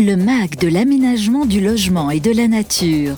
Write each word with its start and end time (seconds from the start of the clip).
Le 0.00 0.14
MAG 0.14 0.56
de 0.60 0.68
l'aménagement 0.68 1.44
du 1.44 1.60
logement 1.60 2.08
et 2.12 2.20
de 2.20 2.30
la 2.30 2.46
nature. 2.46 3.16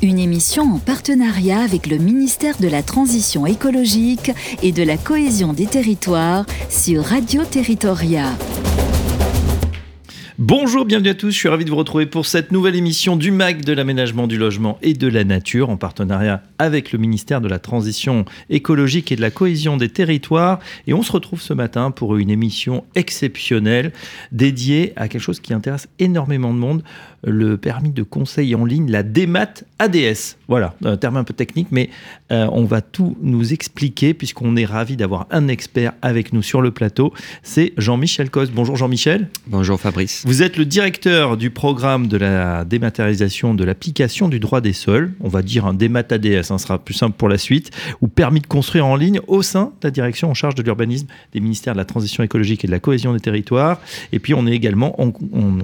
Une 0.00 0.18
émission 0.18 0.62
en 0.62 0.78
partenariat 0.78 1.60
avec 1.60 1.86
le 1.86 1.98
ministère 1.98 2.56
de 2.58 2.68
la 2.68 2.82
Transition 2.82 3.44
écologique 3.44 4.32
et 4.62 4.72
de 4.72 4.82
la 4.82 4.96
cohésion 4.96 5.52
des 5.52 5.66
territoires 5.66 6.46
sur 6.70 7.04
Radio 7.04 7.44
Territoria. 7.44 8.30
Bonjour, 10.44 10.84
bienvenue 10.84 11.10
à 11.10 11.14
tous. 11.14 11.30
Je 11.30 11.36
suis 11.36 11.48
ravi 11.48 11.64
de 11.64 11.70
vous 11.70 11.76
retrouver 11.76 12.04
pour 12.04 12.26
cette 12.26 12.50
nouvelle 12.50 12.74
émission 12.74 13.14
du 13.14 13.30
MAC 13.30 13.64
de 13.64 13.72
l'aménagement 13.72 14.26
du 14.26 14.38
logement 14.38 14.76
et 14.82 14.92
de 14.92 15.06
la 15.06 15.22
nature 15.22 15.70
en 15.70 15.76
partenariat 15.76 16.42
avec 16.58 16.90
le 16.90 16.98
ministère 16.98 17.40
de 17.40 17.46
la 17.46 17.60
Transition 17.60 18.24
écologique 18.50 19.12
et 19.12 19.16
de 19.16 19.20
la 19.20 19.30
cohésion 19.30 19.76
des 19.76 19.88
territoires. 19.88 20.58
Et 20.88 20.94
on 20.94 21.04
se 21.04 21.12
retrouve 21.12 21.40
ce 21.40 21.54
matin 21.54 21.92
pour 21.92 22.16
une 22.16 22.28
émission 22.28 22.82
exceptionnelle 22.96 23.92
dédiée 24.32 24.92
à 24.96 25.06
quelque 25.06 25.22
chose 25.22 25.38
qui 25.38 25.54
intéresse 25.54 25.86
énormément 26.00 26.52
de 26.52 26.58
monde, 26.58 26.82
le 27.24 27.56
permis 27.56 27.90
de 27.90 28.02
conseil 28.02 28.54
en 28.54 28.64
ligne, 28.64 28.90
la 28.90 29.02
DEMAT 29.02 29.64
ADS. 29.78 30.36
Voilà, 30.48 30.74
un 30.84 30.96
terme 30.96 31.16
un 31.16 31.24
peu 31.24 31.34
technique, 31.34 31.68
mais 31.70 31.88
euh, 32.30 32.48
on 32.52 32.64
va 32.64 32.80
tout 32.80 33.16
nous 33.22 33.52
expliquer 33.52 34.12
puisqu'on 34.14 34.56
est 34.56 34.64
ravi 34.64 34.96
d'avoir 34.96 35.26
un 35.30 35.48
expert 35.48 35.92
avec 36.02 36.32
nous 36.32 36.42
sur 36.42 36.60
le 36.60 36.70
plateau. 36.70 37.12
C'est 37.42 37.72
Jean-Michel 37.76 38.30
Cos. 38.30 38.46
Bonjour 38.52 38.76
Jean-Michel. 38.76 39.28
Bonjour 39.46 39.80
Fabrice. 39.80 40.24
Vous 40.26 40.42
êtes 40.42 40.56
le 40.56 40.64
directeur 40.64 41.36
du 41.36 41.50
programme 41.50 42.08
de 42.08 42.16
la 42.16 42.64
dématérialisation 42.64 43.54
de 43.54 43.64
l'application 43.64 44.28
du 44.28 44.40
droit 44.40 44.60
des 44.60 44.72
sols. 44.72 45.12
On 45.20 45.28
va 45.28 45.42
dire 45.42 45.66
un 45.66 45.74
DEMAT 45.74 46.12
ADS, 46.12 46.42
ça 46.42 46.54
hein, 46.54 46.58
sera 46.58 46.78
plus 46.78 46.94
simple 46.94 47.16
pour 47.16 47.28
la 47.28 47.38
suite, 47.38 47.70
ou 48.00 48.08
permis 48.08 48.40
de 48.40 48.46
construire 48.46 48.86
en 48.86 48.96
ligne 48.96 49.20
au 49.26 49.42
sein 49.42 49.72
de 49.80 49.88
la 49.88 49.90
direction 49.90 50.30
en 50.30 50.34
charge 50.34 50.54
de 50.54 50.62
l'urbanisme 50.62 51.06
des 51.32 51.40
ministères 51.40 51.74
de 51.74 51.78
la 51.78 51.84
Transition 51.84 52.22
écologique 52.22 52.64
et 52.64 52.66
de 52.66 52.72
la 52.72 52.80
cohésion 52.80 53.12
des 53.12 53.20
territoires. 53.20 53.80
Et 54.12 54.18
puis 54.18 54.34
on 54.34 54.46
est 54.46 54.52
également 54.52 55.00
en, 55.00 55.08
en 55.08 55.58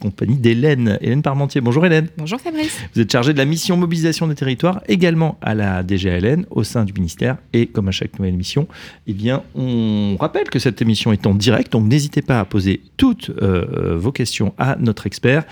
compagnie 0.00 0.36
d'Hélène 0.36 0.93
Hélène 1.00 1.22
Parmentier. 1.22 1.60
Bonjour 1.60 1.84
Hélène. 1.86 2.08
Bonjour 2.16 2.40
Fabrice. 2.40 2.78
Vous 2.94 3.00
êtes 3.00 3.10
chargée 3.10 3.32
de 3.32 3.38
la 3.38 3.44
mission 3.44 3.76
mobilisation 3.76 4.26
des 4.26 4.34
territoires, 4.34 4.82
également 4.88 5.38
à 5.42 5.54
la 5.54 5.82
DGLN, 5.86 6.46
au 6.50 6.64
sein 6.64 6.84
du 6.84 6.92
ministère. 6.92 7.36
Et 7.52 7.66
comme 7.66 7.88
à 7.88 7.90
chaque 7.90 8.18
nouvelle 8.18 8.34
émission, 8.34 8.68
eh 9.06 9.12
bien, 9.12 9.42
on 9.54 10.16
rappelle 10.18 10.50
que 10.50 10.58
cette 10.58 10.80
émission 10.82 11.12
est 11.12 11.26
en 11.26 11.34
direct, 11.34 11.72
donc 11.72 11.86
n'hésitez 11.86 12.22
pas 12.22 12.40
à 12.40 12.44
poser 12.44 12.80
toutes 12.96 13.30
euh, 13.42 13.96
vos 13.96 14.12
questions 14.12 14.54
à 14.58 14.76
notre 14.78 15.06
expert 15.06 15.44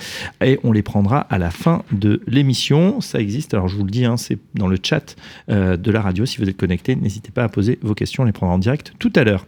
et 0.45 0.59
on 0.65 0.73
les 0.73 0.83
prendra 0.83 1.19
à 1.21 1.39
la 1.39 1.51
fin 1.51 1.83
de 1.93 2.21
l'émission. 2.27 3.01
Ça 3.01 3.21
existe, 3.21 3.55
alors 3.55 3.69
je 3.69 3.77
vous 3.77 3.85
le 3.85 3.91
dis, 3.91 4.05
hein, 4.05 4.17
c'est 4.17 4.39
dans 4.55 4.69
le 4.69 4.79
chat 4.83 5.17
euh, 5.51 5.77
de 5.77 5.91
la 5.91 6.01
radio. 6.01 6.27
Si 6.27 6.39
vous 6.39 6.49
êtes 6.49 6.57
connecté, 6.57 6.97
n'hésitez 6.97 7.31
pas 7.31 7.45
à 7.45 7.49
poser 7.49 7.79
vos 7.83 7.95
questions, 7.95 8.23
on 8.23 8.27
les 8.27 8.33
prendra 8.33 8.55
en 8.55 8.59
direct 8.59 8.93
tout 8.99 9.13
à 9.17 9.25
l'heure. 9.25 9.47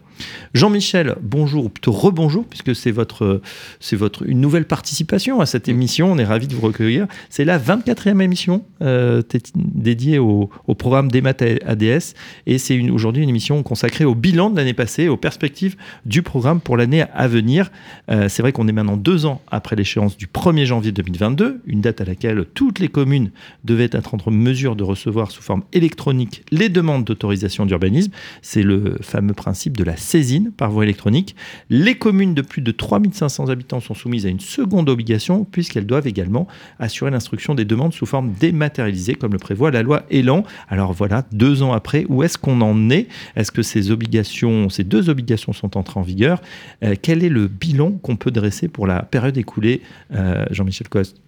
Jean-Michel, 0.54 1.16
bonjour, 1.20 1.64
ou 1.64 1.68
plutôt 1.68 1.92
rebonjour, 1.92 2.44
puisque 2.44 2.76
c'est 2.76 2.92
votre, 2.92 3.40
c'est 3.80 3.96
votre, 3.96 4.28
une 4.28 4.40
nouvelle 4.40 4.66
participation 4.66 5.40
à 5.40 5.46
cette 5.46 5.68
émission. 5.68 6.12
On 6.12 6.18
est 6.18 6.24
ravi 6.24 6.46
de 6.46 6.54
vous 6.54 6.60
recueillir. 6.60 7.06
C'est 7.28 7.44
la 7.44 7.58
24e 7.58 8.20
émission 8.20 8.64
euh, 8.82 9.22
dédiée 9.56 10.18
au, 10.18 10.50
programme 10.78 11.10
DEMAT 11.10 11.36
ADS. 11.66 12.14
Et 12.46 12.58
c'est 12.58 12.78
aujourd'hui 12.90 13.22
une 13.22 13.28
émission 13.28 13.62
consacrée 13.62 14.04
au 14.04 14.14
bilan 14.14 14.50
de 14.50 14.56
l'année 14.56 14.74
passée, 14.74 15.08
aux 15.08 15.16
perspectives 15.16 15.76
du 16.06 16.22
programme 16.22 16.60
pour 16.60 16.76
l'année 16.76 17.04
à 17.12 17.26
venir. 17.26 17.70
Euh, 18.10 18.28
c'est 18.28 18.42
vrai 18.42 18.52
qu'on 18.52 18.68
est 18.68 18.72
maintenant 18.72 18.96
deux 18.96 19.26
ans 19.26 19.42
après 19.50 19.76
l'échéance 19.76 20.16
du 20.16 20.26
1er 20.26 20.64
janvier 20.66 20.92
2022, 20.92 21.62
une 21.66 21.80
date 21.80 22.00
à 22.00 22.04
laquelle 22.04 22.44
toutes 22.54 22.78
les 22.78 22.88
communes 22.88 23.30
devaient 23.64 23.90
être 23.92 24.14
en 24.14 24.30
mesure 24.30 24.76
de 24.76 24.84
recevoir 24.84 25.30
sous 25.30 25.42
forme 25.42 25.62
électronique 25.72 26.42
les 26.50 26.68
demandes 26.68 27.04
d'autorisation 27.04 27.66
d'urbanisme. 27.66 28.12
C'est 28.42 28.62
le 28.62 28.98
fameux 29.00 29.34
principe 29.34 29.76
de 29.76 29.84
la 29.84 29.96
saisine 30.04 30.52
par 30.56 30.70
voie 30.70 30.84
électronique. 30.84 31.34
Les 31.70 31.96
communes 31.96 32.34
de 32.34 32.42
plus 32.42 32.62
de 32.62 32.70
3500 32.70 33.48
habitants 33.48 33.80
sont 33.80 33.94
soumises 33.94 34.26
à 34.26 34.28
une 34.28 34.40
seconde 34.40 34.88
obligation 34.88 35.44
puisqu'elles 35.44 35.86
doivent 35.86 36.06
également 36.06 36.46
assurer 36.78 37.10
l'instruction 37.10 37.54
des 37.54 37.64
demandes 37.64 37.92
sous 37.92 38.06
forme 38.06 38.32
dématérialisée 38.38 39.14
comme 39.14 39.32
le 39.32 39.38
prévoit 39.38 39.70
la 39.70 39.82
loi 39.82 40.04
Elan. 40.10 40.44
Alors 40.68 40.92
voilà, 40.92 41.24
deux 41.32 41.62
ans 41.62 41.72
après, 41.72 42.06
où 42.08 42.22
est-ce 42.22 42.38
qu'on 42.38 42.60
en 42.60 42.90
est? 42.90 43.08
Est-ce 43.36 43.50
que 43.50 43.62
ces 43.62 43.90
obligations, 43.90 44.68
ces 44.68 44.84
deux 44.84 45.10
obligations 45.10 45.52
sont 45.52 45.76
entrées 45.76 46.00
en 46.00 46.02
vigueur? 46.02 46.40
Euh, 46.82 46.94
Quel 47.00 47.24
est 47.24 47.28
le 47.28 47.48
bilan 47.48 47.92
qu'on 47.92 48.16
peut 48.16 48.30
dresser 48.30 48.68
pour 48.68 48.86
la 48.86 49.02
période 49.02 49.36
écoulée, 49.36 49.82
euh, 50.12 50.44
Jean-Michel 50.50 50.88
Coste? 50.88 51.20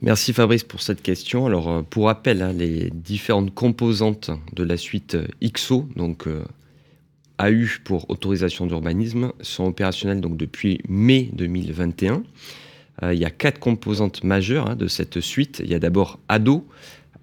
Merci 0.00 0.32
Fabrice 0.32 0.64
pour 0.64 0.82
cette 0.82 1.00
question. 1.02 1.46
Alors 1.46 1.68
euh, 1.68 1.82
pour 1.82 2.06
rappel, 2.06 2.42
hein, 2.42 2.52
les 2.52 2.90
différentes 2.92 3.54
composantes 3.54 4.30
de 4.52 4.64
la 4.64 4.76
suite 4.76 5.16
XO, 5.42 5.88
donc 5.96 6.26
AU 7.42 7.66
pour 7.84 8.08
autorisation 8.08 8.66
d'urbanisme 8.66 9.32
sont 9.40 9.64
opérationnels 9.64 10.20
donc 10.20 10.36
depuis 10.36 10.80
mai 10.88 11.28
2021. 11.32 12.22
Euh, 13.02 13.14
il 13.14 13.20
y 13.20 13.24
a 13.24 13.30
quatre 13.30 13.58
composantes 13.58 14.22
majeures 14.22 14.70
hein, 14.70 14.76
de 14.76 14.86
cette 14.86 15.20
suite. 15.20 15.60
Il 15.64 15.70
y 15.70 15.74
a 15.74 15.78
d'abord 15.78 16.20
ADO. 16.28 16.66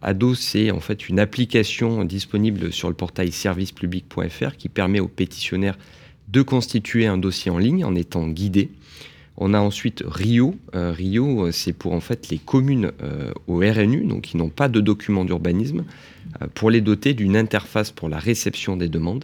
ADO, 0.02 0.35
c'est 0.35 0.72
en 0.72 0.80
fait 0.80 1.07
une 1.09 1.19
application 1.19 2.03
disponible 2.06 2.72
sur 2.72 2.90
le 2.90 2.96
portail 2.96 3.31
servicepublic.fr 3.31 4.56
qui 4.57 4.69
permet 4.69 5.00
aux 5.00 5.07
pétitionnaires 5.07 5.78
de 6.28 6.41
constituer 6.41 7.06
un 7.06 7.18
dossier 7.18 7.50
en 7.51 7.57
ligne 7.57 7.86
en 7.86 7.96
étant 7.96 8.28
guidés. 8.28 8.72
On 9.38 9.53
a 9.53 9.59
ensuite 9.59 10.03
Rio. 10.06 10.56
Euh, 10.75 10.91
Rio, 10.91 11.46
euh, 11.46 11.51
c'est 11.53 11.72
pour 11.72 11.94
en 11.94 12.01
fait 12.01 12.28
les 12.30 12.40
communes 12.40 12.91
au 13.47 13.59
RNU, 13.59 14.06
donc 14.06 14.24
qui 14.24 14.38
n'ont 14.38 14.50
pas 14.50 14.68
de 14.68 14.81
document 14.81 15.24
d'urbanisme, 15.24 15.86
pour 16.53 16.69
les 16.69 16.81
doter 16.81 17.13
d'une 17.13 17.38
interface 17.38 17.91
pour 17.91 18.09
la 18.09 18.19
réception 18.19 18.75
des 18.75 18.90
demandes. 18.90 19.24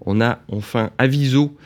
On 0.00 0.20
a 0.20 0.40
enfin 0.48 0.90
Aviso. 0.98 1.56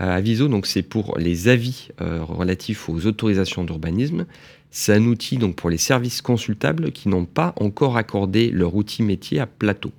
Euh, 0.00 0.16
Aviso, 0.16 0.48
donc 0.48 0.66
c'est 0.66 0.82
pour 0.82 1.18
les 1.18 1.48
avis 1.48 1.88
euh, 2.00 2.22
relatifs 2.22 2.88
aux 2.88 3.06
autorisations 3.06 3.64
d'urbanisme. 3.64 4.26
C'est 4.70 4.94
un 4.94 5.04
outil 5.06 5.38
donc 5.38 5.56
pour 5.56 5.70
les 5.70 5.78
services 5.78 6.20
consultables 6.20 6.92
qui 6.92 7.08
n'ont 7.08 7.24
pas 7.24 7.54
encore 7.56 7.96
accordé 7.96 8.50
leur 8.50 8.74
outil 8.74 9.02
métier 9.02 9.40
à 9.40 9.46
plateau. 9.46 9.92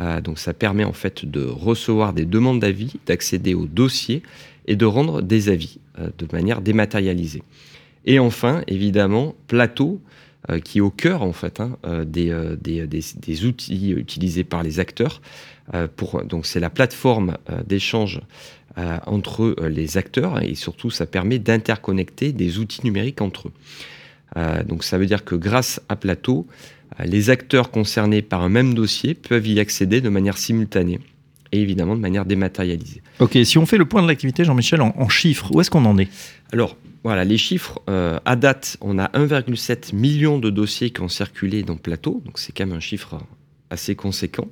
Euh, 0.00 0.20
donc 0.20 0.38
ça 0.38 0.52
permet 0.52 0.84
en 0.84 0.92
fait 0.92 1.24
de 1.24 1.44
recevoir 1.44 2.12
des 2.12 2.24
demandes 2.24 2.60
d'avis, 2.60 2.94
d'accéder 3.06 3.54
aux 3.54 3.66
dossiers 3.66 4.22
et 4.66 4.76
de 4.76 4.86
rendre 4.86 5.20
des 5.20 5.48
avis 5.48 5.78
de 5.98 6.26
manière 6.32 6.60
dématérialisée. 6.60 7.42
Et 8.06 8.18
enfin, 8.18 8.62
évidemment, 8.66 9.34
Plateau, 9.46 10.00
qui 10.62 10.78
est 10.78 10.80
au 10.82 10.90
cœur 10.90 11.22
en 11.22 11.32
fait 11.32 11.60
hein, 11.60 11.78
des, 12.06 12.56
des, 12.56 13.44
outils 13.44 13.92
utilisés 13.92 14.44
par 14.44 14.62
les 14.62 14.78
acteurs 14.78 15.20
euh, 15.72 15.88
donc 16.24 16.46
c'est 16.46 16.60
la 16.60 16.70
plateforme 16.70 17.36
euh, 17.50 17.62
d'échange 17.66 18.20
euh, 18.76 18.98
entre 19.06 19.56
les 19.66 19.96
acteurs 19.96 20.42
et 20.42 20.54
surtout 20.54 20.90
ça 20.90 21.06
permet 21.06 21.38
d'interconnecter 21.38 22.32
des 22.32 22.58
outils 22.58 22.80
numériques 22.84 23.22
entre 23.22 23.48
eux. 23.48 23.52
donc 24.66 24.84
ça 24.84 24.98
veut 24.98 25.06
dire 25.06 25.24
que 25.24 25.36
grâce 25.36 25.80
à 25.88 25.96
Plateau, 25.96 26.46
les 27.04 27.30
acteurs 27.30 27.70
concernés 27.70 28.20
par 28.20 28.42
un 28.42 28.48
même 28.48 28.74
dossier 28.74 29.14
peuvent 29.14 29.46
y 29.46 29.60
accéder 29.60 30.00
de 30.00 30.08
manière 30.08 30.36
simultanée 30.36 31.00
et 31.52 31.60
évidemment 31.60 31.94
de 31.94 32.00
manière 32.00 32.24
dématérialisée. 32.24 33.00
Ok, 33.20 33.38
si 33.44 33.58
on 33.58 33.66
fait 33.66 33.78
le 33.78 33.84
point 33.84 34.02
de 34.02 34.08
l'activité, 34.08 34.44
Jean-Michel, 34.44 34.80
en, 34.80 35.08
chiffres, 35.08 35.52
où 35.52 35.60
est-ce 35.60 35.70
qu'on 35.70 35.84
en 35.84 35.98
est? 35.98 36.08
Alors, 36.52 36.76
voilà, 37.04 37.24
les 37.24 37.38
chiffres, 37.38 37.80
à 37.86 38.36
date, 38.36 38.76
on 38.80 38.98
a 38.98 39.08
1,7 39.08 39.94
million 39.94 40.38
de 40.38 40.50
dossiers 40.50 40.90
qui 40.90 41.02
ont 41.02 41.08
circulé 41.08 41.62
dans 41.62 41.76
Plateau, 41.76 42.22
donc 42.24 42.38
c'est 42.38 42.52
quand 42.52 42.66
même 42.66 42.76
un 42.76 42.80
chiffre 42.80 43.18
assez 43.70 43.94
conséquent. 43.94 44.48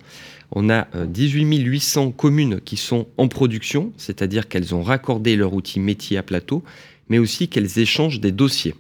On 0.51 0.69
a 0.69 0.87
18 1.07 1.45
euh, 1.45 1.65
800 1.65 2.11
communes 2.13 2.61
qui 2.61 2.77
sont 2.77 3.09
en 3.17 3.29
production, 3.29 3.93
c'est-à-dire 3.97 4.49
qu'elles 4.49 4.75
ont 4.75 4.83
raccordé 4.83 5.35
leur 5.35 5.55
outil 5.55 5.81
métier 5.81 6.19
à 6.19 6.23
plateau, 6.23 6.63
mais 7.09 7.19
aussi 7.19 7.49
qu'elles 7.49 7.79
échangent 7.79 8.21
des 8.21 8.33
dossiers. 8.33 8.75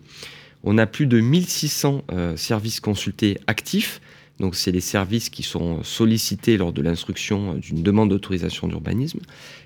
On 0.64 0.78
a 0.78 0.86
plus 0.86 1.06
de 1.06 1.18
1600 1.18 2.04
euh, 2.12 2.36
services 2.36 2.80
consultés 2.80 3.38
actifs, 3.46 4.00
donc 4.42 4.54
c'est 4.54 4.72
les 4.72 4.82
services 4.82 5.30
qui 5.30 5.42
sont 5.42 5.82
sollicités 5.82 6.58
lors 6.58 6.74
de 6.74 6.82
l'instruction 6.82 7.54
euh, 7.54 7.58
d'une 7.58 7.82
demande 7.82 8.10
d'autorisation 8.10 8.68
d'urbanisme. 8.68 9.20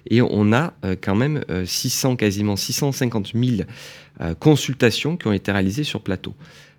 Et 0.09 0.22
on 0.22 0.53
a 0.53 0.75
quand 1.00 1.16
même 1.16 1.42
600, 1.64 2.14
quasiment 2.14 2.54
650 2.54 3.32
000 3.34 3.62
consultations 4.38 5.16
qui 5.16 5.27
ont 5.27 5.33
été 5.33 5.50
réalisées 5.50 5.83
sur 5.83 6.00
plateau. 6.00 6.33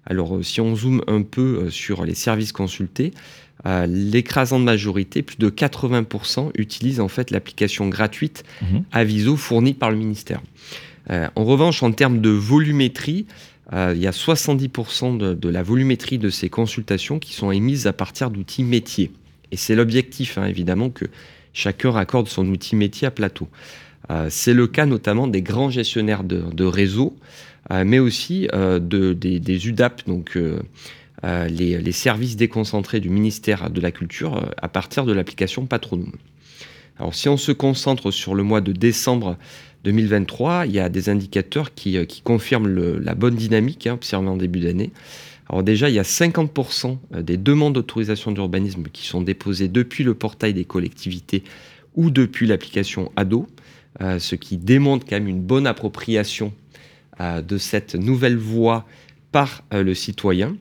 Alors 0.05 0.39
si 0.43 0.61
on 0.61 0.77
zoome 0.77 1.03
un 1.07 1.23
peu 1.23 1.69
sur 1.69 2.05
les 2.05 2.15
services 2.15 2.53
consultés, 2.53 3.11
euh, 3.65 3.85
l'écrasante 3.87 4.63
majorité, 4.63 5.23
plus 5.23 5.37
de 5.37 5.49
80%, 5.49 6.51
utilisent 6.55 6.99
en 6.99 7.07
fait 7.07 7.31
l'application 7.31 7.89
gratuite 7.89 8.43
mhm. 8.61 8.83
Aviso 8.91 9.35
fournie 9.35 9.73
par 9.73 9.89
le 9.89 9.97
ministère. 9.97 10.41
Euh, 11.09 11.27
en 11.35 11.43
revanche, 11.43 11.81
en 11.83 11.91
termes 11.91 12.21
de 12.21 12.29
volumétrie, 12.29 13.25
euh, 13.73 13.93
il 13.95 14.01
y 14.01 14.07
a 14.07 14.11
70% 14.11 15.17
de, 15.17 15.49
la 15.49 15.63
volumétrie 15.63 16.17
de 16.17 16.29
ces 16.29 16.49
consultations 16.49 17.19
qui 17.19 17.33
sont 17.33 17.51
émises 17.51 17.87
à 17.87 17.93
partir 17.93 18.29
d'outils 18.29 18.63
métiers. 18.63 19.11
Et 19.51 19.57
c'est 19.57 19.75
l'objectif, 19.75 20.37
hein, 20.37 20.45
évidemment, 20.45 20.89
que 20.89 21.05
chacun 21.53 21.91
raccorde 21.91 22.27
son 22.27 22.47
outil 22.47 22.75
métier 22.75 23.07
à 23.07 23.11
plateau. 23.11 23.47
c'est 24.29 24.53
le 24.53 24.67
cas 24.67 24.85
notamment 24.85 25.27
des 25.27 25.41
grands 25.41 25.69
gestionnaires 25.69 26.23
de, 26.23 26.63
réseaux, 26.63 27.17
mais 27.71 27.99
aussi 27.99 28.47
de, 28.53 29.13
des, 29.13 29.67
UDAP, 29.67 30.05
donc 30.07 30.37
euh, 31.25 31.47
les, 31.47 31.91
services 31.91 32.35
déconcentrés 32.35 32.99
du 32.99 33.09
ministère 33.09 33.71
de 33.71 33.81
la 33.81 33.91
Culture 33.91 34.37
euh, 34.37 34.49
à 34.61 34.67
partir 34.67 35.03
de 35.03 35.13
l'application 35.13 35.65
Patronum. 35.65 36.11
Alors 36.99 37.15
si 37.15 37.27
on 37.27 37.37
se 37.37 37.51
concentre 37.51 38.11
sur 38.11 38.35
le 38.35 38.43
mois 38.43 38.61
de 38.61 38.71
décembre 38.71 39.35
2023, 39.91 40.65
il 40.65 40.73
y 40.73 40.79
a 40.79 40.89
des 40.89 41.09
indicateurs 41.09 41.73
qui, 41.73 41.97
confirment 42.23 42.97
la 42.99 43.15
bonne 43.15 43.35
dynamique 43.35 43.87
hein, 43.87 43.93
observée 43.93 44.27
en 44.27 44.37
début 44.37 44.59
d'année. 44.59 44.91
Alors 45.49 45.63
déjà, 45.63 45.89
il 45.89 45.95
y 45.95 45.99
a 45.99 46.03
50% 46.03 46.97
des 47.21 47.37
demandes 47.37 47.73
d'autorisation 47.73 48.31
d'urbanisme 48.31 48.83
qui 48.91 49.07
sont 49.07 49.21
déposées 49.21 49.69
depuis 49.69 50.03
le 50.03 50.13
portail 50.13 50.53
des 50.53 50.65
collectivités 50.65 51.43
ou 51.95 52.11
depuis 52.11 52.47
l'application 52.47 53.11
ADO, 53.15 53.47
ce 53.99 54.35
qui 54.35 54.57
démontre 54.57 55.05
quand 55.05 55.15
même 55.15 55.29
une 55.29 55.41
bonne 55.41 55.65
appropriation 55.65 56.53
de 57.19 57.57
cette 57.57 57.95
nouvelle 57.95 58.37
voie 58.37 58.85
par 59.31 59.63
le 59.71 59.93
citoyen. 59.93 60.57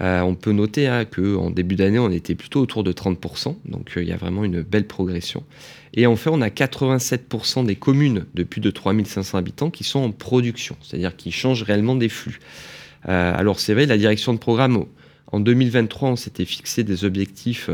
Euh, 0.00 0.20
on 0.20 0.34
peut 0.34 0.52
noter 0.52 0.86
hein, 0.86 1.04
qu'en 1.04 1.50
début 1.50 1.76
d'année, 1.76 1.98
on 1.98 2.10
était 2.10 2.34
plutôt 2.34 2.60
autour 2.60 2.82
de 2.82 2.92
30%, 2.92 3.56
donc 3.66 3.92
euh, 3.96 4.02
il 4.02 4.08
y 4.08 4.12
a 4.12 4.16
vraiment 4.16 4.44
une 4.44 4.62
belle 4.62 4.86
progression. 4.86 5.44
Et 5.94 6.06
en 6.06 6.16
fait, 6.16 6.30
on 6.30 6.40
a 6.40 6.48
87% 6.48 7.66
des 7.66 7.76
communes 7.76 8.26
de 8.34 8.42
plus 8.42 8.60
de 8.60 8.70
3500 8.70 9.38
habitants 9.38 9.70
qui 9.70 9.84
sont 9.84 10.00
en 10.00 10.10
production, 10.10 10.76
c'est-à-dire 10.82 11.16
qui 11.16 11.32
changent 11.32 11.62
réellement 11.62 11.96
des 11.96 12.08
flux. 12.08 12.38
Euh, 13.08 13.34
alors 13.36 13.60
c'est 13.60 13.74
vrai, 13.74 13.86
la 13.86 13.98
direction 13.98 14.32
de 14.32 14.38
programme, 14.38 14.84
en 15.30 15.40
2023, 15.40 16.10
on 16.10 16.16
s'était 16.16 16.44
fixé 16.44 16.84
des 16.84 17.04
objectifs 17.04 17.70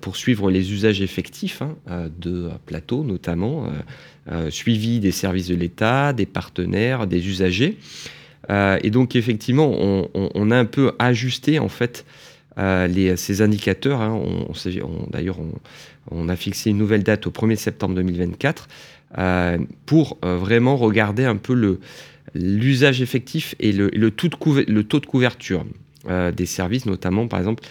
pour 0.00 0.16
suivre 0.16 0.50
les 0.50 0.72
usages 0.72 1.00
effectifs 1.00 1.62
hein, 1.62 2.08
de 2.18 2.50
plateaux 2.66 3.04
notamment, 3.04 3.72
suivi 4.50 4.98
des 4.98 5.12
services 5.12 5.46
de 5.46 5.54
l'État, 5.54 6.12
des 6.12 6.26
partenaires, 6.26 7.06
des 7.06 7.26
usagers. 7.28 7.78
Euh, 8.48 8.78
et 8.82 8.90
donc 8.90 9.16
effectivement, 9.16 9.70
on, 9.70 10.50
a 10.50 10.56
un 10.56 10.64
peu 10.64 10.92
ajusté 10.98 11.58
en 11.58 11.68
fait 11.68 12.04
euh, 12.58 13.16
ces 13.16 13.42
indicateurs. 13.42 14.00
Hein. 14.00 14.20
D'ailleurs, 15.10 15.38
on, 16.10 16.28
a 16.28 16.36
fixé 16.36 16.70
une 16.70 16.78
nouvelle 16.78 17.02
date 17.02 17.26
au 17.26 17.30
1er 17.30 17.56
septembre 17.56 17.94
2024 17.94 18.68
euh, 19.18 19.58
pour 19.86 20.18
vraiment 20.22 20.76
regarder 20.76 21.24
un 21.24 21.36
peu 21.36 21.78
l'usage 22.34 23.02
effectif 23.02 23.54
et 23.60 23.72
le, 23.72 24.10
taux 24.10 24.28
de 24.28 25.06
couverture 25.06 25.64
des 26.08 26.46
services, 26.46 26.86
notamment 26.86 27.28
par 27.28 27.38
exemple, 27.38 27.62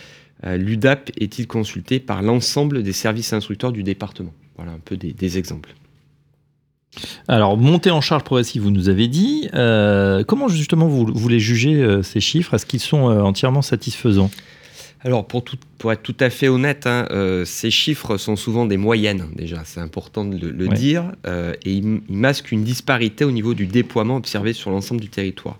l'UDAP 0.44 1.12
est-il 1.20 1.48
consulté 1.48 2.00
par 2.00 2.22
l'ensemble 2.22 2.84
des 2.84 2.94
services 2.94 3.34
instructeurs 3.34 3.72
du 3.72 3.84
département? 3.84 4.34
Voilà 4.56 4.72
un 4.72 4.80
peu 4.80 4.98
des 4.98 5.38
exemples. 5.38 5.74
Alors, 7.28 7.58
montée 7.58 7.92
en 7.92 8.02
charge 8.02 8.24
progressive, 8.24 8.64
vous 8.64 8.72
nous 8.72 8.90
avez 8.90 9.08
dit. 9.08 9.48
Euh, 9.54 10.24
comment 10.24 10.48
justement 10.48 10.88
vous, 10.88 11.06
voulez 11.14 11.40
juger 11.40 11.76
euh, 11.76 12.04
ces 12.04 12.20
chiffres? 12.20 12.54
Est-ce 12.54 12.66
qu'ils 12.66 12.80
sont 12.80 13.10
euh, 13.10 13.22
entièrement 13.22 13.62
satisfaisants? 13.62 14.32
Alors, 15.02 15.26
pour, 15.26 15.94
être 15.94 16.04
tout 16.04 16.16
à 16.20 16.30
fait 16.30 16.50
honnête, 16.50 16.86
hein, 16.86 17.08
ces 17.46 17.72
chiffres 17.72 18.18
sont 18.18 18.36
souvent 18.36 18.66
des 18.66 18.76
moyennes, 18.76 19.28
déjà, 19.34 19.62
c'est 19.64 19.80
important 19.80 20.26
de 20.26 20.48
le, 20.48 20.68
dire, 20.68 21.14
et 21.64 21.74
ils, 21.74 22.02
masquent 22.10 22.52
une 22.52 22.66
disparité 22.66 23.24
au 23.24 23.32
niveau 23.32 23.54
du 23.54 23.66
déploiement 23.66 24.18
observé 24.18 24.52
sur 24.52 24.72
l'ensemble 24.72 25.00
du 25.00 25.08
territoire. 25.08 25.58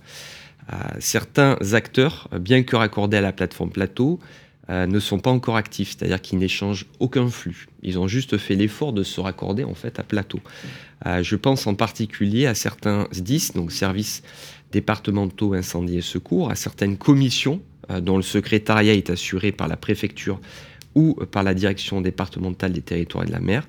certains 1.00 1.56
acteurs, 1.72 2.28
bien 2.38 2.64
que 2.64 2.76
raccordés 2.76 3.16
à 3.16 3.22
la 3.22 3.32
plateforme 3.32 3.70
Plateau, 3.70 4.20
ne 4.70 5.00
sont 5.00 5.20
pas 5.20 5.32
encore 5.32 5.56
actifs, 5.56 5.96
c'est-à-dire 5.98 6.22
qu'ils 6.22 6.40
n'échangent 6.40 6.86
aucun 7.00 7.30
flux. 7.30 7.68
Ils 7.82 7.98
ont 7.98 8.08
juste 8.08 8.38
fait 8.38 8.56
l'effort 8.56 8.94
de 8.94 9.04
se 9.04 9.22
raccorder 9.22 9.64
en 9.64 9.74
fait 9.74 10.00
à 10.00 10.04
Plateau. 10.04 10.40
Euh, 11.06 11.24
je 11.24 11.36
pense 11.36 11.66
en 11.68 11.76
particulier 11.76 12.46
à 12.46 12.54
certains 12.54 13.08
SDIS, 13.12 13.52
donc 13.56 13.72
services 13.72 14.22
départementaux 14.72 15.54
incendie 15.54 15.98
et 15.98 16.02
secours, 16.02 16.52
à 16.52 16.56
certaines 16.56 16.98
commissions 16.98 17.62
euh, 17.62 17.69
dont 17.90 18.18
le 18.18 18.24
secrétariat 18.24 18.94
est 18.94 19.10
assuré 19.10 19.52
par 19.52 19.68
la 19.68 19.78
préfecture 19.78 20.40
ou 20.96 21.14
par 21.32 21.44
la 21.44 21.54
direction 21.54 22.02
départementale 22.02 22.74
des 22.74 22.82
territoires 22.82 23.24
et 23.24 23.28
de 23.28 23.32
la 23.32 23.40
mer. 23.40 23.68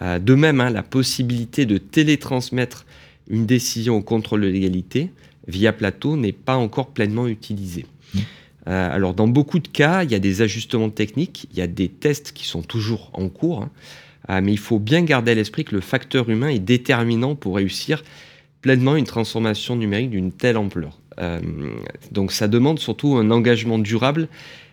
Euh, 0.00 0.18
de 0.18 0.34
même, 0.34 0.60
hein, 0.60 0.70
la 0.70 0.82
possibilité 0.82 1.66
de 1.66 1.78
télétransmettre 1.78 2.86
une 3.28 3.46
décision 3.46 3.96
au 3.96 4.02
contrôle 4.02 4.42
de 4.42 4.48
l'égalité 4.48 5.10
via 5.46 5.72
plateau 5.72 6.16
n'est 6.16 6.32
pas 6.32 6.56
encore 6.56 6.88
pleinement 6.88 7.26
utilisée. 7.26 7.86
Mmh. 8.14 8.20
alors, 8.66 9.14
dans 9.14 9.26
beaucoup 9.26 9.58
de 9.58 9.68
cas, 9.68 10.04
il 10.04 10.10
y 10.10 10.14
a 10.14 10.18
des 10.18 10.42
ajustements 10.42 10.90
techniques, 10.90 11.48
il 11.52 11.58
y 11.58 11.62
a 11.62 11.66
des 11.66 11.88
tests 11.88 12.32
qui 12.32 12.46
sont 12.46 12.62
toujours 12.62 13.10
en 13.14 13.28
cours. 13.28 13.62
Hein. 14.28 14.40
Mais 14.40 14.52
il 14.52 14.58
faut 14.58 14.78
bien 14.78 15.02
garder 15.02 15.32
à 15.32 15.34
l'esprit 15.34 15.64
que 15.64 15.74
le 15.74 15.80
facteur 15.80 16.28
humain 16.28 16.48
est 16.48 16.60
déterminant 16.60 17.34
pour 17.34 17.56
réussir 17.56 18.04
pleinement 18.60 18.94
une 18.94 19.04
transformation 19.04 19.74
numérique 19.74 20.10
d'une 20.10 20.30
telle 20.30 20.56
ampleur. 20.56 21.00
Euh, 21.22 21.40
donc 22.10 22.32
ça 22.32 22.48
demande 22.48 22.78
surtout 22.78 23.16
un 23.16 23.30
engagement 23.30 23.78
durable 23.78 24.28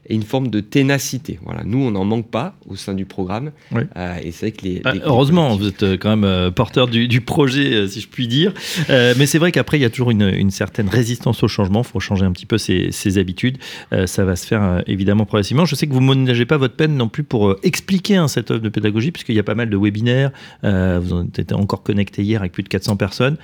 et 0.09 0.15
une 0.15 0.23
forme 0.23 0.47
de 0.47 0.59
ténacité. 0.59 1.39
Voilà, 1.43 1.63
nous, 1.63 1.79
on 1.79 1.91
n'en 1.91 2.03
manque 2.03 2.29
pas 2.29 2.55
au 2.67 2.75
sein 2.75 2.93
du 2.93 3.05
programme. 3.05 3.51
Euh, 3.73 4.15
et 4.21 4.31
c'est 4.31 4.51
que 4.51 4.65
les, 4.65 4.81
ah, 4.83 4.93
heureusement, 5.05 5.55
vous 5.55 5.67
êtes 5.67 5.83
euh, 5.83 5.97
quand 5.97 6.09
même 6.09 6.23
euh, 6.23 6.51
porteur 6.51 6.87
du, 6.87 7.21
projet, 7.21 7.87
si 7.87 8.01
je 8.01 8.07
puis 8.07 8.27
dire. 8.27 8.53
mais 8.89 9.25
c'est 9.25 9.37
vrai 9.37 9.51
qu'après, 9.51 9.77
il 9.77 9.81
y 9.81 9.85
a 9.85 9.89
toujours 9.89 10.11
une, 10.11 10.49
certaine 10.49 10.89
résistance 10.89 11.43
au 11.43 11.47
changement. 11.47 11.81
Il 11.81 11.87
faut 11.87 11.99
changer 11.99 12.25
un 12.25 12.31
petit 12.31 12.47
peu 12.47 12.57
ses, 12.57 13.17
habitudes. 13.17 13.57
ça 14.05 14.25
va 14.25 14.35
se 14.35 14.47
faire 14.47 14.83
évidemment 14.87 15.25
progressivement. 15.25 15.65
Je 15.65 15.75
sais 15.75 15.85
que 15.85 15.93
vous 15.93 16.01
ne 16.01 16.15
ménagez 16.15 16.45
pas 16.45 16.57
votre 16.57 16.75
peine 16.75 16.95
non 16.95 17.07
plus 17.07 17.23
pour 17.23 17.55
expliquer 17.63 18.15
hein, 18.15 18.27
cette 18.27 18.51
œuvre 18.51 18.61
de 18.61 18.69
pédagogie, 18.69 19.11
puisqu'il 19.11 19.35
y 19.35 19.39
a 19.39 19.43
pas 19.43 19.55
mal 19.55 19.69
de 19.69 19.77
webinaires. 19.77 20.31
vous 20.63 21.27
êtes 21.37 21.53
encore 21.53 21.83
connecté 21.83 22.23
hier 22.23 22.39
avec 22.39 22.51
plus 22.51 22.63
de 22.63 22.69
400 22.69 22.95
personnes 22.97 23.37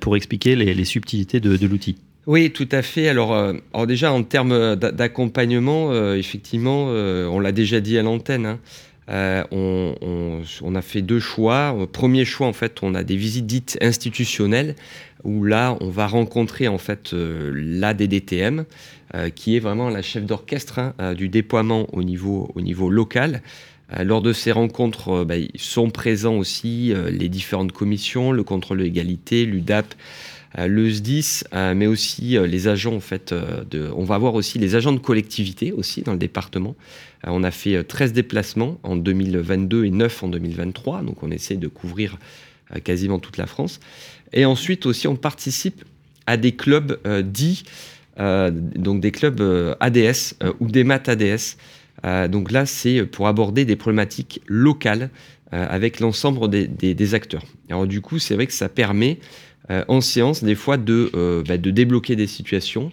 pour 0.00 0.16
expliquer 0.16 0.56
les, 0.56 0.84
subtilités 0.84 1.40
de 1.40 1.66
l'outil. 1.66 1.96
Oui, 2.28 2.50
tout 2.50 2.68
à 2.72 2.82
fait. 2.82 3.08
Alors, 3.08 3.32
euh, 3.32 3.54
déjà, 3.86 4.12
en 4.12 4.22
termes 4.22 4.76
d'accompagnement, 4.76 5.92
euh, 5.92 6.14
effectivement, 6.14 6.88
euh, 6.90 7.26
on 7.26 7.40
l'a 7.40 7.52
déjà 7.52 7.80
dit 7.80 7.96
à 7.96 8.02
l'antenne, 8.02 8.58
hein, 9.08 9.44
on, 9.50 10.74
a 10.74 10.82
fait 10.82 11.00
deux 11.00 11.20
choix. 11.20 11.74
Premier 11.90 12.26
choix, 12.26 12.46
en 12.46 12.52
fait, 12.52 12.82
on 12.82 12.94
a 12.94 13.02
des 13.02 13.16
visites 13.16 13.46
dites 13.46 13.78
institutionnelles, 13.80 14.76
où 15.24 15.42
là, 15.42 15.78
on 15.80 15.88
va 15.88 16.06
rencontrer, 16.06 16.68
en 16.68 16.76
fait, 16.76 17.14
la 17.14 17.94
DDTM, 17.94 18.66
qui 19.34 19.56
est 19.56 19.60
vraiment 19.60 19.88
la 19.88 20.02
chef 20.02 20.26
d'orchestre 20.26 20.80
hein, 20.98 21.14
du 21.14 21.30
déploiement 21.30 21.86
au 21.94 22.02
niveau, 22.02 22.50
au 22.54 22.60
niveau 22.60 22.90
local. 22.90 23.40
Lors 24.04 24.20
de 24.20 24.34
ces 24.34 24.52
rencontres, 24.52 25.24
bah, 25.24 25.36
sont 25.56 25.88
présents 25.88 26.36
aussi 26.36 26.92
les 27.10 27.30
différentes 27.30 27.72
commissions, 27.72 28.32
le 28.32 28.42
contrôle 28.42 28.80
de 28.80 28.82
l'égalité, 28.82 29.46
l'UDAP, 29.46 29.94
le 30.56 30.90
SDIS, 30.90 31.44
euh, 31.52 31.74
mais 31.74 31.86
aussi 31.86 32.36
euh, 32.36 32.46
les 32.46 32.68
agents 32.68 32.94
en 32.94 33.00
fait. 33.00 33.34
de, 33.34 33.90
on 33.94 34.04
va 34.04 34.14
avoir 34.14 34.34
aussi 34.34 34.58
les 34.58 34.74
agents 34.74 34.92
de 34.92 34.98
collectivité 34.98 35.72
aussi 35.72 36.02
dans 36.02 36.12
le 36.12 36.18
département. 36.18 36.74
on 37.24 37.44
a 37.44 37.50
fait 37.50 37.84
13 37.84 38.12
déplacements 38.12 38.78
en 38.82 38.96
2022 38.96 39.84
et 39.84 39.90
9 39.90 40.22
en 40.22 40.28
2023, 40.28 41.02
donc 41.02 41.22
on 41.22 41.30
essaie 41.30 41.56
de 41.56 41.68
couvrir 41.68 42.18
quasiment 42.84 43.18
toute 43.18 43.36
la 43.36 43.46
France. 43.46 43.80
Et 44.32 44.44
ensuite 44.44 44.86
aussi, 44.86 45.08
on 45.08 45.16
participe 45.16 45.84
à 46.26 46.36
des 46.36 46.52
clubs 46.52 46.98
dits, 47.24 47.64
donc 48.18 49.00
des 49.00 49.10
clubs 49.10 49.40
ADS 49.80 50.34
ou 50.60 50.68
des 50.68 50.84
maths 50.84 51.08
ADS. 51.08 51.56
donc 52.30 52.50
là, 52.50 52.66
c'est 52.66 53.04
pour 53.06 53.26
aborder 53.26 53.64
des 53.64 53.76
problématiques 53.76 54.42
locales 54.46 55.08
avec 55.50 55.98
l'ensemble 56.00 56.50
des, 56.50 56.66
des, 56.66 57.14
acteurs. 57.14 57.44
Alors 57.70 57.86
du 57.86 58.02
coup, 58.02 58.18
c'est 58.18 58.34
vrai 58.34 58.46
que 58.46 58.52
ça 58.52 58.68
permet 58.68 59.18
euh, 59.18 59.47
en 59.88 60.00
séance, 60.00 60.42
des 60.44 60.54
fois, 60.54 60.76
de, 60.76 61.10
euh, 61.14 61.42
bah, 61.46 61.58
de 61.58 61.70
débloquer 61.70 62.16
des 62.16 62.26
situations. 62.26 62.90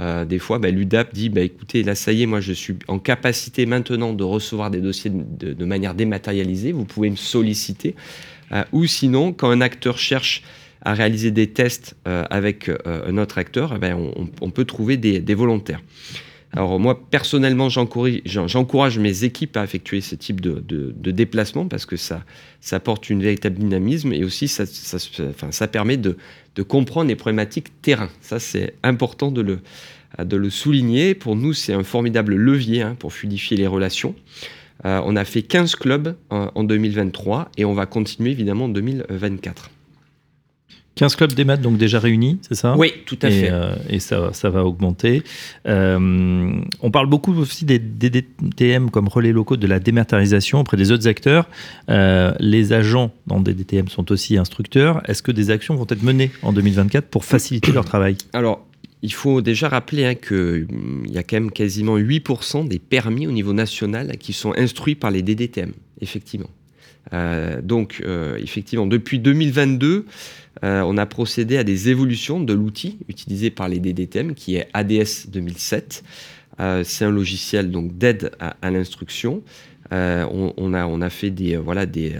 Euh, 0.00 0.24
des 0.24 0.38
fois, 0.38 0.58
bah, 0.58 0.70
l'UDAP 0.70 1.12
dit 1.12 1.28
bah, 1.28 1.40
écoutez, 1.40 1.82
là, 1.82 1.94
ça 1.94 2.12
y 2.12 2.22
est, 2.22 2.26
moi, 2.26 2.40
je 2.40 2.52
suis 2.52 2.76
en 2.86 2.98
capacité 2.98 3.66
maintenant 3.66 4.12
de 4.12 4.24
recevoir 4.24 4.70
des 4.70 4.80
dossiers 4.80 5.10
de, 5.12 5.64
manière 5.64 5.94
dématérialisée. 5.94 6.72
Vous 6.72 6.84
pouvez 6.84 7.10
me 7.10 7.16
solliciter. 7.16 7.94
ou 8.72 8.86
sinon, 8.86 9.32
quand 9.32 9.50
un 9.50 9.60
acteur 9.60 9.98
cherche 9.98 10.42
à 10.82 10.94
réaliser 10.94 11.30
des 11.30 11.48
tests 11.48 11.96
avec 12.04 12.70
un 12.84 13.18
autre 13.18 13.38
acteur, 13.38 13.72
eh 13.74 13.78
ben, 13.78 13.98
on, 14.40 14.50
peut 14.50 14.64
trouver 14.64 14.96
des 14.96 15.34
volontaires. 15.34 15.80
Alors 16.52 16.80
moi, 16.80 16.98
personnellement, 17.10 17.68
j'encourage 17.68 18.98
mes 18.98 19.24
équipes 19.24 19.56
à 19.56 19.64
effectuer 19.64 20.00
ce 20.00 20.14
type 20.14 20.40
de, 20.40 21.12
déplacement 21.12 21.66
parce 21.66 21.86
que 21.86 21.96
ça, 21.96 22.24
apporte 22.72 23.10
une 23.10 23.22
véritable 23.22 23.58
dynamisme 23.58 24.12
et 24.12 24.24
aussi 24.24 24.48
ça, 24.48 25.68
permet 25.68 25.96
de, 25.96 26.16
comprendre 26.66 27.08
les 27.08 27.16
problématiques 27.16 27.80
terrain. 27.82 28.08
Ça, 28.20 28.40
c'est 28.40 28.74
important 28.82 29.30
de 29.30 29.42
le, 29.42 29.60
de 30.22 30.36
le 30.36 30.50
souligner. 30.50 31.14
Pour 31.14 31.36
nous, 31.36 31.52
c'est 31.52 31.74
un 31.74 31.84
formidable 31.84 32.34
levier 32.34 32.82
hein, 32.82 32.96
pour 32.98 33.12
fluidifier 33.12 33.56
les 33.56 33.66
relations. 33.66 34.14
Euh, 34.84 35.00
on 35.04 35.16
a 35.16 35.24
fait 35.24 35.42
15 35.42 35.74
clubs 35.74 36.16
en 36.30 36.64
2023 36.64 37.50
et 37.56 37.64
on 37.64 37.74
va 37.74 37.86
continuer 37.86 38.30
évidemment 38.30 38.66
en 38.66 38.68
2024. 38.68 39.70
15 40.98 41.14
clubs 41.14 41.32
des 41.32 41.44
maths 41.44 41.60
donc 41.60 41.78
déjà 41.78 42.00
réunis, 42.00 42.40
c'est 42.42 42.56
ça 42.56 42.74
Oui, 42.76 42.92
tout 43.06 43.18
à 43.22 43.30
fait. 43.30 43.50
Euh, 43.52 43.76
et 43.88 44.00
ça, 44.00 44.30
ça 44.32 44.50
va 44.50 44.64
augmenter. 44.64 45.22
Euh, 45.68 46.60
on 46.80 46.90
parle 46.90 47.06
beaucoup 47.06 47.32
aussi 47.38 47.64
des 47.64 47.78
DDTM 47.78 48.90
comme 48.90 49.06
relais 49.06 49.30
locaux 49.30 49.56
de 49.56 49.66
la 49.68 49.78
dématérialisation 49.78 50.58
auprès 50.58 50.76
des 50.76 50.90
autres 50.90 51.06
acteurs. 51.06 51.48
Euh, 51.88 52.32
les 52.40 52.72
agents 52.72 53.12
dans 53.28 53.38
des 53.38 53.54
DDTM 53.54 53.86
sont 53.86 54.10
aussi 54.10 54.36
instructeurs. 54.36 55.00
Est-ce 55.08 55.22
que 55.22 55.30
des 55.30 55.50
actions 55.50 55.76
vont 55.76 55.86
être 55.88 56.02
menées 56.02 56.32
en 56.42 56.52
2024 56.52 57.06
pour 57.06 57.24
faciliter 57.24 57.70
leur 57.70 57.84
travail? 57.84 58.16
Alors, 58.32 58.66
il 59.02 59.12
faut 59.12 59.40
déjà 59.40 59.68
rappeler 59.68 60.04
hein, 60.04 60.14
qu'il 60.16 60.66
y 61.06 61.16
a 61.16 61.22
quand 61.22 61.36
même 61.36 61.52
quasiment 61.52 61.96
8% 61.96 62.66
des 62.66 62.80
permis 62.80 63.28
au 63.28 63.30
niveau 63.30 63.52
national 63.52 64.16
qui 64.18 64.32
sont 64.32 64.52
instruits 64.56 64.96
par 64.96 65.12
les 65.12 65.22
DDTM, 65.22 65.74
effectivement. 66.00 66.50
Donc, 67.12 68.02
effectivement, 68.38 68.86
depuis 68.86 69.18
2022, 69.18 70.06
on 70.62 70.98
a 70.98 71.06
procédé 71.06 71.56
à 71.56 71.64
des 71.64 71.88
évolutions 71.88 72.40
de 72.40 72.52
l'outil 72.52 72.98
utilisé 73.08 73.50
par 73.50 73.68
les 73.68 73.78
DDTM, 73.78 74.34
qui 74.34 74.56
est 74.56 74.68
ADS 74.74 75.28
2007. 75.28 76.04
c'est 76.84 77.04
un 77.04 77.10
logiciel 77.10 77.70
donc 77.70 77.96
d'aide 77.96 78.32
à, 78.40 78.70
l'instruction. 78.70 79.42
On, 79.90 80.74
a, 80.74 80.86
on, 80.86 81.00
a, 81.00 81.10
fait 81.10 81.30
des, 81.30 81.56
voilà, 81.56 81.86
des, 81.86 82.14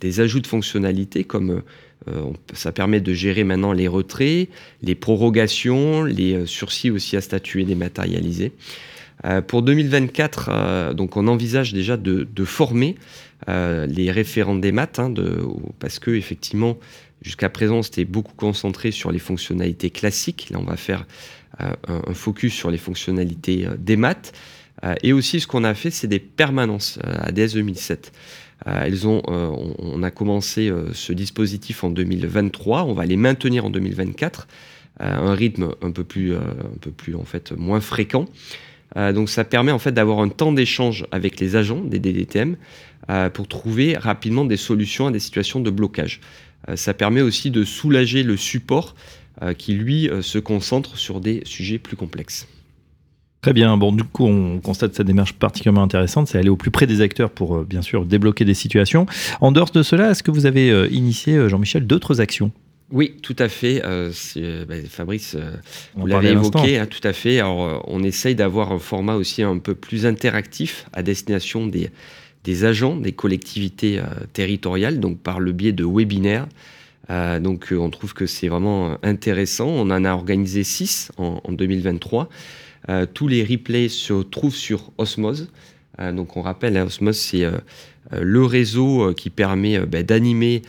des 0.00 0.20
ajouts 0.20 0.40
de 0.40 0.46
fonctionnalités 0.46 1.24
comme 1.24 1.62
euh, 2.08 2.30
ça 2.54 2.72
permet 2.72 3.00
de 3.00 3.12
gérer 3.12 3.44
maintenant 3.44 3.72
les 3.72 3.88
retraits, 3.88 4.48
les 4.82 4.94
prorogations, 4.94 6.04
les 6.04 6.34
euh, 6.34 6.46
sursis 6.46 6.90
aussi 6.90 7.16
à 7.16 7.20
statuer 7.20 7.64
dématérialisés. 7.64 8.52
Euh, 9.24 9.42
pour 9.42 9.62
2024, 9.62 10.94
donc 10.94 11.16
on 11.16 11.26
envisage 11.26 11.72
déjà 11.72 11.96
de, 11.96 12.26
former 12.44 12.96
les 13.46 14.10
référents 14.10 14.56
des 14.56 14.72
maths, 14.72 14.98
hein, 14.98 15.12
parce 15.78 15.98
que 15.98 16.10
effectivement, 16.10 16.78
jusqu'à 17.22 17.48
présent, 17.48 17.82
c'était 17.82 18.04
beaucoup 18.04 18.34
concentré 18.34 18.90
sur 18.90 19.10
les 19.10 19.18
fonctionnalités 19.18 19.90
classiques. 19.90 20.48
Là, 20.50 20.58
on 20.60 20.64
va 20.64 20.76
faire 20.76 21.06
un, 21.58 22.14
focus 22.14 22.54
sur 22.54 22.70
les 22.70 22.78
fonctionnalités 22.78 23.66
des 23.78 23.96
maths. 23.96 24.32
et 25.02 25.12
aussi, 25.12 25.40
ce 25.40 25.46
qu'on 25.46 25.64
a 25.64 25.74
fait, 25.74 25.90
c'est 25.90 26.08
des 26.08 26.20
permanences 26.20 26.98
ADS 27.02 27.54
2007. 27.54 28.12
Euh, 28.66 28.82
elles 28.84 29.06
ont, 29.06 29.22
euh, 29.28 29.50
on, 29.78 30.02
a 30.02 30.10
commencé 30.10 30.68
euh, 30.68 30.92
ce 30.92 31.12
dispositif 31.12 31.84
en 31.84 31.90
2023, 31.90 32.84
on 32.84 32.92
va 32.92 33.06
les 33.06 33.16
maintenir 33.16 33.64
en 33.64 33.70
2024 33.70 34.48
un 35.00 35.32
rythme 35.32 35.70
un 35.80 35.92
peu 35.92 36.02
plus, 36.02 36.34
un 36.34 36.76
peu 36.80 36.90
plus 36.90 37.14
en 37.14 37.22
fait 37.22 37.52
moins 37.52 37.80
fréquent. 37.80 38.24
Donc 38.96 39.28
ça 39.28 39.44
permet 39.44 39.72
en 39.72 39.78
fait 39.78 39.92
d'avoir 39.92 40.20
un 40.20 40.28
temps 40.28 40.52
d'échange 40.52 41.06
avec 41.12 41.40
les 41.40 41.56
agents 41.56 41.80
des 41.80 41.98
DDTM 41.98 42.56
pour 43.34 43.46
trouver 43.46 43.96
rapidement 43.96 44.44
des 44.44 44.56
solutions 44.56 45.06
à 45.06 45.10
des 45.10 45.18
situations 45.18 45.60
de 45.60 45.70
blocage. 45.70 46.20
ça 46.74 46.94
permet 46.94 47.20
aussi 47.20 47.50
de 47.50 47.64
soulager 47.64 48.22
le 48.22 48.36
support 48.36 48.94
qui 49.58 49.74
lui 49.74 50.08
se 50.22 50.38
concentre 50.38 50.96
sur 50.96 51.20
des 51.20 51.42
sujets 51.44 51.78
plus 51.78 51.96
complexes. 51.96 52.48
Très 53.40 53.52
bien. 53.52 53.76
Bon, 53.76 53.92
du 53.92 54.02
coup, 54.02 54.26
on 54.26 54.58
constate 54.58 54.94
cette 54.94 55.06
démarche 55.06 55.32
particulièrement 55.32 55.82
intéressante. 55.82 56.26
C'est 56.26 56.38
aller 56.38 56.48
au 56.48 56.56
plus 56.56 56.72
près 56.72 56.86
des 56.86 57.00
acteurs 57.00 57.30
pour, 57.30 57.56
euh, 57.56 57.64
bien 57.64 57.82
sûr, 57.82 58.04
débloquer 58.04 58.44
des 58.44 58.54
situations. 58.54 59.06
En 59.40 59.52
dehors 59.52 59.70
de 59.70 59.82
cela, 59.82 60.10
est-ce 60.10 60.22
que 60.22 60.32
vous 60.32 60.46
avez 60.46 60.70
euh, 60.70 60.88
initié, 60.90 61.36
euh, 61.36 61.48
Jean-Michel, 61.48 61.86
d'autres 61.86 62.20
actions? 62.20 62.50
Oui, 62.90 63.16
tout 63.22 63.36
à 63.38 63.48
fait. 63.48 63.82
Bah, 63.82 64.74
Fabrice, 64.88 65.36
vous 65.94 66.06
l'avez 66.06 66.30
évoqué, 66.30 66.78
hein, 66.78 66.86
tout 66.86 67.06
à 67.06 67.12
fait. 67.12 67.38
Alors, 67.38 67.84
on 67.86 68.02
essaye 68.02 68.34
d'avoir 68.34 68.72
un 68.72 68.78
format 68.78 69.14
aussi 69.14 69.42
un 69.42 69.58
peu 69.58 69.74
plus 69.74 70.06
interactif 70.06 70.86
à 70.92 71.02
destination 71.02 71.66
des, 71.66 71.90
des 72.44 72.64
agents, 72.64 72.96
des 72.96 73.12
collectivités 73.12 74.00
territoriales, 74.32 75.00
donc 75.00 75.18
par 75.18 75.38
le 75.38 75.52
biais 75.52 75.72
de 75.72 75.84
webinaires. 75.84 76.48
donc, 77.10 77.74
on 77.76 77.90
trouve 77.90 78.14
que 78.14 78.26
c'est 78.26 78.48
vraiment 78.48 78.96
intéressant. 79.02 79.68
On 79.68 79.90
en 79.90 80.04
a 80.04 80.12
organisé 80.12 80.64
six 80.64 81.12
en, 81.18 81.42
en 81.44 81.52
2023. 81.52 82.28
Euh, 82.88 83.06
tous 83.12 83.28
les 83.28 83.44
replays 83.44 83.88
se 83.88 84.22
trouvent 84.22 84.54
sur 84.54 84.92
Osmose. 84.98 85.48
Euh, 86.00 86.12
donc 86.12 86.36
on 86.36 86.42
rappelle, 86.42 86.76
hein, 86.76 86.86
Osmose, 86.86 87.18
c'est 87.18 87.44
euh, 87.44 87.58
le 88.18 88.44
réseau 88.44 89.12
qui 89.14 89.30
permet 89.30 89.78
bah, 89.80 90.02
d'animer 90.02 90.62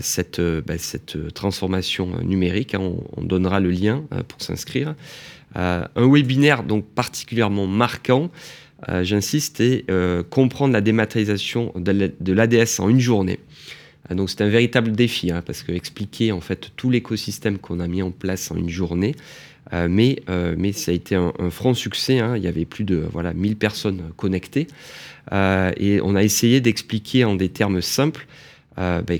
cette, 0.00 0.40
bah, 0.40 0.78
cette, 0.78 1.32
transformation 1.34 2.08
numérique. 2.22 2.74
Hein. 2.74 2.92
On, 3.16 3.22
donnera 3.22 3.60
le 3.60 3.70
lien 3.70 4.04
pour 4.28 4.40
s'inscrire. 4.42 4.94
un 5.54 5.88
webinaire 5.96 6.62
donc 6.62 6.86
particulièrement 6.86 7.66
marquant, 7.66 8.30
j'insiste, 9.02 9.60
est 9.60 9.84
comprendre 10.30 10.72
la 10.72 10.80
dématérialisation 10.80 11.72
de 11.76 12.32
l'ADS 12.32 12.80
en 12.80 12.88
une 12.88 13.00
journée. 13.00 13.38
donc 14.10 14.30
c'est 14.30 14.40
un 14.40 14.48
véritable 14.48 14.92
défi, 14.92 15.30
hein, 15.30 15.42
parce 15.44 15.62
que 15.62 15.72
expliquer 15.72 16.32
en 16.32 16.40
fait 16.40 16.72
tout 16.76 16.90
l'écosystème 16.90 17.58
qu'on 17.58 17.80
a 17.80 17.86
mis 17.86 18.02
en 18.02 18.10
place 18.10 18.50
en 18.50 18.56
une 18.56 18.70
journée, 18.70 19.14
euh, 19.72 19.88
mais, 19.88 20.22
euh, 20.28 20.54
mais 20.58 20.72
ça 20.72 20.90
a 20.90 20.94
été 20.94 21.14
un, 21.14 21.32
franc 21.50 21.74
succès. 21.74 22.18
Hein. 22.18 22.36
Il 22.36 22.42
y 22.42 22.48
avait 22.48 22.64
plus 22.64 22.84
de 22.84 22.96
voilà, 22.96 23.32
1000 23.34 23.56
personnes 23.56 24.02
connectées. 24.16 24.66
Euh, 25.32 25.72
et 25.76 26.00
on 26.02 26.14
a 26.16 26.22
essayé 26.22 26.60
d'expliquer 26.60 27.24
en 27.24 27.36
des 27.36 27.48
termes 27.48 27.80
simples, 27.80 28.26
ben, 28.76 29.18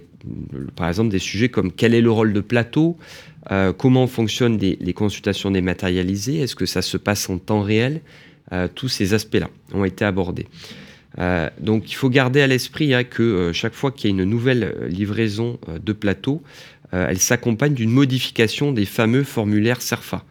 par 0.76 0.88
exemple, 0.88 1.10
des 1.10 1.18
sujets 1.18 1.48
comme 1.48 1.72
quel 1.72 1.94
est 1.94 2.00
le 2.00 2.10
rôle 2.10 2.32
de 2.32 2.40
plateau, 2.40 2.96
comment 3.76 4.06
fonctionnent 4.06 4.58
les, 4.58 4.92
consultations 4.94 5.50
dématérialisées, 5.50 6.38
est-ce 6.38 6.54
que 6.54 6.66
ça 6.66 6.82
se 6.82 6.96
passe 6.96 7.28
en 7.28 7.38
temps 7.38 7.60
réel 7.62 8.00
Tous 8.74 8.88
ces 8.88 9.12
aspects-là 9.12 9.50
ont 9.74 9.84
été 9.84 10.04
abordés. 10.04 10.46
donc 11.58 11.90
il 11.90 11.94
faut 11.94 12.08
garder 12.08 12.40
à 12.40 12.46
l'esprit 12.46 12.94
hein, 12.94 13.04
que 13.04 13.50
chaque 13.52 13.74
fois 13.74 13.90
qu'il 13.90 14.10
y 14.10 14.12
a 14.12 14.16
une 14.16 14.28
nouvelle 14.28 14.74
livraison 14.88 15.58
de 15.68 15.92
plateau, 15.92 16.42
elle 16.92 17.18
s'accompagne 17.18 17.74
d'une 17.74 17.90
modification 17.90 18.72
des 18.72 18.86
fameux 18.86 19.24
formulaires 19.24 19.82
SERFA. 19.82 20.24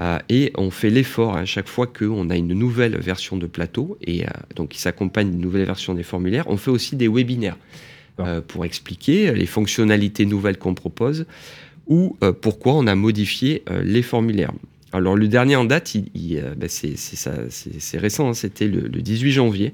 Euh, 0.00 0.18
et 0.28 0.52
on 0.56 0.70
fait 0.70 0.90
l'effort 0.90 1.36
à 1.36 1.44
chaque 1.44 1.68
fois 1.68 1.86
qu'on 1.86 2.30
a 2.30 2.36
une 2.36 2.54
nouvelle 2.54 2.96
version 2.98 3.36
de 3.36 3.46
plateau, 3.46 3.98
et 4.00 4.24
euh, 4.24 4.30
donc 4.54 4.70
qui 4.70 4.80
s'accompagne 4.80 5.30
d'une 5.30 5.40
nouvelle 5.40 5.64
version 5.64 5.94
des 5.94 6.02
formulaires. 6.02 6.44
On 6.48 6.56
fait 6.56 6.70
aussi 6.70 6.96
des 6.96 7.08
webinaires 7.08 7.56
euh, 8.20 8.40
pour 8.40 8.64
expliquer 8.64 9.32
les 9.32 9.46
fonctionnalités 9.46 10.26
nouvelles 10.26 10.58
qu'on 10.58 10.74
propose 10.74 11.26
ou 11.86 12.18
pourquoi 12.42 12.74
on 12.74 12.86
a 12.86 12.94
modifié 12.94 13.62
les 13.82 14.02
formulaires. 14.02 14.52
Alors 14.92 15.16
le 15.16 15.26
dernier 15.26 15.56
en 15.56 15.64
date, 15.64 15.96
ben, 15.96 16.68
c'est 16.68 17.98
récent, 17.98 18.28
hein, 18.28 18.34
c'était 18.34 18.68
le, 18.68 18.90
18 18.90 19.32
janvier, 19.32 19.72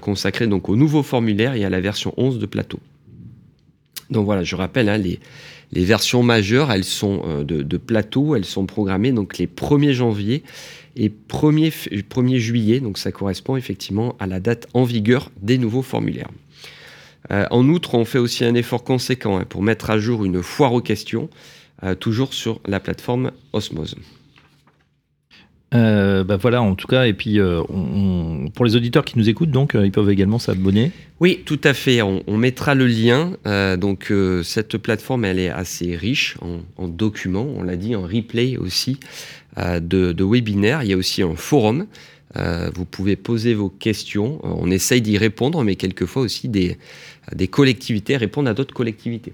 consacré 0.00 0.48
donc 0.48 0.68
au 0.68 0.74
nouveau 0.74 1.04
formulaire 1.04 1.54
et 1.54 1.64
à 1.64 1.70
la 1.70 1.80
version 1.80 2.12
11 2.16 2.40
de 2.40 2.46
plateau. 2.46 2.80
Donc 4.10 4.24
voilà, 4.24 4.42
je 4.42 4.56
rappelle, 4.56 4.88
hein, 4.88 4.98
les, 4.98 5.18
versions 5.84 6.22
majeures, 6.22 6.72
elles 6.72 6.84
sont 6.84 7.22
euh, 7.26 7.44
de, 7.44 7.76
plateau, 7.76 8.34
elles 8.34 8.44
sont 8.44 8.66
programmées 8.66 9.12
donc 9.12 9.38
les 9.38 9.46
1er 9.46 9.92
janvier 9.92 10.42
et 10.96 11.10
1er, 11.10 11.70
1er 12.02 12.38
juillet, 12.38 12.80
donc 12.80 12.98
ça 12.98 13.12
correspond 13.12 13.56
effectivement 13.56 14.16
à 14.18 14.26
la 14.26 14.40
date 14.40 14.66
en 14.74 14.84
vigueur 14.84 15.30
des 15.42 15.58
nouveaux 15.58 15.82
formulaires. 15.82 16.30
Euh, 17.30 17.46
en 17.50 17.68
outre, 17.68 17.94
on 17.94 18.04
fait 18.04 18.18
aussi 18.18 18.44
un 18.44 18.54
effort 18.54 18.84
conséquent 18.84 19.38
hein, 19.38 19.44
pour 19.48 19.62
mettre 19.62 19.90
à 19.90 19.98
jour 19.98 20.24
une 20.24 20.42
foire 20.42 20.72
aux 20.72 20.80
questions, 20.80 21.28
euh, 21.82 21.94
toujours 21.94 22.34
sur 22.34 22.60
la 22.66 22.80
plateforme 22.80 23.32
Osmose. 23.52 23.96
Euh, 25.74 26.24
bah 26.24 26.36
voilà, 26.36 26.62
en 26.62 26.74
tout 26.74 26.86
cas, 26.86 27.06
et 27.06 27.12
puis 27.12 27.38
euh, 27.38 27.62
pour 28.54 28.64
les 28.64 28.74
auditeurs 28.74 29.04
qui 29.04 29.18
nous 29.18 29.28
écoutent, 29.28 29.50
donc 29.50 29.74
euh, 29.74 29.84
ils 29.84 29.92
peuvent 29.92 30.08
également 30.08 30.38
s'abonner. 30.38 30.92
Oui, 31.20 31.42
tout 31.44 31.60
à 31.62 31.74
fait. 31.74 32.00
On, 32.00 32.22
mettra 32.38 32.74
le 32.74 32.86
lien. 32.86 33.32
donc 33.76 34.12
cette 34.44 34.78
plateforme, 34.78 35.24
elle 35.24 35.40
est 35.40 35.50
assez 35.50 35.96
riche 35.96 36.36
en, 36.76 36.88
documents. 36.88 37.46
On 37.56 37.64
l'a 37.64 37.76
dit, 37.76 37.96
en 37.96 38.02
replay 38.02 38.56
aussi 38.56 39.00
de, 39.56 40.12
de, 40.12 40.24
webinaires. 40.24 40.84
Il 40.84 40.90
y 40.90 40.92
a 40.92 40.96
aussi 40.96 41.22
un 41.22 41.34
forum. 41.34 41.86
Vous 42.34 42.84
pouvez 42.84 43.16
poser 43.16 43.54
vos 43.54 43.68
questions. 43.68 44.40
On 44.42 44.70
essaye 44.70 45.00
d'y 45.00 45.18
répondre, 45.18 45.64
mais 45.64 45.76
quelquefois 45.76 46.22
aussi 46.22 46.48
des, 46.48 46.76
des 47.34 47.48
collectivités 47.48 48.16
répondent 48.16 48.48
à 48.48 48.54
d'autres 48.54 48.74
collectivités. 48.74 49.32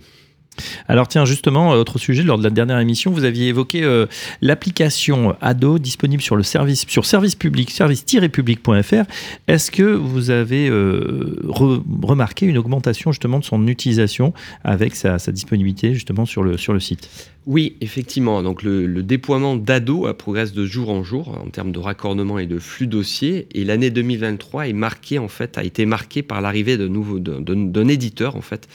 Alors 0.89 1.09
tiens, 1.09 1.25
justement, 1.25 1.73
euh, 1.73 1.77
autre 1.77 1.99
sujet, 1.99 2.23
lors 2.23 2.39
de 2.39 2.45
la 2.45 2.51
dernière 2.51 2.79
émission, 2.79 3.11
vous 3.11 3.25
aviez 3.25 3.49
évoqué 3.49 3.83
euh, 3.83 4.07
l'application 4.41 5.37
ADO 5.41 5.79
disponible 5.79 6.23
sur 6.23 6.37
le 6.37 6.43
service, 6.43 6.85
sur 6.89 7.07
service 7.07 7.35
public, 7.35 7.71
service-public.fr. 7.71 9.05
Est-ce 9.49 9.71
que 9.71 9.83
vous 9.83 10.31
avez 10.31 10.69
euh, 10.69 11.37
remarqué 11.49 12.47
une 12.47 12.59
augmentation 12.59 13.13
justement 13.13 13.39
de 13.39 13.45
son 13.45 13.67
utilisation 13.67 14.33
avec 14.63 14.95
sa, 14.95 15.19
disponibilité 15.33 15.95
justement 15.95 16.27
sur 16.27 16.43
le, 16.43 16.57
sur 16.57 16.73
le 16.73 16.81
site? 16.81 17.09
Oui, 17.47 17.77
effectivement. 17.83 18.43
Donc 18.43 18.63
le, 18.63 19.03
déploiement 19.03 19.57
d'ADO 19.57 20.13
progresse 20.15 20.53
de 20.53 20.65
jour 20.65 20.89
en 20.91 21.03
jour 21.03 21.39
en 21.45 21.51
termes 21.51 21.73
de 21.73 21.79
raccordement 21.79 22.39
et 22.39 22.47
de 22.47 22.59
flux 22.59 22.87
dossiers. 22.87 23.49
Et 23.53 23.65
l'année 23.65 23.91
2023 23.91 24.69
est 24.69 24.73
marquée 24.73 25.19
en 25.19 25.29
fait, 25.29 25.59
a 25.59 25.65
été 25.65 25.85
marquée 25.85 26.23
par 26.23 26.41
l'arrivée 26.41 26.79
d'un 26.79 27.89
éditeur 27.89 28.37
en 28.37 28.41
fait 28.41 28.69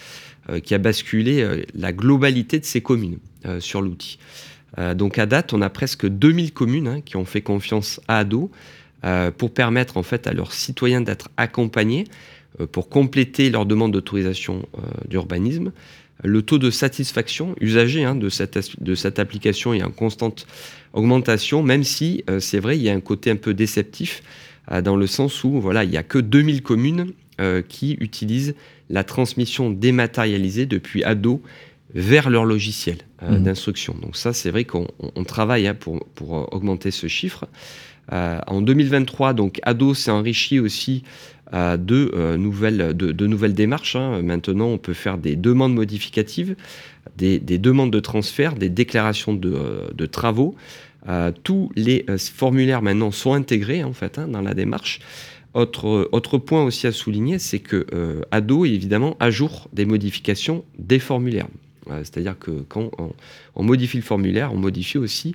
qui 0.58 0.74
a 0.74 0.78
basculé 0.78 1.42
euh, 1.42 1.64
la 1.76 1.94
globalité 1.94 2.60
de 2.60 2.66
ces 2.66 2.82
communes 2.82 3.20
euh, 3.46 3.60
sur 3.60 3.82
l'outil. 3.82 4.20
donc 4.96 5.18
à 5.18 5.26
date, 5.26 5.54
on 5.54 5.62
a 5.62 5.70
presque 5.70 6.08
2000 6.08 6.54
communes 6.54 6.88
hein, 6.88 7.02
qui 7.02 7.18
ont 7.18 7.26
fait 7.26 7.42
confiance 7.42 8.00
à 8.08 8.20
ADO 8.20 8.52
pour 9.38 9.54
permettre 9.54 9.96
en 9.96 10.04
fait 10.04 10.28
à 10.28 10.34
leurs 10.34 10.52
citoyens 10.52 11.00
d'être 11.00 11.30
accompagnés 11.38 12.04
pour 12.74 12.90
compléter 12.90 13.50
leur 13.50 13.66
demande 13.66 13.94
d'autorisation 13.94 14.68
d'urbanisme. 15.08 15.72
Le 16.22 16.42
taux 16.42 16.58
de 16.58 16.70
satisfaction 16.70 17.56
usagé 17.62 18.04
hein, 18.04 18.16
de, 18.16 18.28
cette, 18.28 18.60
de 18.82 18.96
cette 18.96 19.18
application 19.18 19.74
est 19.74 19.84
en 19.84 19.92
constante 19.92 20.48
augmentation, 20.92 21.64
même 21.64 21.86
si 21.86 22.26
c'est 22.40 22.60
vrai, 22.60 22.78
il 22.78 22.84
y 22.84 22.90
a 22.90 22.94
un 22.94 23.00
côté 23.00 23.32
un 23.32 23.38
peu 23.38 23.54
déceptif 23.54 24.22
dans 24.84 24.98
le 24.98 25.08
sens 25.08 25.46
où 25.46 25.62
voilà, 25.62 25.86
il 25.86 25.90
n'y 25.90 25.98
a 25.98 26.04
que 26.04 26.20
2000 26.20 26.62
communes 26.62 27.14
qui 27.68 27.94
utilisent 28.00 28.56
la 28.90 29.04
transmission 29.04 29.70
dématérialisée 29.70 30.66
depuis 30.66 31.04
ado 31.04 31.42
vers 31.94 32.30
leur 32.30 32.46
logiciel 32.46 32.98
euh, 33.24 33.38
mmh. 33.38 33.44
d'instruction. 33.44 33.96
Donc 34.02 34.16
ça, 34.16 34.34
c'est 34.34 34.52
vrai 34.52 34.64
qu'on 34.66 34.88
travaille 35.26 35.68
hein, 35.68 35.76
pour, 35.76 36.06
pour, 36.16 36.38
euh, 36.38 36.46
augmenter 36.52 36.92
ce 36.92 37.08
chiffre. 37.08 37.48
en 38.12 38.62
2023, 38.62 39.34
donc 39.34 39.60
ADO 39.64 39.94
s'est 39.94 40.12
enrichi 40.12 40.60
aussi 40.60 41.04
de, 41.52 42.36
nouvelles, 42.38 42.96
de, 42.96 43.28
nouvelles 43.28 43.54
démarches. 43.54 43.96
Hein. 43.96 44.22
Maintenant, 44.22 44.68
on 44.68 44.78
peut 44.78 44.94
faire 44.94 45.18
des 45.18 45.36
demandes 45.36 45.74
modificatives, 45.74 46.56
des, 47.18 47.40
demandes 47.40 47.92
de 47.92 48.00
transfert, 48.00 48.54
des 48.54 48.70
déclarations 48.70 49.34
de, 49.34 50.06
travaux. 50.06 50.56
tous 51.44 51.72
les 51.76 52.06
formulaires 52.18 52.82
maintenant 52.82 53.12
sont 53.12 53.34
intégrés 53.34 53.84
en 53.84 53.94
fait 53.94 54.18
hein, 54.18 54.28
dans 54.28 54.42
la 54.42 54.54
démarche. 54.54 55.02
Autre, 55.56 56.10
autre 56.12 56.38
point 56.38 56.64
aussi 56.64 56.86
à 56.86 56.92
souligner, 56.92 57.40
c'est 57.40 57.60
que 57.60 57.88
euh, 57.92 58.22
Ado 58.30 58.66
est 58.66 58.70
évidemment 58.70 59.18
à 59.20 59.32
jour 59.32 59.68
des 59.74 59.86
modifications 59.86 60.64
des 60.78 61.00
formulaires. 61.00 61.48
Euh, 61.90 62.00
c'est-à-dire 62.04 62.38
que 62.38 62.52
quand 62.68 62.92
on, 63.56 63.64
modifie 63.64 63.98
le 63.98 64.04
formulaire, 64.04 64.54
on 64.54 64.58
modifie 64.58 65.00
aussi 65.00 65.34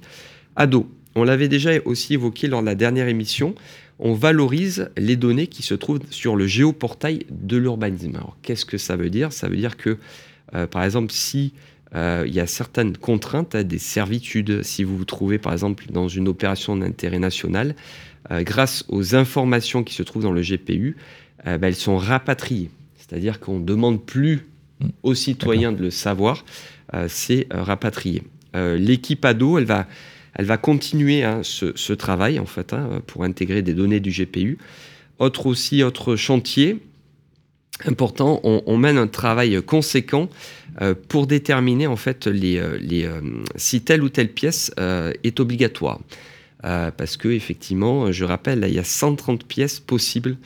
Ado. 0.55 0.89
On 1.17 1.25
l'avait 1.25 1.49
déjà 1.49 1.73
aussi 1.85 2.15
évoqué 2.15 2.47
lors 2.47 2.61
de 2.61 2.67
la 2.67 2.77
dernière 2.77 3.09
émission, 3.09 3.55
on 3.99 4.15
valorise 4.15 4.91
les 4.97 5.17
données 5.17 5.47
qui 5.47 5.63
se 5.63 5.75
trouvent 5.75 6.01
sur 6.11 6.37
le 6.37 6.47
géoportail 6.47 7.27
de 7.31 7.57
l'urbanisme. 7.57 8.15
Alors 8.15 8.37
qu'est-ce 8.43 8.65
que 8.65 8.79
ça 8.79 8.97
veut 8.97 9.11
dire? 9.11 9.33
Ça 9.33 9.49
veut 9.49 9.57
dire 9.57 9.77
que, 9.77 9.99
euh, 10.55 10.67
par 10.67 10.85
exemple, 10.85 11.13
si 11.13 11.53
il 11.95 12.35
y 12.35 12.41
a 12.41 12.47
certaines 12.47 12.97
contraintes, 12.97 13.57
des 13.57 13.79
servitudes, 13.79 14.63
si 14.63 14.83
vous 14.83 14.97
vous 14.97 15.05
trouvez 15.05 15.39
par 15.39 15.53
exemple 15.53 15.85
dans 15.91 16.09
une 16.09 16.29
opération 16.29 16.77
d'intérêt 16.77 17.21
national, 17.21 17.75
euh, 18.31 18.43
grâce 18.43 18.85
aux 18.89 19.15
informations 19.15 19.85
qui 19.85 19.95
se 19.95 20.03
trouvent 20.03 20.23
dans 20.23 20.33
le 20.33 20.41
GPU, 20.41 20.97
euh, 21.47 21.59
bah, 21.59 21.69
elles 21.69 21.75
sont 21.75 21.99
rapatriées. 21.99 22.71
C'est-à-dire 22.97 23.39
qu'on 23.39 23.59
ne 23.59 23.65
demande 23.65 24.03
plus 24.03 24.47
mmh. 24.81 24.87
aux 25.03 25.15
citoyens 25.15 25.73
de 25.73 25.83
le 25.83 25.91
savoir, 25.91 26.45
euh, 26.95 27.07
c'est 27.09 27.47
rapatrié. 27.51 28.23
L'équipe 28.57 29.25
ADO, 29.25 29.59
elle 29.59 29.65
va, 29.65 29.89
elle 30.33 30.45
va 30.45 30.59
continuer 30.59 31.25
hein, 31.25 31.41
ce, 31.43 31.93
travail 31.93 32.39
en 32.39 32.47
fait 32.47 32.73
hein, 32.73 33.03
pour 33.05 33.25
intégrer 33.25 33.63
des 33.63 33.75
données 33.75 33.99
du 33.99 34.11
GPU. 34.11 34.59
Autre 35.19 35.47
aussi, 35.47 35.83
autre 35.83 36.15
chantier 36.15 36.81
important, 37.85 38.41
on, 38.45 38.79
mène 38.79 38.97
un 38.97 39.09
travail 39.09 39.61
conséquent 39.61 40.29
pour 41.09 41.27
déterminer 41.27 41.87
en 41.87 41.97
fait 41.97 42.27
les, 42.27 42.61
les 42.81 43.09
si 43.57 43.83
telle 43.83 44.03
ou 44.03 44.09
telle 44.09 44.29
pièce 44.29 44.73
est 44.77 45.41
obligatoire. 45.41 46.01
Euh, 46.65 46.91
parce 46.91 47.17
que 47.17 47.29
effectivement, 47.29 48.11
je 48.11 48.25
rappelle, 48.25 48.65
il 48.67 48.75
y 48.75 48.79
a 48.79 48.85
130 48.85 49.45
pièces 49.45 49.81
possibles 49.81 50.37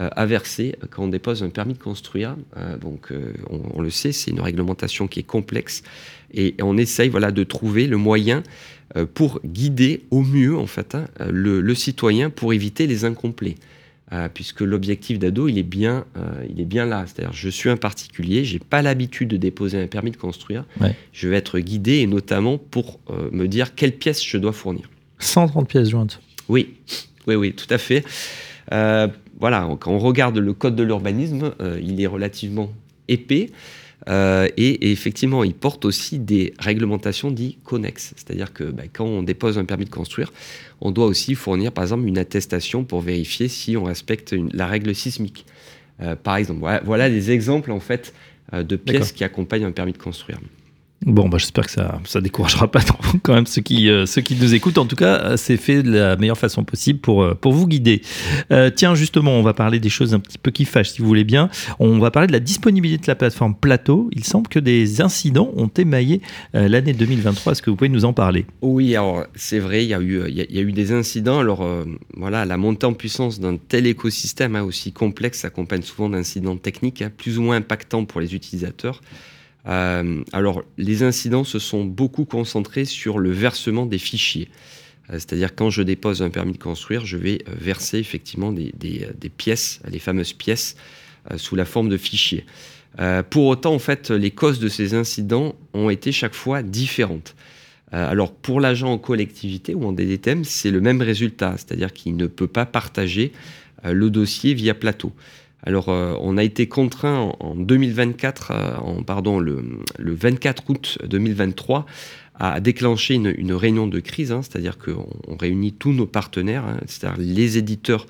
euh, 0.00 0.08
à 0.12 0.24
verser 0.24 0.76
quand 0.90 1.04
on 1.04 1.08
dépose 1.08 1.42
un 1.42 1.50
permis 1.50 1.74
de 1.74 1.78
construire. 1.78 2.36
Euh, 2.56 2.78
donc, 2.78 3.12
on, 3.50 3.82
le 3.82 3.90
sait, 3.90 4.12
c'est 4.12 4.30
une 4.30 4.40
réglementation 4.40 5.06
qui 5.06 5.20
est 5.20 5.26
complexe 5.26 5.82
et 6.32 6.54
on 6.62 6.78
essaye 6.78 7.08
voilà, 7.08 7.30
de 7.30 7.44
trouver 7.44 7.86
le 7.86 7.96
moyen 7.96 8.42
pour 9.14 9.40
guider 9.44 10.04
au 10.10 10.22
mieux 10.22 10.56
en 10.56 10.66
fait, 10.66 10.94
hein, 10.94 11.06
le, 11.28 11.74
citoyen 11.74 12.30
pour 12.30 12.52
éviter 12.52 12.86
les 12.86 13.04
incomplets. 13.04 13.56
Puisque 14.34 14.60
l'objectif 14.60 15.18
d'ado, 15.18 15.48
il, 15.48 15.58
est 15.58 15.64
bien, 15.64 16.04
il 16.48 16.60
est 16.60 16.64
bien 16.64 16.86
là. 16.86 17.04
C'est-à-dire, 17.06 17.32
je 17.32 17.48
suis 17.48 17.70
un 17.70 17.76
particulier, 17.76 18.44
j'ai 18.44 18.58
pas 18.60 18.80
l'habitude 18.80 19.28
de 19.28 19.36
déposer 19.36 19.82
un 19.82 19.86
permis 19.88 20.12
de 20.12 20.16
construire. 20.16 20.64
Je 21.12 21.28
vais 21.28 21.36
être 21.36 21.58
guidé 21.58 21.98
et 21.98 22.06
notamment 22.06 22.56
pour 22.58 23.00
me 23.32 23.46
dire 23.46 23.74
quelles 23.74 23.96
pièces 23.96 24.24
je 24.24 24.38
dois 24.38 24.52
fournir. 24.52 24.88
130 25.18 25.68
pièces 25.68 25.88
jointes. 25.90 26.20
Oui, 26.48 26.74
oui, 27.26 27.34
oui, 27.34 27.52
tout 27.52 27.66
à 27.70 27.78
fait. 27.78 28.04
Euh, 28.72 29.08
voilà, 29.38 29.68
quand 29.80 29.92
on 29.92 29.98
regarde 29.98 30.38
le 30.38 30.52
code 30.52 30.76
de 30.76 30.82
l'urbanisme, 30.82 31.52
euh, 31.60 31.80
il 31.82 32.00
est 32.00 32.06
relativement 32.06 32.72
épais. 33.08 33.50
Euh, 34.08 34.48
et, 34.56 34.92
effectivement, 34.92 35.42
il 35.42 35.54
porte 35.54 35.84
aussi 35.84 36.18
des 36.18 36.54
réglementations 36.58 37.30
dites 37.30 37.62
connexes. 37.64 38.12
C'est-à-dire 38.16 38.52
que 38.52 38.64
bah, 38.64 38.84
quand 38.92 39.04
on 39.04 39.22
dépose 39.22 39.58
un 39.58 39.64
permis 39.64 39.84
de 39.84 39.90
construire, 39.90 40.32
on 40.80 40.90
doit 40.90 41.06
aussi 41.06 41.34
fournir, 41.34 41.72
par 41.72 41.84
exemple, 41.84 42.06
une 42.06 42.18
attestation 42.18 42.84
pour 42.84 43.00
vérifier 43.00 43.48
si 43.48 43.76
on 43.76 43.84
respecte 43.84 44.34
la 44.52 44.66
règle 44.66 44.94
sismique. 44.94 45.46
par 46.22 46.36
exemple, 46.36 46.60
voilà, 46.84 47.08
des 47.08 47.30
exemples 47.30 47.72
en 47.72 47.80
fait 47.80 48.12
de 48.52 48.76
pièces 48.76 49.12
qui 49.12 49.24
accompagnent 49.24 49.64
un 49.64 49.72
permis 49.72 49.92
de 49.92 49.98
construire. 49.98 50.38
Bon, 51.04 51.28
bah, 51.28 51.36
j'espère 51.38 51.66
que 51.66 51.70
ça 51.72 52.00
ne 52.14 52.20
découragera 52.20 52.70
pas 52.70 52.80
trop 52.80 52.98
quand 53.22 53.34
même 53.34 53.46
ceux 53.46 53.60
qui, 53.60 53.90
euh, 53.90 54.06
ceux 54.06 54.22
qui 54.22 54.34
nous 54.34 54.54
écoutent. 54.54 54.78
En 54.78 54.86
tout 54.86 54.96
cas, 54.96 55.20
euh, 55.20 55.36
c'est 55.36 55.58
fait 55.58 55.82
de 55.82 55.92
la 55.92 56.16
meilleure 56.16 56.38
façon 56.38 56.64
possible 56.64 57.00
pour, 57.00 57.22
euh, 57.22 57.34
pour 57.34 57.52
vous 57.52 57.66
guider. 57.66 58.02
tiens, 58.74 58.94
justement, 58.94 59.32
on 59.32 59.42
va 59.42 59.52
parler 59.52 59.78
des 59.78 59.88
choses 59.88 60.14
un 60.14 60.20
petit 60.20 60.38
peu 60.38 60.50
qui 60.50 60.64
fâchent, 60.64 60.90
si 60.90 61.02
vous 61.02 61.06
voulez 61.06 61.24
bien. 61.24 61.50
On 61.78 61.98
va 61.98 62.10
parler 62.10 62.26
de 62.26 62.32
la 62.32 62.40
disponibilité 62.40 63.02
de 63.02 63.10
la 63.10 63.14
plateforme 63.14 63.54
Plateau. 63.54 64.08
Il 64.12 64.24
semble 64.24 64.48
que 64.48 64.58
des 64.58 65.00
incidents 65.00 65.50
ont 65.56 65.68
émaillé 65.68 66.22
l'année 66.52 66.92
2023. 66.92 67.52
Est-ce 67.52 67.62
que 67.62 67.70
vous 67.70 67.76
pouvez 67.76 67.88
nous 67.88 68.04
en 68.04 68.12
parler? 68.12 68.46
Oui, 68.62 68.94
alors 68.96 69.24
c'est 69.34 69.58
vrai, 69.58 69.84
il 69.84 69.88
y, 69.88 69.94
a 69.94 70.00
eu, 70.00 70.28
y, 70.30 70.58
a 70.58 70.62
eu 70.62 70.72
des 70.72 70.92
incidents. 70.92 71.38
Alors 71.38 71.66
voilà, 72.14 72.44
la 72.44 72.56
montée 72.56 72.86
en 72.86 72.94
puissance 72.94 73.40
d'un 73.40 73.56
tel 73.56 73.86
écosystème 73.86 74.56
hein, 74.56 74.62
aussi 74.62 74.92
complexe 74.92 75.40
s'accompagne 75.40 75.82
souvent 75.82 76.08
d'incidents 76.08 76.56
techniques 76.56 77.02
hein, 77.02 77.10
plus 77.16 77.38
ou 77.38 77.42
moins 77.42 77.56
impactants 77.56 78.04
pour 78.04 78.20
les 78.20 78.34
utilisateurs. 78.34 79.00
Euh, 79.66 80.22
alors, 80.32 80.62
les 80.78 81.02
incidents 81.02 81.44
se 81.44 81.58
sont 81.58 81.84
beaucoup 81.84 82.24
concentrés 82.24 82.84
sur 82.84 83.18
le 83.18 83.30
versement 83.30 83.86
des 83.86 83.98
fichiers. 83.98 84.48
Euh, 85.10 85.14
c'est-à-dire, 85.14 85.54
quand 85.54 85.70
je 85.70 85.82
dépose 85.82 86.22
un 86.22 86.30
permis 86.30 86.52
de 86.52 86.58
construire, 86.58 87.04
je 87.04 87.16
vais 87.16 87.42
euh, 87.48 87.52
verser 87.58 87.98
effectivement 87.98 88.52
des, 88.52 88.72
pièces, 89.36 89.80
les 89.88 89.98
fameuses 89.98 90.32
pièces, 90.32 90.76
sous 91.38 91.56
la 91.56 91.64
forme 91.64 91.88
de 91.88 91.96
fichiers. 91.96 92.46
pour 93.30 93.46
autant, 93.46 93.74
en 93.74 93.80
fait, 93.80 94.12
les 94.12 94.30
causes 94.30 94.60
de 94.60 94.68
ces 94.68 94.94
incidents 94.94 95.56
ont 95.74 95.90
été 95.90 96.12
chaque 96.12 96.36
fois 96.36 96.62
différentes. 96.62 97.34
alors, 97.90 98.32
pour 98.32 98.60
l'agent 98.60 98.92
en 98.92 98.98
collectivité 98.98 99.74
ou 99.74 99.84
en 99.86 99.92
DDTM, 99.92 100.44
c'est 100.44 100.70
le 100.70 100.80
même 100.80 101.02
résultat, 101.02 101.54
c'est-à-dire 101.56 101.92
qu'il 101.92 102.16
ne 102.16 102.28
peut 102.28 102.46
pas 102.46 102.64
partager 102.64 103.32
le 103.82 104.08
dossier 104.08 104.54
via 104.54 104.72
plateau. 104.72 105.12
Alors, 105.62 105.88
euh, 105.88 106.14
on 106.20 106.36
a 106.36 106.44
été 106.44 106.68
contraint 106.68 107.32
en, 107.40 107.54
2024, 107.54 108.50
euh, 108.52 109.02
pardon, 109.06 109.38
le, 109.38 109.80
24 109.98 110.70
août 110.70 110.98
2023, 111.04 111.86
à 112.38 112.60
déclencher 112.60 113.14
une, 113.14 113.52
réunion 113.52 113.86
de 113.86 113.98
crise, 114.00 114.32
hein, 114.32 114.42
c'est-à-dire 114.42 114.78
qu'on 114.78 115.36
réunit 115.38 115.72
tous 115.72 115.92
nos 115.92 116.06
partenaires, 116.06 116.64
hein, 116.64 116.78
c'est-à-dire 116.86 117.18
les 117.18 117.58
éditeurs 117.58 118.06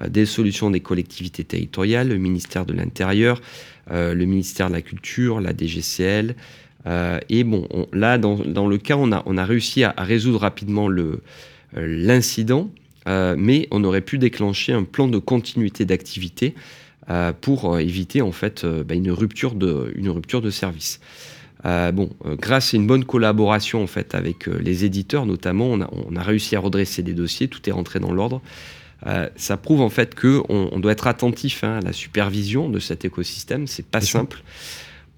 euh, 0.00 0.08
des 0.08 0.26
solutions 0.26 0.70
des 0.70 0.80
collectivités 0.80 1.44
territoriales, 1.44 2.08
le 2.08 2.18
ministère 2.18 2.64
de 2.64 2.72
l'Intérieur, 2.72 3.40
le 3.90 4.24
ministère 4.24 4.68
de 4.68 4.72
la 4.72 4.80
Culture, 4.80 5.42
la 5.42 5.52
DGCL. 5.54 6.36
et 7.28 7.44
bon, 7.44 7.68
là, 7.92 8.16
dans, 8.16 8.66
le 8.66 8.78
cas, 8.78 8.96
on 8.96 9.12
a, 9.12 9.44
réussi 9.44 9.84
à 9.84 9.92
résoudre 9.98 10.40
rapidement 10.40 10.88
l'incident, 11.76 12.70
mais 13.06 13.68
on 13.70 13.84
aurait 13.84 14.00
pu 14.00 14.18
déclencher 14.18 14.72
un 14.72 14.84
plan 14.84 15.08
de 15.08 15.18
continuité 15.18 15.84
d'activité 15.84 16.54
euh, 17.10 17.34
pour 17.38 17.74
euh, 17.74 17.80
éviter 17.80 18.22
en 18.22 18.32
fait 18.32 18.64
euh, 18.64 18.82
bah, 18.82 18.94
une, 18.94 19.10
rupture 19.10 19.54
de, 19.54 19.92
une 19.94 20.08
rupture 20.08 20.40
de 20.40 20.48
service. 20.48 21.00
bon, 21.62 22.08
grâce 22.24 22.72
à 22.72 22.78
une 22.78 22.86
bonne 22.86 23.04
collaboration 23.04 23.82
en 23.82 23.86
fait 23.86 24.14
avec 24.14 24.46
les 24.46 24.86
éditeurs 24.86 25.26
notamment, 25.26 25.66
on 25.70 26.16
a, 26.16 26.22
réussi 26.22 26.56
à 26.56 26.60
redresser 26.60 27.02
des 27.02 27.12
dossiers, 27.12 27.48
tout 27.48 27.68
est 27.68 27.72
rentré 27.72 28.00
dans 28.00 28.12
l'ordre. 28.12 28.40
ça 29.36 29.56
prouve 29.58 29.82
en 29.82 29.90
fait 29.90 30.18
qu'on 30.18 30.44
on 30.48 30.78
doit 30.78 30.92
être 30.92 31.06
attentif 31.06 31.62
hein, 31.64 31.78
à 31.78 31.80
la 31.80 31.92
supervision 31.92 32.70
de 32.70 32.78
cet 32.78 33.04
écosystème. 33.04 33.66
C'est 33.66 33.86
pas 33.86 34.00
simple. 34.00 34.42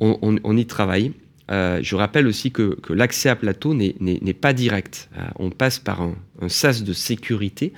On, 0.00 0.56
y 0.56 0.66
travaille. 0.66 1.12
Je 1.48 1.94
rappelle 1.94 2.26
aussi 2.26 2.50
que, 2.50 2.76
l'accès 2.90 3.28
à 3.28 3.36
plateau 3.36 3.74
n'est 3.74 4.34
pas 4.34 4.52
direct. 4.52 5.08
on 5.38 5.50
passe 5.50 5.78
par 5.78 6.02
un, 6.02 6.14
sas 6.48 6.82
de 6.82 6.92
sécurité 6.92 7.72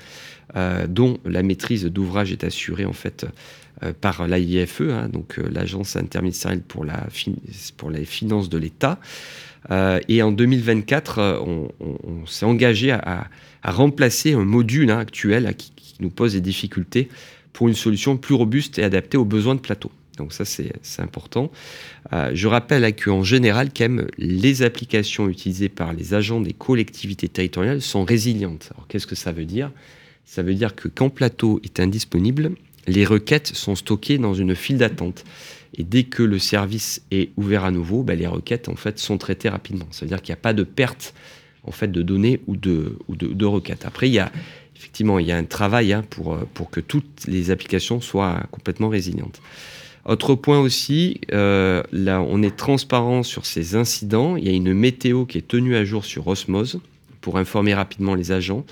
dont 0.89 1.19
la 1.25 1.43
maîtrise 1.43 1.85
d'ouvrage 1.85 2.33
est 2.33 2.45
assurée 2.45 2.85
en 2.85 2.93
fait 2.93 3.27
euh, 3.85 3.93
par 3.93 4.27
l'AIFE, 4.27 4.81
hein, 4.81 5.09
donc 5.09 5.39
euh, 5.39 5.49
l'Agence 5.53 5.95
interministérielle 5.95 6.63
pour, 6.63 6.85
les 6.85 8.05
finances 8.05 8.49
de 8.49 8.59
l'État. 8.59 8.99
Euh, 9.71 10.01
et 10.09 10.21
en 10.23 10.33
2024, 10.33 11.45
on, 11.47 11.69
s'est 12.27 12.47
engagé 12.47 12.91
à, 12.91 13.29
remplacer 13.63 14.33
un 14.33 14.45
module 14.45 14.91
hein, 14.91 14.99
actuel 14.99 15.55
qui, 15.57 15.73
nous 16.01 16.11
pose 16.11 16.35
des 16.35 16.41
difficultés 16.41 17.09
pour 17.53 17.67
une 17.67 17.75
solution 17.75 18.17
plus 18.17 18.35
robuste 18.35 18.79
et 18.79 18.85
adaptée 18.85 19.17
aux 19.17 19.25
besoins 19.25 19.57
de 19.57 19.61
plateau. 19.61 19.91
Donc 20.19 20.33
ça, 20.33 20.45
c'est 20.45 20.73
important. 20.99 21.51
je 22.13 22.47
rappelle 22.47 22.95
qu'en 22.95 23.23
général, 23.23 23.71
quand 23.75 23.89
même, 23.89 24.07
les 24.19 24.63
applications 24.63 25.29
utilisées 25.29 25.69
par 25.69 25.93
les 25.93 26.15
agents 26.15 26.41
des 26.41 26.53
collectivités 26.53 27.29
territoriales 27.29 27.81
sont 27.81 28.05
résilientes. 28.05 28.71
Alors 28.75 28.87
qu'est-ce 28.89 29.07
que 29.07 29.15
ça 29.15 29.33
veut 29.33 29.47
dire? 29.47 29.71
Ça 30.25 30.43
veut 30.43 30.55
dire 30.55 30.75
que 30.75 30.89
quand 30.89 31.09
plateau 31.09 31.61
est 31.65 31.81
indisponible, 31.81 32.53
les 32.87 33.05
requêtes 33.05 33.49
sont 33.55 33.77
stockées 33.77 34.19
dans 34.19 34.35
une 34.35 34.55
file 34.55 34.79
d'attente. 34.79 35.25
Et 35.75 35.85
dès 35.85 36.05
que 36.05 36.23
le 36.23 36.39
service 36.39 37.03
est 37.11 37.31
ouvert 37.37 37.65
à 37.65 37.71
nouveau, 37.71 38.03
bah, 38.03 38.15
les 38.15 38.27
requêtes 38.27 38.69
en 38.69 38.77
fait 38.77 38.99
sont 38.99 39.19
traitées 39.19 39.49
rapidement. 39.49 39.87
Ça 39.91 40.05
veut 40.05 40.09
dire 40.09 40.21
qu'il 40.23 40.33
n'y 40.33 40.39
a 40.39 40.43
pas 40.43 40.55
de 40.55 40.65
perte 40.65 41.15
en 41.65 41.71
fait 41.71 41.89
de 41.89 42.03
données 42.03 42.41
ou 42.47 42.57
de, 42.57 42.99
ou 43.09 43.17
de, 43.17 43.45
requêtes. 43.45 43.85
Après, 43.85 44.09
il 44.09 44.15
y 44.15 44.19
a 44.19 44.33
effectivement 44.77 45.19
il 45.19 45.27
y 45.27 45.33
a 45.33 45.37
un 45.37 45.45
travail 45.45 45.93
hein, 45.93 46.05
pour, 46.09 46.35
euh, 46.35 46.49
pour 46.55 46.71
que 46.71 46.81
toutes 46.81 47.27
les 47.27 47.51
applications 47.51 48.01
soient 48.01 48.43
complètement 48.51 48.89
résilientes. 48.89 49.41
Autre 50.09 50.35
point 50.35 50.59
aussi, 50.59 51.21
euh, 51.33 51.83
là 51.93 52.23
on 52.23 52.43
est 52.43 52.57
transparent 52.57 53.23
sur 53.23 53.45
ces 53.45 53.77
incidents. 53.77 54.37
Il 54.37 54.47
y 54.47 54.49
a 54.49 54.53
une 54.53 54.73
météo 54.73 55.27
qui 55.27 55.39
est 55.39 55.47
tenue 55.47 55.77
à 55.77 55.85
jour 55.85 56.05
sur 56.05 56.27
Osmose 56.27 56.81
pour 57.21 57.39
informer 57.39 57.75
rapidement 57.75 58.15
les 58.15 58.33
agents 58.33 58.65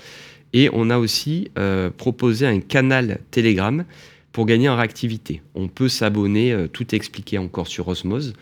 Et 0.53 0.69
on 0.73 0.89
a 0.89 0.97
aussi 0.97 1.51
proposé 1.97 2.47
un 2.47 2.59
canal 2.59 3.19
Telegram 3.29 3.85
pour 4.31 4.47
gagner 4.47 4.67
en 4.67 4.75
réactivité. 4.75 5.41
On 5.53 5.67
peut 5.67 5.89
s'abonner, 5.89 6.55
tout 6.73 6.95
expliqué 6.95 7.37
encore 7.37 7.67
sur 7.67 7.87
Osmose. 7.87 8.33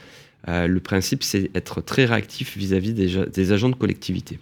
le 0.47 0.79
principe, 0.79 1.23
c'est 1.23 1.51
être 1.53 1.81
très 1.81 2.05
réactif 2.05 2.55
vis-à-vis 2.55 2.93
des 2.93 3.51
agents 3.51 3.69
de 3.69 3.75
collectivité. 3.75 4.39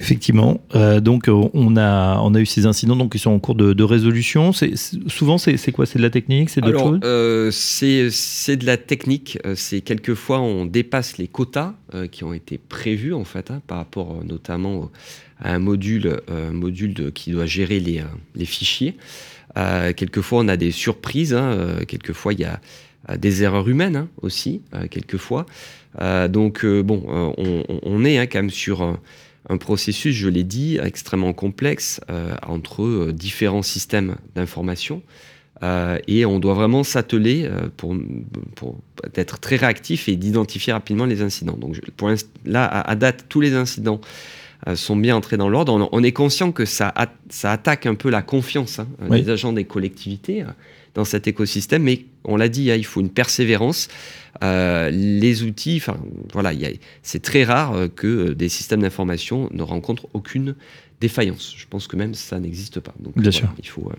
Effectivement. 0.00 0.62
Euh, 0.74 1.00
donc, 1.00 1.28
euh, 1.28 1.48
on 1.52 1.76
a, 1.76 2.18
on 2.20 2.34
a 2.34 2.40
eu 2.40 2.46
ces 2.46 2.64
incidents 2.64 2.96
donc, 2.96 3.12
qui 3.12 3.18
sont 3.18 3.30
en 3.30 3.38
cours 3.38 3.54
de, 3.54 3.82
résolution. 3.84 4.54
C'est, 4.54 4.72
souvent, 5.08 5.36
c'est, 5.36 5.72
quoi? 5.72 5.84
C'est 5.84 5.98
de 5.98 6.02
la 6.02 6.08
technique? 6.08 6.48
C'est 6.48 6.62
d'autres 6.62 6.78
choses 6.78 7.00
euh, 7.04 7.50
c'est, 7.52 8.56
de 8.56 8.64
la 8.64 8.78
technique. 8.78 9.38
C'est 9.54 9.82
quelquefois, 9.82 10.40
on 10.40 10.64
dépasse 10.64 11.18
les 11.18 11.28
quotas 11.28 11.74
qui 12.10 12.24
ont 12.24 12.32
été 12.32 12.56
prévus, 12.56 13.12
en 13.12 13.24
fait, 13.24 13.50
hein, 13.50 13.60
par 13.66 13.76
rapport 13.76 14.24
notamment 14.24 14.90
à 15.38 15.54
un 15.54 15.58
module, 15.58 16.20
module 16.50 17.12
qui 17.12 17.32
doit 17.32 17.46
gérer 17.46 17.78
les, 17.78 18.02
les 18.34 18.44
fichiers. 18.46 18.96
quelquefois, 19.54 20.40
on 20.40 20.48
a 20.48 20.56
des 20.56 20.70
surprises. 20.70 21.34
Hein, 21.34 21.76
quelquefois, 21.86 22.32
il 22.32 22.40
y 22.40 22.44
a 22.44 22.58
des 23.18 23.42
erreurs 23.42 23.68
humaines 23.68 23.96
hein, 23.96 24.08
aussi, 24.22 24.62
quelquefois. 24.90 25.44
donc, 26.30 26.64
bon, 26.64 27.04
on, 27.36 27.64
on 27.82 28.04
est 28.04 28.26
quand 28.28 28.38
même 28.38 28.50
sur 28.50 28.98
un 29.50 29.56
processus, 29.56 30.14
je 30.14 30.28
l'ai 30.28 30.44
dit, 30.44 30.78
extrêmement 30.82 31.32
complexe 31.32 32.00
euh, 32.08 32.34
entre 32.46 32.82
euh, 32.82 33.12
différents 33.12 33.62
systèmes 33.62 34.16
d'information. 34.36 35.02
Euh, 35.62 35.98
et 36.06 36.24
on 36.24 36.38
doit 36.38 36.54
vraiment 36.54 36.84
s'atteler 36.84 37.50
pour, 37.76 37.94
pour, 38.54 38.78
être 39.14 39.38
très 39.40 39.56
réactif 39.56 40.08
et 40.08 40.16
d'identifier 40.16 40.72
rapidement 40.72 41.04
les 41.04 41.20
incidents. 41.20 41.56
Donc 41.58 41.78
pour 41.96 42.08
là, 42.46 42.64
à, 42.64 42.94
date, 42.96 43.26
tous 43.28 43.42
les 43.42 43.52
incidents 43.52 44.00
sont 44.74 44.96
bien 44.96 45.16
entrés 45.16 45.36
dans 45.36 45.50
l'ordre. 45.50 45.88
On, 45.92 46.02
est 46.02 46.12
conscient 46.12 46.52
que 46.52 46.64
ça, 46.64 46.94
ça 47.28 47.52
attaque 47.52 47.84
un 47.84 47.94
peu 47.94 48.08
la 48.08 48.22
confiance 48.22 48.78
hein, 48.78 48.86
des 49.10 49.28
agents 49.28 49.52
des 49.52 49.64
collectivités 49.64 50.44
dans 50.94 51.04
cet 51.04 51.28
écosystème, 51.28 51.82
mais 51.82 52.04
on 52.24 52.36
l'a 52.36 52.48
dit, 52.48 52.70
hein, 52.70 52.76
il 52.76 52.84
faut 52.84 53.00
une 53.00 53.10
persévérance. 53.10 53.88
Euh, 54.42 54.90
les 54.90 55.42
outils, 55.42 55.76
enfin 55.76 55.98
voilà, 56.32 56.52
c'est 57.02 57.22
très 57.22 57.44
rare 57.44 57.74
euh, 57.74 57.88
que 57.88 58.06
euh, 58.06 58.34
des 58.34 58.48
systèmes 58.48 58.80
d'information 58.82 59.48
ne 59.52 59.62
rencontrent 59.62 60.06
aucune 60.14 60.54
défaillance. 61.00 61.54
Je 61.56 61.66
pense 61.68 61.86
que 61.86 61.96
même 61.96 62.14
ça 62.14 62.38
n'existe 62.40 62.80
pas. 62.80 62.94
Donc, 63.00 63.18
Bien 63.18 63.30
sûr. 63.30 63.52
Il 63.58 63.68
faut, 63.68 63.90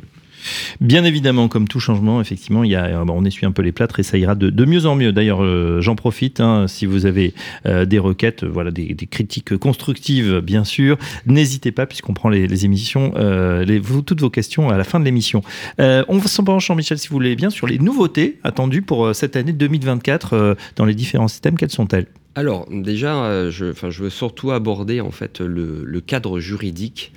Bien 0.79 1.03
évidemment, 1.03 1.47
comme 1.47 1.67
tout 1.67 1.79
changement, 1.79 2.21
effectivement, 2.21 2.63
il 2.63 2.71
y 2.71 2.75
a, 2.75 3.03
on 3.07 3.25
essuie 3.25 3.45
un 3.45 3.51
peu 3.51 3.61
les 3.61 3.71
plâtres 3.71 3.99
et 3.99 4.03
ça 4.03 4.17
ira 4.17 4.35
de, 4.35 4.65
mieux 4.65 4.85
en 4.85 4.95
mieux. 4.95 5.11
D'ailleurs, 5.11 5.43
euh, 5.43 5.81
j'en 5.81 5.95
profite, 5.95 6.39
hein, 6.39 6.67
si 6.67 6.85
vous 6.85 7.05
avez 7.05 7.33
euh, 7.65 7.85
des 7.85 7.99
requêtes, 7.99 8.43
voilà, 8.43 8.71
des, 8.71 8.95
critiques 9.09 9.57
constructives, 9.57 10.39
bien 10.39 10.63
sûr, 10.63 10.97
n'hésitez 11.25 11.71
pas, 11.71 11.85
puisqu'on 11.85 12.13
prend 12.13 12.29
les, 12.29 12.65
émissions, 12.65 13.13
euh, 13.15 13.79
toutes 14.05 14.21
vos 14.21 14.29
questions 14.29 14.69
à 14.69 14.77
la 14.77 14.83
fin 14.83 14.99
de 14.99 15.05
l'émission. 15.05 15.41
on 15.79 16.19
s'en 16.21 16.43
penche, 16.43 16.67
Jean-Michel, 16.67 16.97
si 16.97 17.09
vous 17.09 17.15
voulez 17.15 17.35
bien, 17.35 17.49
sur 17.49 17.67
les 17.67 17.79
nouveautés 17.79 18.39
attendues 18.43 18.81
pour 18.81 19.13
cette 19.15 19.35
année 19.35 19.53
2024 19.53 20.57
dans 20.75 20.85
les 20.85 20.95
différents 20.95 21.27
systèmes. 21.27 21.57
Quelles 21.57 21.71
sont-elles? 21.71 22.07
Alors 22.35 22.65
déjà, 22.71 23.49
je, 23.49 23.73
je, 23.73 24.03
veux 24.03 24.09
surtout 24.09 24.51
aborder 24.51 25.01
en 25.01 25.11
fait 25.11 25.41
le 25.41 25.99
cadre 25.99 26.39
juridique 26.39 27.11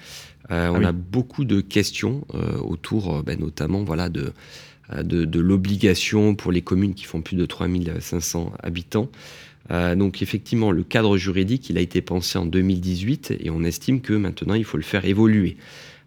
euh, 0.50 0.68
on 0.68 0.85
ah 0.85 0.88
a 0.88 0.92
beaucoup 0.92 1.44
de 1.44 1.61
questions 1.61 2.26
euh, 2.35 2.59
autour, 2.59 3.16
euh, 3.16 3.22
ben, 3.22 3.38
notamment, 3.38 3.83
voilà, 3.83 4.09
de, 4.09 4.33
de, 5.02 5.40
l'obligation 5.40 6.35
pour 6.35 6.52
les 6.52 6.62
communes 6.62 6.94
qui 6.94 7.04
font 7.04 7.22
plus 7.22 7.37
de 7.37 7.46
3500 7.46 8.52
habitants. 8.62 9.09
donc 9.70 10.20
effectivement, 10.20 10.70
le 10.70 10.83
cadre 10.83 11.16
juridique, 11.16 11.70
il 11.70 11.78
a 11.78 11.80
été 11.80 12.02
pensé 12.02 12.38
en 12.38 12.44
2018 12.44 13.35
et 13.40 13.48
on 13.48 13.64
estime 13.64 14.02
que 14.02 14.12
maintenant, 14.12 14.54
il 14.54 14.64
faut 14.64 14.76
le 14.76 14.83
faire 14.83 15.07
évoluer. 15.07 15.57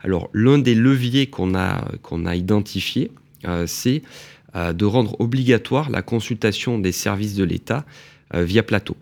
Alors, 0.02 0.30
l'un 0.32 0.60
des 0.60 0.76
leviers 0.76 1.26
qu'on 1.26 1.56
a, 1.56 1.90
qu'on 2.04 2.28
a 2.28 2.36
identifié, 2.36 3.10
c'est 3.66 4.04
de 4.54 4.86
rendre 4.86 5.20
obligatoire 5.20 5.90
la 5.90 6.04
consultation 6.04 6.78
des 6.78 6.92
services 6.92 7.34
de 7.34 7.44
l'État 7.44 7.84
via 8.32 8.62
plateau. 8.62 8.96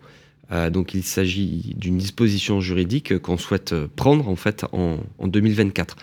Euh, 0.52 0.70
donc 0.70 0.94
il 0.94 1.02
s'agit 1.02 1.74
d'une 1.76 1.98
disposition 1.98 2.60
juridique 2.60 3.18
qu'on 3.18 3.36
souhaite 3.36 3.74
prendre 3.96 4.28
en 4.28 4.36
fait 4.36 4.64
en, 4.72 4.98
2024. 5.22 5.96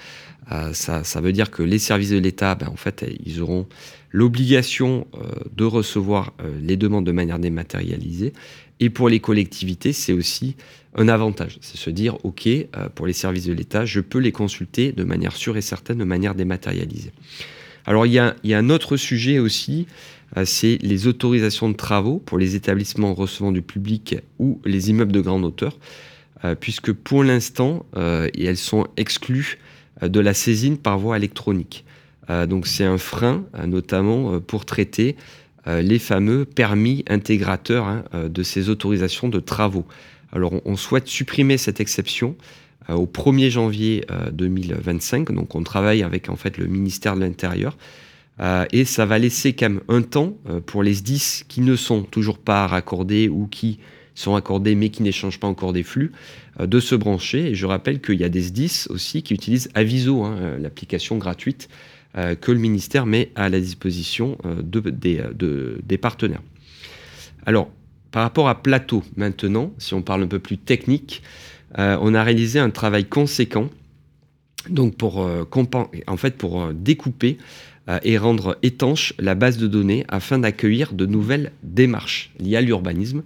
Euh, 0.52 0.74
ça, 0.74 1.22
veut 1.22 1.32
dire 1.32 1.52
que 1.52 1.64
les 1.64 1.80
services 1.80 2.10
de 2.10 2.18
l'État, 2.18 2.56
ben, 2.56 2.68
en 2.68 2.76
fait, 2.76 3.06
ils 3.26 3.42
auront 3.42 3.68
l'obligation 4.12 5.08
euh, 5.16 5.32
de 5.56 5.64
recevoir 5.64 6.34
les 6.62 6.76
demandes 6.76 7.06
de 7.06 7.12
manière 7.14 7.40
dématérialisée. 7.40 8.34
Et 8.80 8.90
pour 8.90 9.08
les 9.08 9.20
collectivités, 9.20 9.94
c'est 9.94 10.12
aussi 10.12 10.56
un 10.96 11.08
avantage. 11.08 11.58
C'est 11.62 11.78
se 11.78 11.90
dire, 11.90 12.18
OK, 12.26 12.50
pour 12.96 13.08
les 13.08 13.14
services 13.14 13.46
de 13.46 13.54
l'État, 13.54 13.86
je 13.86 14.02
peux 14.02 14.20
les 14.20 14.34
consulter 14.34 14.92
de 14.92 15.04
manière 15.04 15.36
sûre 15.36 15.56
et 15.56 15.62
certaine, 15.62 16.00
de 16.00 16.04
manière 16.04 16.36
dématérialisée. 16.36 17.14
Alors 17.86 18.06
il 18.06 18.14
y 18.14 18.20
a, 18.20 18.36
un 18.46 18.70
autre 18.70 18.98
sujet 18.98 19.40
aussi 19.40 19.88
c'est 20.46 20.78
les 20.82 21.08
autorisations 21.08 21.70
de 21.70 21.76
travaux 21.76 22.20
pour 22.20 22.38
les 22.38 22.56
établissements 22.56 23.14
recevant 23.14 23.52
du 23.52 23.62
public 23.62 24.18
ou 24.40 24.60
les 24.66 24.90
immeubles 24.90 25.12
de 25.12 25.22
grande 25.22 25.46
hauteur, 25.46 25.78
euh, 26.44 26.56
puisque 26.56 26.92
pour 26.92 27.24
l'instant, 27.24 27.86
euh, 27.96 28.30
elles 28.38 28.58
sont 28.58 28.88
exclues 28.98 29.60
de 30.02 30.20
la 30.20 30.34
saisine 30.34 30.78
par 30.78 30.98
voie 30.98 31.18
électronique. 31.18 31.86
donc 32.50 32.68
c'est 32.68 32.84
un 32.84 32.98
frein, 32.98 33.46
notamment 33.66 34.40
pour 34.42 34.66
traiter 34.66 35.16
les 35.68 36.00
fameux 36.00 36.46
permis 36.46 37.06
intégrateurs 37.08 37.86
hein, 37.86 38.04
de 38.28 38.44
ces 38.44 38.70
autorisations 38.70 39.30
de 39.30 39.40
travaux. 39.40 39.86
Alors 40.34 40.52
on, 40.66 40.76
souhaite 40.76 41.08
supprimer 41.08 41.58
cette 41.58 41.80
exception 41.80 42.36
au 42.90 43.06
1er 43.06 43.50
janvier 43.50 44.06
2025. 44.32 45.32
Donc 45.32 45.56
on 45.56 45.64
travaille 45.64 46.02
avec 46.02 46.28
en 46.28 46.36
fait 46.36 46.58
le 46.58 46.66
ministère 46.66 47.16
de 47.16 47.22
l'Intérieur 47.22 47.78
euh, 48.40 48.66
et 48.72 48.86
ça 48.86 49.06
va 49.06 49.20
laisser 49.20 49.54
quand 49.54 49.70
même 49.70 49.82
un 49.88 50.02
temps 50.02 50.34
euh, 50.50 50.60
pour 50.60 50.84
les 50.84 50.96
SDIS 50.96 51.44
qui 51.48 51.62
ne 51.62 51.76
sont 51.76 52.02
toujours 52.02 52.40
pas 52.40 52.66
raccordés 52.66 53.30
ou 53.30 53.48
qui 53.48 53.80
sont 54.16 54.36
accordés 54.36 54.76
mais 54.76 54.90
qui 54.90 55.04
n'échangent 55.04 55.40
pas 55.40 55.48
encore 55.48 55.74
des 55.74 55.84
flux, 55.84 56.12
euh, 56.60 56.66
de 56.66 56.80
se 56.80 56.96
brancher. 56.96 57.52
Et 57.52 57.56
je 57.56 57.66
rappelle 57.66 58.02
qu'il 58.02 58.20
y 58.20 58.24
a 58.24 58.30
des 58.30 58.44
SDIS 58.44 58.88
aussi 58.90 59.22
qui 59.22 59.34
utilisent 59.34 59.70
Aviso, 59.76 60.24
hein, 60.24 60.58
l'application 60.60 61.18
gratuite 61.18 61.70
que 62.42 62.52
le 62.52 62.60
ministère 62.60 63.08
met 63.08 63.32
à 63.34 63.50
la 63.50 63.60
disposition 63.60 64.38
de, 64.46 64.80
des 64.82 65.98
partenaires. 65.98 66.44
Alors, 67.48 67.72
par 68.12 68.22
rapport 68.22 68.48
à 68.50 68.62
Plateau 68.62 69.02
maintenant, 69.18 69.74
si 69.80 69.96
on 69.96 70.04
parle 70.04 70.22
un 70.22 70.28
peu 70.28 70.38
plus 70.38 70.60
technique, 70.60 71.24
on 71.76 72.14
a 72.14 72.24
réalisé 72.24 72.60
un 72.60 72.70
travail 72.70 73.06
conséquent 73.06 73.68
donc 74.70 74.96
pour, 74.96 75.28
en 75.28 76.18
fait, 76.18 76.38
pour 76.38 76.72
découper 76.72 77.40
et 78.04 78.18
rendre 78.18 78.58
étanche 78.64 79.14
la 79.20 79.36
base 79.36 79.58
de 79.58 79.68
données 79.68 80.06
afin 80.08 80.40
d'accueillir 80.40 80.94
de 80.94 81.06
nouvelles 81.06 81.52
démarches 81.64 82.32
liées 82.40 82.56
à 82.56 82.62
l'urbanisme. 82.62 83.24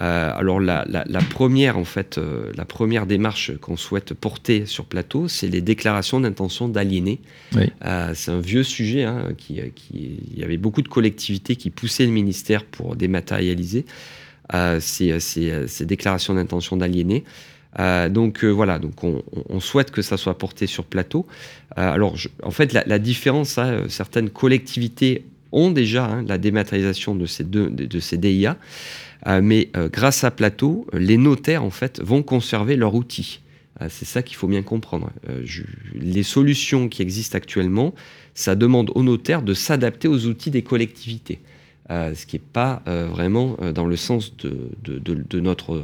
Euh, 0.00 0.30
alors 0.32 0.60
la, 0.60 0.84
première 1.28 1.76
en 1.76 1.84
fait, 1.84 2.18
euh, 2.18 2.52
la 2.56 2.64
première 2.64 3.04
démarche 3.04 3.56
qu'on 3.58 3.76
souhaite 3.76 4.14
porter 4.14 4.64
sur 4.64 4.84
plateau, 4.84 5.26
c'est 5.26 5.48
les 5.48 5.60
déclarations 5.60 6.20
d'intention 6.20 6.68
d'aliéner. 6.68 7.20
c'est 8.14 8.30
un 8.30 8.40
vieux 8.40 8.62
sujet 8.62 9.02
hein, 9.02 9.30
qui, 9.36 9.60
il 9.92 10.38
y 10.38 10.44
avait 10.44 10.56
beaucoup 10.56 10.82
de 10.82 10.88
collectivités 10.88 11.56
qui 11.56 11.70
poussaient 11.70 12.06
le 12.06 12.12
ministère 12.12 12.64
pour 12.64 12.94
dématérialiser 12.94 13.86
ces, 14.78 15.18
ces, 15.20 15.86
déclarations 15.86 16.34
d'intention 16.34 16.76
d'aliéner. 16.76 17.24
Euh, 17.78 18.08
donc 18.08 18.44
euh, 18.44 18.48
voilà, 18.48 18.78
donc 18.78 19.04
on, 19.04 19.60
souhaite 19.60 19.90
que 19.90 20.02
ça 20.02 20.16
soit 20.16 20.38
porté 20.38 20.66
sur 20.66 20.84
plateau. 20.84 21.26
Euh, 21.76 21.92
alors 21.92 22.16
en 22.42 22.50
fait, 22.50 22.72
la, 22.72 22.98
différence, 22.98 23.58
hein, 23.58 23.84
certaines 23.88 24.30
collectivités 24.30 25.24
ont 25.52 25.70
déjà 25.70 26.06
hein, 26.06 26.24
la 26.26 26.38
dématérialisation 26.38 27.14
de 27.14 27.26
ces, 27.26 27.44
deux, 27.44 27.70
de, 27.70 28.00
ces 28.00 28.16
DIA, 28.16 28.56
mais 29.42 29.70
grâce 29.92 30.24
à 30.24 30.30
plateau, 30.30 30.86
les 30.92 31.16
notaires 31.16 31.64
en 31.64 31.70
fait 31.70 32.00
vont 32.02 32.22
conserver 32.22 32.76
leur 32.76 32.94
outil. 32.94 33.40
C'est 33.88 34.06
ça 34.06 34.22
qu'il 34.22 34.36
faut 34.36 34.48
bien 34.48 34.62
comprendre. 34.62 35.10
les 35.94 36.22
solutions 36.22 36.88
qui 36.88 37.02
existent 37.02 37.36
actuellement, 37.36 37.94
ça 38.34 38.54
demande 38.54 38.90
aux 38.94 39.02
notaires 39.02 39.42
de 39.42 39.54
s'adapter 39.54 40.08
aux 40.08 40.26
outils 40.26 40.50
des 40.50 40.62
collectivités. 40.62 41.40
ce 41.90 42.26
qui 42.26 42.36
n'est 42.36 42.42
pas 42.52 42.82
vraiment 42.86 43.56
dans 43.74 43.86
le 43.86 43.96
sens 43.96 44.36
de, 44.36 44.70
de, 44.82 44.98
de 44.98 45.40
notre 45.40 45.82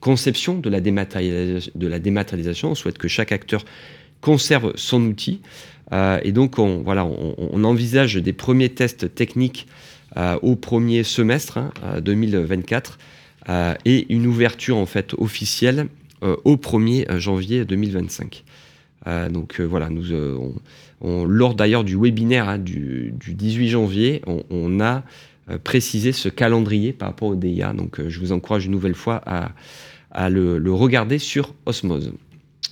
conception 0.00 0.58
de 0.58 0.70
la, 0.70 0.80
dématérialisation, 0.80 2.70
On 2.70 2.74
souhaite 2.74 2.98
que 2.98 3.08
chaque 3.08 3.32
acteur 3.32 3.64
conserve 4.20 4.72
son 4.76 5.02
outil. 5.02 5.40
Euh, 5.92 6.18
et 6.22 6.32
donc, 6.32 6.58
on, 6.58 6.82
voilà, 6.82 7.04
on, 7.06 7.64
envisage 7.64 8.16
des 8.16 8.32
premiers 8.32 8.68
tests 8.68 9.14
techniques 9.14 9.66
euh, 10.16 10.38
au 10.42 10.56
premier 10.56 11.02
semestre 11.02 11.58
2024 12.02 12.98
hein, 13.46 13.52
euh, 13.52 13.74
et 13.84 14.12
une 14.12 14.26
ouverture 14.26 14.76
en 14.76 14.86
fait 14.86 15.14
officielle 15.14 15.88
au 16.44 16.56
1er 16.56 17.18
janvier 17.18 17.64
2025. 17.64 18.42
donc 19.30 19.60
voilà, 19.60 19.88
nous, 19.88 20.02
lors 21.00 21.54
d'ailleurs 21.54 21.84
du 21.84 21.96
webinaire 21.96 22.48
hein, 22.48 22.58
du, 22.58 23.14
18 23.24 23.68
janvier, 23.68 24.22
on, 24.26 24.80
a 24.80 25.04
précisé 25.64 26.12
ce 26.12 26.28
calendrier 26.28 26.92
par 26.92 27.08
rapport 27.08 27.28
au 27.28 27.36
DIA. 27.36 27.72
Donc 27.72 28.00
je 28.06 28.20
vous 28.20 28.32
encourage 28.32 28.66
une 28.66 28.72
nouvelle 28.72 28.94
fois 28.94 29.22
à, 29.26 30.30
le, 30.30 30.72
regarder 30.72 31.18
sur 31.18 31.54
Osmose. 31.66 32.12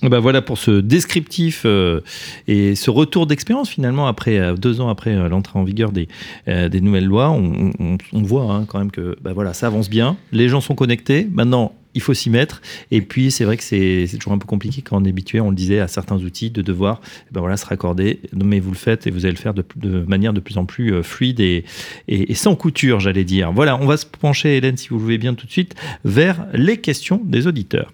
Ben 0.03 0.19
voilà 0.19 0.43
pour 0.43 0.59
ce 0.59 0.79
descriptif 0.79 1.63
euh, 1.65 2.01
et 2.47 2.75
ce 2.75 2.91
retour 2.91 3.25
d'expérience 3.25 3.69
finalement 3.69 4.05
après 4.05 4.37
euh, 4.37 4.53
deux 4.53 4.79
ans 4.79 4.89
après 4.89 5.15
euh, 5.15 5.27
l'entrée 5.27 5.57
en 5.57 5.63
vigueur 5.63 5.91
des, 5.91 6.07
des 6.45 6.81
nouvelles 6.81 7.05
lois, 7.05 7.31
on, 7.31 7.73
voit 8.13 8.53
hein, 8.53 8.65
quand 8.67 8.77
même 8.77 8.91
que 8.91 9.17
ben 9.21 9.33
voilà 9.33 9.53
ça 9.53 9.67
avance 9.67 9.89
bien, 9.89 10.17
les 10.31 10.49
gens 10.49 10.61
sont 10.61 10.75
connectés. 10.75 11.27
Maintenant 11.31 11.73
il 11.97 12.01
faut 12.01 12.13
s'y 12.13 12.29
mettre 12.29 12.61
et 12.91 13.01
puis 13.01 13.31
c'est 13.31 13.43
vrai 13.43 13.57
que 13.57 13.63
c'est 13.63 14.07
toujours 14.17 14.33
un 14.33 14.37
peu 14.37 14.45
compliqué 14.45 14.81
quand 14.81 15.01
on 15.01 15.05
est 15.05 15.09
habitué, 15.09 15.41
on 15.41 15.49
le 15.49 15.55
disait, 15.55 15.79
à 15.79 15.87
certains 15.87 16.17
outils 16.17 16.51
de 16.51 16.61
devoir 16.61 17.01
ben 17.31 17.41
voilà 17.41 17.57
se 17.57 17.65
raccorder. 17.65 18.19
Mais 18.33 18.59
vous 18.59 18.71
le 18.71 18.77
faites 18.77 19.07
et 19.07 19.11
vous 19.11 19.25
allez 19.25 19.35
le 19.35 19.39
faire 19.39 19.53
de, 19.53 19.65
de 19.75 20.03
manière 20.03 20.33
de 20.33 20.39
plus 20.39 20.57
en 20.57 20.65
plus 20.65 21.03
fluide 21.03 21.39
et, 21.39 21.65
et, 22.07 22.31
et 22.31 22.35
sans 22.35 22.55
couture, 22.55 22.99
j'allais 22.99 23.23
dire. 23.23 23.51
Voilà, 23.51 23.77
on 23.81 23.85
va 23.85 23.97
se 23.97 24.05
pencher 24.05 24.57
Hélène 24.57 24.77
si 24.77 24.89
vous 24.89 24.97
le 24.97 25.03
voulez 25.03 25.17
bien 25.17 25.33
tout 25.33 25.47
de 25.47 25.51
suite 25.51 25.75
vers 26.05 26.45
les 26.53 26.77
questions 26.77 27.21
des 27.23 27.47
auditeurs. 27.47 27.91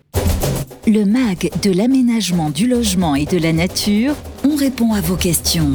Le 0.86 1.06
MAG 1.06 1.50
de 1.64 1.72
l'aménagement 1.72 2.50
du 2.50 2.68
logement 2.68 3.16
et 3.16 3.26
de 3.26 3.38
la 3.38 3.54
nature, 3.54 4.16
on 4.44 4.58
répond 4.58 4.94
à 4.94 5.00
vos 5.00 5.16
questions. 5.16 5.72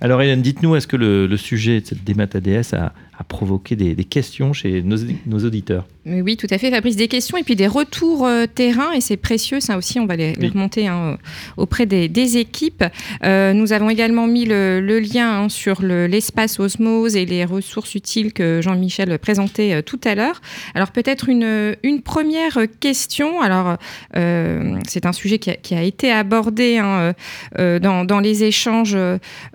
Alors 0.00 0.20
Hélène, 0.20 0.42
dites-nous, 0.42 0.74
est-ce 0.74 0.88
que 0.88 0.96
le, 0.96 1.36
sujet 1.36 1.80
de 1.80 1.86
cette 1.86 2.02
démat 2.02 2.26
ADS 2.34 2.74
a, 2.74 2.92
provoqué 3.28 3.76
des, 3.76 4.04
questions 4.04 4.52
chez 4.52 4.82
nos 4.82 5.38
auditeurs 5.38 5.86
oui, 6.04 6.36
tout 6.36 6.48
à 6.50 6.58
fait, 6.58 6.70
Fabrice. 6.70 6.96
Des 6.96 7.06
questions 7.06 7.38
et 7.38 7.44
puis 7.44 7.54
des 7.54 7.68
retours 7.68 8.26
euh, 8.26 8.46
terrain, 8.52 8.90
et 8.90 9.00
c'est 9.00 9.16
précieux, 9.16 9.60
ça 9.60 9.76
aussi, 9.78 10.00
on 10.00 10.06
va 10.06 10.16
les, 10.16 10.32
remonter 10.32 10.88
hein, 10.88 11.16
auprès 11.56 11.86
des, 11.86 12.36
équipes. 12.38 12.84
Euh, 13.24 13.52
nous 13.52 13.72
avons 13.72 13.88
également 13.88 14.26
mis 14.26 14.44
le, 14.44 14.80
lien 14.98 15.44
hein, 15.44 15.48
sur 15.48 15.82
l'espace 15.82 16.58
osmose 16.58 17.14
et 17.14 17.24
les 17.24 17.44
ressources 17.44 17.94
utiles 17.94 18.32
que 18.32 18.60
Jean-Michel 18.60 19.16
présentait 19.18 19.74
euh, 19.74 19.82
tout 19.82 20.00
à 20.04 20.14
l'heure. 20.16 20.40
Alors 20.74 20.90
peut-être 20.90 21.28
une, 21.28 21.76
une 21.84 22.02
première 22.02 22.58
question. 22.80 23.40
Alors 23.40 23.76
c'est 24.14 25.06
un 25.06 25.12
sujet 25.12 25.38
qui 25.38 25.74
a, 25.74 25.82
été 25.82 26.10
abordé 26.10 26.78
hein, 26.78 27.14
dans, 27.56 28.04
dans, 28.04 28.20
les 28.20 28.44
échanges 28.44 28.96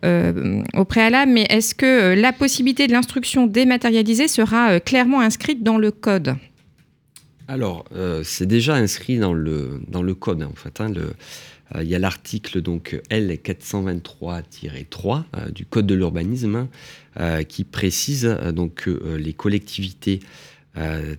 au 0.04 0.86
préalable, 0.86 1.32
mais 1.32 1.46
est-ce 1.50 1.76
que 1.76 2.14
la 2.14 2.34
possibilité 2.34 2.88
de 2.88 2.94
l'instruction 2.94 3.48
dématérialisée 3.58 4.28
sera 4.28 4.80
clairement 4.80 5.20
inscrite 5.20 5.64
dans 5.64 5.78
le 5.78 5.92
code 5.92 6.36
alors, 7.48 7.86
euh, 7.96 8.24
c'est 8.26 8.46
déjà 8.46 8.76
inscrit 8.76 9.18
dans 9.18 9.34
le, 9.34 9.80
code, 10.14 10.44
en 10.44 10.54
fait. 10.54 10.82
Hein, 10.82 10.92
euh, 10.98 11.14
il 11.82 11.88
y 11.88 11.96
a 11.96 12.00
l'article 12.00 12.62
donc 12.62 13.02
L423-3 13.10 15.24
euh, 15.36 15.50
du 15.50 15.66
Code 15.66 15.86
de 15.86 15.96
l'urbanisme 15.96 16.68
qui 17.50 17.64
précise 17.64 18.26
donc 18.54 18.76
que 18.76 19.16
les 19.16 19.34
collectivités 19.34 20.20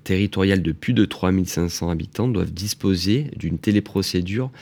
territoriales 0.05 0.63
de 0.63 0.71
plus 0.71 0.93
de 0.93 1.05
3500 1.05 1.91
habitants 1.91 2.29
doivent 2.29 2.53
disposer 2.53 3.33
d'une 3.37 3.59
téléprocédure 3.59 4.53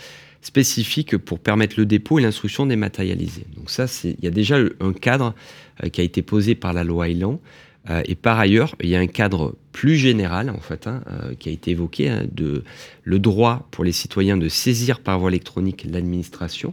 spécifique 0.41 1.19
pour 1.19 1.39
permettre 1.39 1.75
le 1.77 1.85
dépôt 1.85 2.19
et 2.19 2.23
l'instruction 2.23 2.65
dématérialisée. 2.65 3.45
Donc 3.55 3.69
ça, 3.69 3.85
il 4.03 4.17
y 4.23 4.27
a 4.27 4.31
déjà 4.31 4.57
un 4.81 4.95
cadre 4.95 5.35
qui 5.93 6.01
a 6.01 6.05
été 6.05 6.23
posé 6.23 6.55
par 6.55 6.73
la 6.73 6.85
loi 6.85 7.11
Elan 7.11 7.39
euh, 7.90 8.03
et 8.05 8.14
par 8.14 8.38
ailleurs, 8.38 8.75
il 8.83 8.88
y 8.88 8.96
a 8.96 9.01
un 9.01 9.07
cadre 9.07 9.55
plus 9.72 9.96
général, 9.96 10.51
en 10.51 10.61
fait, 10.61 10.87
hein, 10.87 11.03
euh, 11.11 11.35
qui 11.35 11.49
a 11.49 11.53
été 11.53 11.72
évoqué, 11.72 12.09
hein, 12.09 12.25
de 12.33 12.64
le 13.05 13.18
droit 13.18 13.68
pour 13.70 13.85
les 13.85 13.92
citoyens 13.92 14.37
de 14.37 14.49
saisir 14.49 15.01
par 15.01 15.18
voie 15.18 15.31
électronique 15.31 15.87
l'administration. 15.88 16.72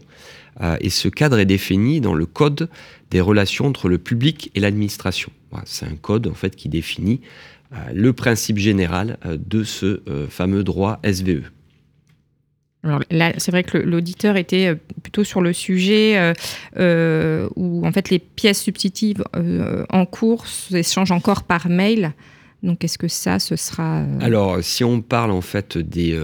Euh, 0.62 0.78
et 0.82 0.89
ce 0.89 1.08
cadre 1.10 1.39
est 1.39 1.45
défini 1.45 2.02
dans 2.02 2.13
le 2.13 2.26
code 2.26 2.69
des 3.12 3.21
relations 3.21 3.65
entre 3.65 3.89
le 3.89 3.97
public 3.97 4.52
et 4.56 4.60
l'administration. 4.60 5.32
C'est 5.65 5.86
un 5.86 5.95
code, 5.95 6.28
en 6.28 6.34
fait, 6.34 6.56
qui 6.56 6.67
définit 6.67 7.21
le 7.93 8.12
principe 8.12 8.58
général 8.58 9.17
de 9.23 9.63
ce 9.63 10.02
fameux 10.30 10.63
droit 10.63 10.99
SVE. 11.04 11.43
Alors 12.84 13.02
là, 13.12 13.34
c'est 13.38 13.52
vrai 13.52 13.63
que 13.63 13.78
l'auditeur 13.78 14.36
était 14.36 14.67
euh, 14.67 14.76
plutôt 15.02 15.24
sur 15.24 15.41
le 15.41 15.54
sujet 15.54 16.17
euh, 16.17 16.34
euh, 16.78 17.48
où 17.56 17.86
en 17.88 17.91
fait 17.91 18.10
les 18.10 18.19
pièces 18.19 18.62
substitutives 18.62 19.24
en 19.89 20.06
cours 20.06 20.48
s'échangent 20.48 21.12
encore 21.12 21.43
par 21.43 21.69
mail. 21.69 22.13
Donc 22.62 22.84
est-ce 22.84 22.98
que 22.98 23.08
ça, 23.08 23.39
ce 23.39 23.56
sera 23.56 24.04
Alors 24.22 24.62
si 24.62 24.84
on 24.84 25.02
parle 25.02 25.32
en 25.32 25.41
fait 25.41 25.78
des, 25.78 26.17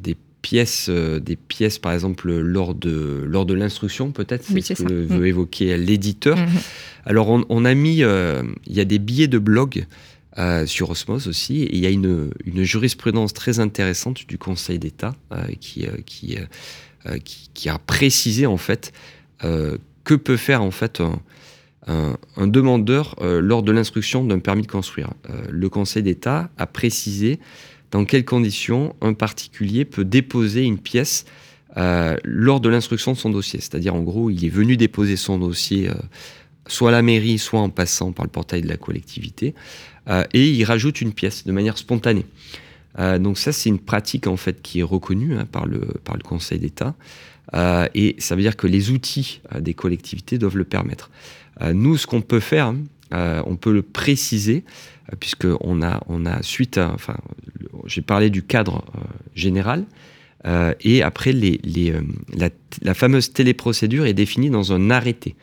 des 0.00 0.16
pièces, 0.42 0.88
des 0.90 1.36
pièces 1.36 1.78
par 1.78 1.92
exemple 1.92 2.32
lors 2.32 2.74
de 2.74 3.22
lors 3.24 3.46
de 3.46 3.54
l'instruction 3.54 4.10
peut-être, 4.10 4.44
c'est 4.44 4.74
ce 4.74 4.82
que 4.82 4.92
veut 4.92 5.20
mm. 5.20 5.26
évoquer 5.26 5.76
l'éditeur. 5.76 6.36
Mm-hmm. 6.36 7.06
Alors 7.06 7.28
on, 7.28 7.44
on, 7.48 7.64
a 7.64 7.74
mis, 7.74 7.98
il 7.98 8.76
y 8.76 8.80
a 8.80 8.84
des 8.84 8.98
billets 8.98 9.28
de 9.28 9.38
blog 9.38 9.86
euh, 10.36 10.66
sur 10.66 10.90
Osmos 10.90 11.28
aussi. 11.28 11.68
Il 11.70 11.78
y 11.78 11.86
a 11.86 11.90
une, 11.90 12.32
jurisprudence 12.44 13.32
très 13.34 13.60
intéressante 13.60 14.26
du 14.26 14.36
Conseil 14.36 14.80
d'État 14.80 15.14
euh, 15.32 15.44
euh, 17.06 17.18
qui, 17.24 17.68
a 17.68 17.78
précisé 17.78 18.44
en 18.44 18.56
fait 18.56 18.92
que 19.40 20.14
peut 20.14 20.36
faire 20.36 20.62
en 20.62 20.72
fait 20.72 21.00
un, 21.86 22.46
demandeur 22.48 23.14
lors 23.20 23.62
de 23.62 23.70
l'instruction 23.70 24.24
d'un 24.24 24.40
permis 24.40 24.62
de 24.62 24.66
construire. 24.66 25.12
le 25.50 25.68
Conseil 25.68 26.02
d'État 26.02 26.50
a 26.58 26.66
précisé 26.66 27.38
dans 27.92 28.04
quelles 28.04 28.24
conditions 28.24 28.96
un 29.02 29.12
particulier 29.12 29.84
peut 29.84 30.04
déposer 30.04 30.62
une 30.62 30.78
pièce 30.78 31.26
lors 31.76 32.60
de 32.60 32.68
l'instruction 32.68 33.12
de 33.12 33.18
son 33.18 33.30
dossier. 33.30 33.60
C'est-à-dire, 33.60 33.94
en 33.94 34.02
gros, 34.02 34.30
il 34.30 34.44
est 34.44 34.50
venu 34.50 34.76
déposer 34.76 35.16
son 35.16 35.38
dossier 35.38 35.90
soit 36.66 36.90
la 36.90 37.02
mairie, 37.02 37.38
soit 37.38 37.60
en 37.60 37.70
passant 37.70 38.12
par 38.12 38.24
le 38.24 38.30
portail 38.30 38.62
de 38.62 38.68
la 38.68 38.76
collectivité. 38.76 39.54
Euh, 40.08 40.24
et 40.32 40.50
il 40.50 40.64
rajoute 40.64 41.00
une 41.00 41.12
pièce 41.12 41.44
de 41.44 41.52
manière 41.52 41.78
spontanée. 41.78 42.26
Euh, 42.98 43.18
donc 43.18 43.38
ça, 43.38 43.52
c'est 43.52 43.68
une 43.68 43.78
pratique 43.78 44.26
en 44.26 44.36
fait 44.36 44.62
qui 44.62 44.80
est 44.80 44.84
reconnue 44.84 45.36
hein, 45.36 45.46
par, 45.50 45.66
le, 45.66 45.80
Conseil 46.22 46.58
d'État. 46.58 46.94
Euh, 47.54 47.86
et 47.94 48.16
ça 48.18 48.34
veut 48.34 48.42
dire 48.42 48.56
que 48.56 48.66
les 48.66 48.90
outils 48.90 49.40
des 49.58 49.74
collectivités 49.74 50.38
doivent 50.38 50.56
le 50.56 50.64
permettre. 50.64 51.10
nous, 51.72 51.96
ce 51.96 52.06
qu'on 52.06 52.22
peut 52.22 52.40
faire, 52.40 52.74
on 53.12 53.56
peut 53.56 53.72
le 53.72 53.82
préciser, 53.82 54.64
puisqu'on 55.20 55.82
a, 55.82 56.02
on 56.08 56.26
a 56.26 56.42
suite 56.42 56.80
j'ai 57.86 58.02
parlé 58.02 58.30
du 58.30 58.42
cadre 58.42 58.84
général, 59.34 59.84
et 60.80 61.02
après, 61.02 61.32
la, 61.32 62.94
fameuse 62.94 63.32
téléprocédure 63.32 64.06
est 64.06 64.14
définie 64.14 64.50
dans 64.50 64.72
un 64.72 64.90
arrêté. 64.90 65.36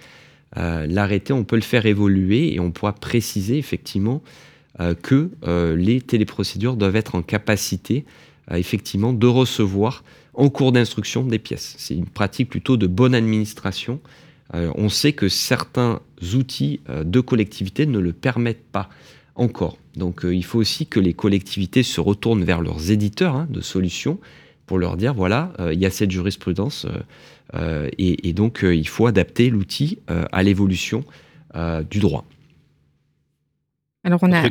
L'arrêté, 0.56 1.32
on 1.32 1.44
peut 1.44 1.56
le 1.56 1.62
faire 1.62 1.86
évoluer 1.86 2.54
et 2.54 2.60
on 2.60 2.72
pourra 2.72 2.94
préciser 2.94 3.58
effectivement 3.58 4.22
euh, 4.80 4.96
que 4.96 5.30
euh, 5.46 5.76
les 5.76 6.00
téléprocédures 6.00 6.78
doivent 6.78 6.96
être 6.96 7.16
en 7.16 7.22
capacité 7.22 8.06
euh, 8.50 8.56
effectivement 8.56 9.12
de 9.12 9.28
recevoir 9.28 10.04
en 10.34 10.50
cours 10.50 10.72
d'instruction 10.72 11.24
des 11.24 11.40
pièces. 11.40 11.76
C'est 11.78 11.94
une 11.94 12.08
pratique 12.08 12.50
plutôt 12.50 12.78
de 12.78 12.88
bonne 12.88 13.14
administration. 13.14 14.00
on 14.54 14.88
sait 14.88 15.12
que 15.12 15.28
certains 15.28 16.00
outils 16.34 16.80
de 16.88 17.20
collectivité 17.20 17.86
ne 17.86 18.00
le 18.00 18.14
permettent 18.14 18.64
pas 18.72 18.88
encore. 19.36 19.78
Donc 19.98 20.22
il 20.24 20.46
faut 20.46 20.60
aussi 20.60 20.88
que 20.88 21.02
les 21.02 21.14
collectivités 21.14 21.84
se 21.84 22.00
retournent 22.00 22.46
vers 22.46 22.62
leurs 22.62 22.92
éditeurs 22.92 23.36
hein, 23.36 23.48
de 23.50 23.60
solutions 23.60 24.20
pour 24.68 24.80
leur 24.80 24.96
dire, 24.96 25.14
voilà, 25.14 25.52
il 25.74 25.80
y 25.80 25.86
a 25.86 25.90
cette 25.90 26.12
jurisprudence 26.12 26.88
et, 27.54 28.30
et, 28.30 28.34
donc 28.34 28.60
il 28.64 28.88
faut 28.88 29.08
adapter 29.08 29.50
l'outil 29.50 30.00
à 30.08 30.44
l'évolution 30.44 31.04
du 31.90 32.00
droit. 32.00 32.26
Alors 34.04 34.20
on 34.24 34.32
a, 34.32 34.42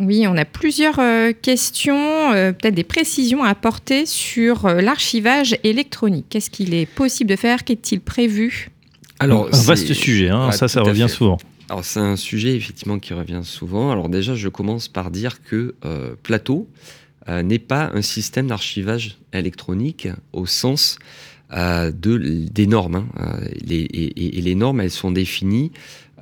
oui, 0.00 0.26
on 0.26 0.36
a 0.36 0.44
plusieurs 0.44 0.98
euh, 0.98 1.32
questions, 1.32 2.32
euh, 2.32 2.50
peut-être 2.50 2.74
des 2.74 2.82
précisions 2.82 3.44
à 3.44 3.50
apporter 3.50 4.06
sur 4.06 4.66
euh, 4.66 4.80
l'archivage 4.80 5.56
électronique. 5.62 6.26
Qu'est-ce 6.30 6.50
qu'il 6.50 6.74
est 6.74 6.86
possible 6.86 7.30
de 7.30 7.36
faire? 7.36 7.62
Qu'est-il 7.62 8.00
prévu? 8.00 8.70
Alors, 9.20 9.48
un 9.52 9.62
vaste 9.62 9.92
sujet, 9.92 10.30
hein, 10.30 10.50
ça, 10.50 10.66
ça 10.66 10.82
revient 10.82 11.06
souvent. 11.08 11.38
Alors 11.68 11.84
c'est 11.84 12.00
un 12.00 12.16
sujet 12.16 12.56
effectivement 12.56 12.98
qui 12.98 13.14
revient 13.14 13.42
souvent. 13.44 13.92
Alors 13.92 14.08
déjà, 14.08 14.34
je 14.34 14.48
commence 14.48 14.88
par 14.88 15.10
dire 15.10 15.42
que 15.42 15.74
Plateau 16.22 16.68
n'est 17.28 17.58
pas 17.58 17.90
un 17.92 18.00
système 18.00 18.46
d'archivage 18.46 19.18
électronique 19.34 20.08
au 20.32 20.46
sens 20.46 20.98
de, 21.50 22.46
des 22.50 22.66
normes. 22.66 23.06
Hein. 23.16 23.40
et, 23.70 24.40
les 24.40 24.54
normes, 24.54 24.80
elles 24.80 24.90
sont 24.90 25.10
définies 25.10 25.72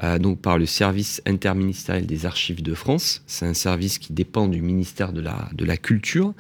euh, 0.05 0.19
par 0.35 0.59
le 0.59 0.67
service 0.67 1.23
interministériel 1.25 2.05
des 2.05 2.27
archives 2.27 2.62
de 2.62 2.75
France. 2.75 3.23
C'est 3.27 3.47
un 3.47 3.55
service 3.55 3.99
qui 3.99 4.12
dépend 4.12 4.47
du 4.47 4.61
ministère 4.61 5.15
de 5.15 5.23
la, 5.23 5.77
Culture. 5.79 6.35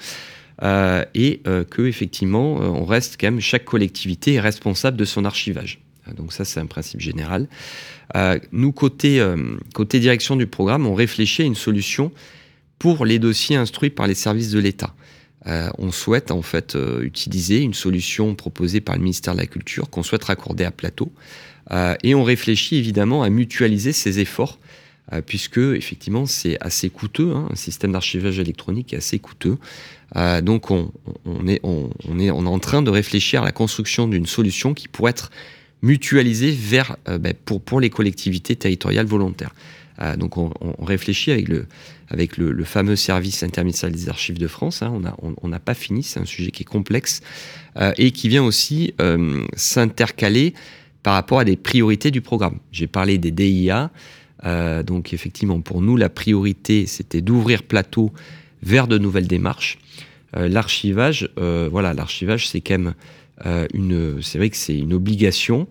Euh, 0.62 1.04
et 1.14 1.40
euh, 1.46 1.64
que 1.64 1.82
effectivement, 1.82 2.56
on 2.56 2.84
reste 2.84 3.16
quand 3.18 3.28
même, 3.28 3.40
chaque 3.40 3.64
collectivité 3.64 4.34
est 4.34 4.40
responsable 4.40 4.98
de 4.98 5.06
son 5.06 5.24
archivage. 5.24 5.80
Donc 6.16 6.34
ça, 6.34 6.44
c'est 6.44 6.60
un 6.60 6.66
principe 6.66 7.00
général. 7.00 7.48
nous, 8.52 8.72
côté 8.72 9.20
direction 9.94 10.36
du 10.36 10.46
programme, 10.46 10.86
on 10.86 10.94
réfléchit 10.94 11.42
à 11.42 11.46
une 11.46 11.54
solution 11.54 12.12
pour 12.78 13.06
les 13.06 13.18
dossiers 13.18 13.56
instruits 13.56 13.90
par 13.90 14.06
les 14.06 14.14
services 14.14 14.50
de 14.50 14.58
l'État. 14.58 14.94
On 15.46 15.92
souhaite 15.92 16.30
en 16.30 16.42
fait 16.42 16.76
utiliser 17.00 17.60
une 17.60 17.74
solution 17.74 18.34
proposée 18.34 18.80
par 18.80 18.96
le 18.96 19.02
ministère 19.02 19.34
de 19.34 19.40
la 19.40 19.46
Culture 19.46 19.88
qu'on 19.90 20.02
souhaite 20.02 20.24
raccorder 20.24 20.64
à 20.64 20.70
Plateau, 20.70 21.12
euh, 21.72 21.94
et 22.02 22.14
on 22.14 22.24
réfléchit 22.24 22.76
évidemment 22.76 23.22
à 23.22 23.30
mutualiser 23.30 23.92
ces 23.92 24.18
efforts 24.18 24.58
puisque 25.24 25.58
effectivement 25.58 26.26
c'est 26.26 26.58
assez 26.60 26.90
coûteux, 26.90 27.32
hein, 27.32 27.46
un 27.52 27.54
système 27.54 27.92
d'archivage 27.92 28.40
électronique 28.40 28.92
est 28.92 28.96
assez 28.96 29.20
coûteux. 29.20 29.56
donc 30.42 30.72
on, 30.72 30.90
est, 31.46 31.60
en 31.62 32.58
train 32.58 32.82
de 32.82 32.90
réfléchir 32.90 33.42
à 33.42 33.44
la 33.44 33.52
construction 33.52 34.08
d'une 34.08 34.26
solution 34.26 34.74
qui 34.74 34.88
pourrait 34.88 35.12
être 35.12 35.30
mutualisée 35.80 36.58
ben, 37.06 37.34
pour, 37.44 37.60
pour 37.60 37.78
les 37.78 37.88
collectivités 37.88 38.56
territoriales 38.56 39.06
volontaires. 39.06 39.54
Donc 40.18 40.36
on, 40.36 40.50
réfléchit 40.84 41.30
avec 41.30 42.36
le, 42.36 42.64
fameux 42.64 42.96
service 42.96 43.42
interministériel 43.42 43.98
des 43.98 44.08
archives 44.08 44.38
de 44.38 44.46
France. 44.46 44.82
Hein. 44.82 45.00
on 45.22 45.48
n'a 45.48 45.58
pas 45.58 45.74
fini, 45.74 46.02
c'est 46.02 46.20
un 46.20 46.24
sujet 46.24 46.50
qui 46.50 46.62
est 46.62 46.66
complexe 46.66 47.22
euh, 47.78 47.92
et 47.98 48.10
qui 48.10 48.28
vient 48.28 48.42
aussi 48.42 48.94
euh, 49.02 49.44
s'intercaler 49.54 50.54
par 51.02 51.12
rapport 51.12 51.40
à 51.40 51.44
des 51.44 51.56
priorités 51.56 52.10
du 52.10 52.22
programme. 52.22 52.58
J'ai 52.72 52.86
parlé 52.86 53.18
des 53.18 53.30
DIA. 53.30 53.90
Euh, 54.44 54.82
donc 54.82 55.12
effectivement, 55.12 55.60
pour 55.60 55.82
nous, 55.82 55.96
la 55.96 56.08
priorité, 56.08 56.86
c'était 56.86 57.20
d'ouvrir 57.20 57.62
plateau 57.62 58.12
vers 58.62 58.88
de 58.88 58.96
nouvelles 58.96 59.28
démarches. 59.28 59.78
l'archivage, 60.34 61.30
voilà, 61.36 61.94
l'archivage, 61.94 62.48
c'est 62.48 62.60
quand 62.60 62.78
même 62.78 62.94
une, 63.74 64.20
c'est 64.22 64.38
vrai 64.38 64.50
que 64.50 64.56
c'est 64.56 64.76
une 64.76 64.92
obligation, 64.92 65.68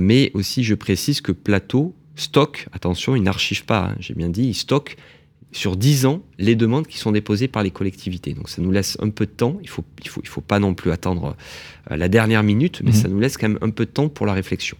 mais 0.00 0.30
aussi 0.34 0.64
je 0.64 0.74
précise 0.74 1.20
que 1.20 1.32
plateau 1.32 1.94
stocke, 2.16 2.68
attention, 2.72 3.16
il 3.16 3.22
n'archive 3.22 3.64
pas, 3.64 3.90
hein, 3.90 3.96
j'ai 3.98 4.14
bien 4.14 4.28
dit, 4.28 4.44
il 4.44 4.54
stocke 4.54 4.96
sur 5.52 5.76
10 5.76 6.06
ans 6.06 6.22
les 6.38 6.56
demandes 6.56 6.86
qui 6.86 6.98
sont 6.98 7.12
déposées 7.12 7.48
par 7.48 7.62
les 7.62 7.70
collectivités. 7.70 8.32
Donc 8.32 8.48
ça 8.48 8.62
nous 8.62 8.70
laisse 8.70 8.96
un 9.00 9.10
peu 9.10 9.26
de 9.26 9.30
temps. 9.30 9.58
Il 9.60 9.66
ne 9.66 9.70
faut, 9.70 9.84
il 10.02 10.08
faut, 10.08 10.20
il 10.22 10.28
faut 10.28 10.40
pas 10.40 10.58
non 10.58 10.74
plus 10.74 10.90
attendre 10.90 11.36
euh, 11.90 11.96
la 11.96 12.08
dernière 12.08 12.42
minute, 12.42 12.80
mais 12.82 12.90
mhm. 12.90 12.96
ça 12.96 13.08
nous 13.08 13.20
laisse 13.20 13.36
quand 13.36 13.48
même 13.48 13.58
un 13.60 13.70
peu 13.70 13.84
de 13.84 13.90
temps 13.90 14.08
pour 14.08 14.26
la 14.26 14.32
réflexion. 14.32 14.76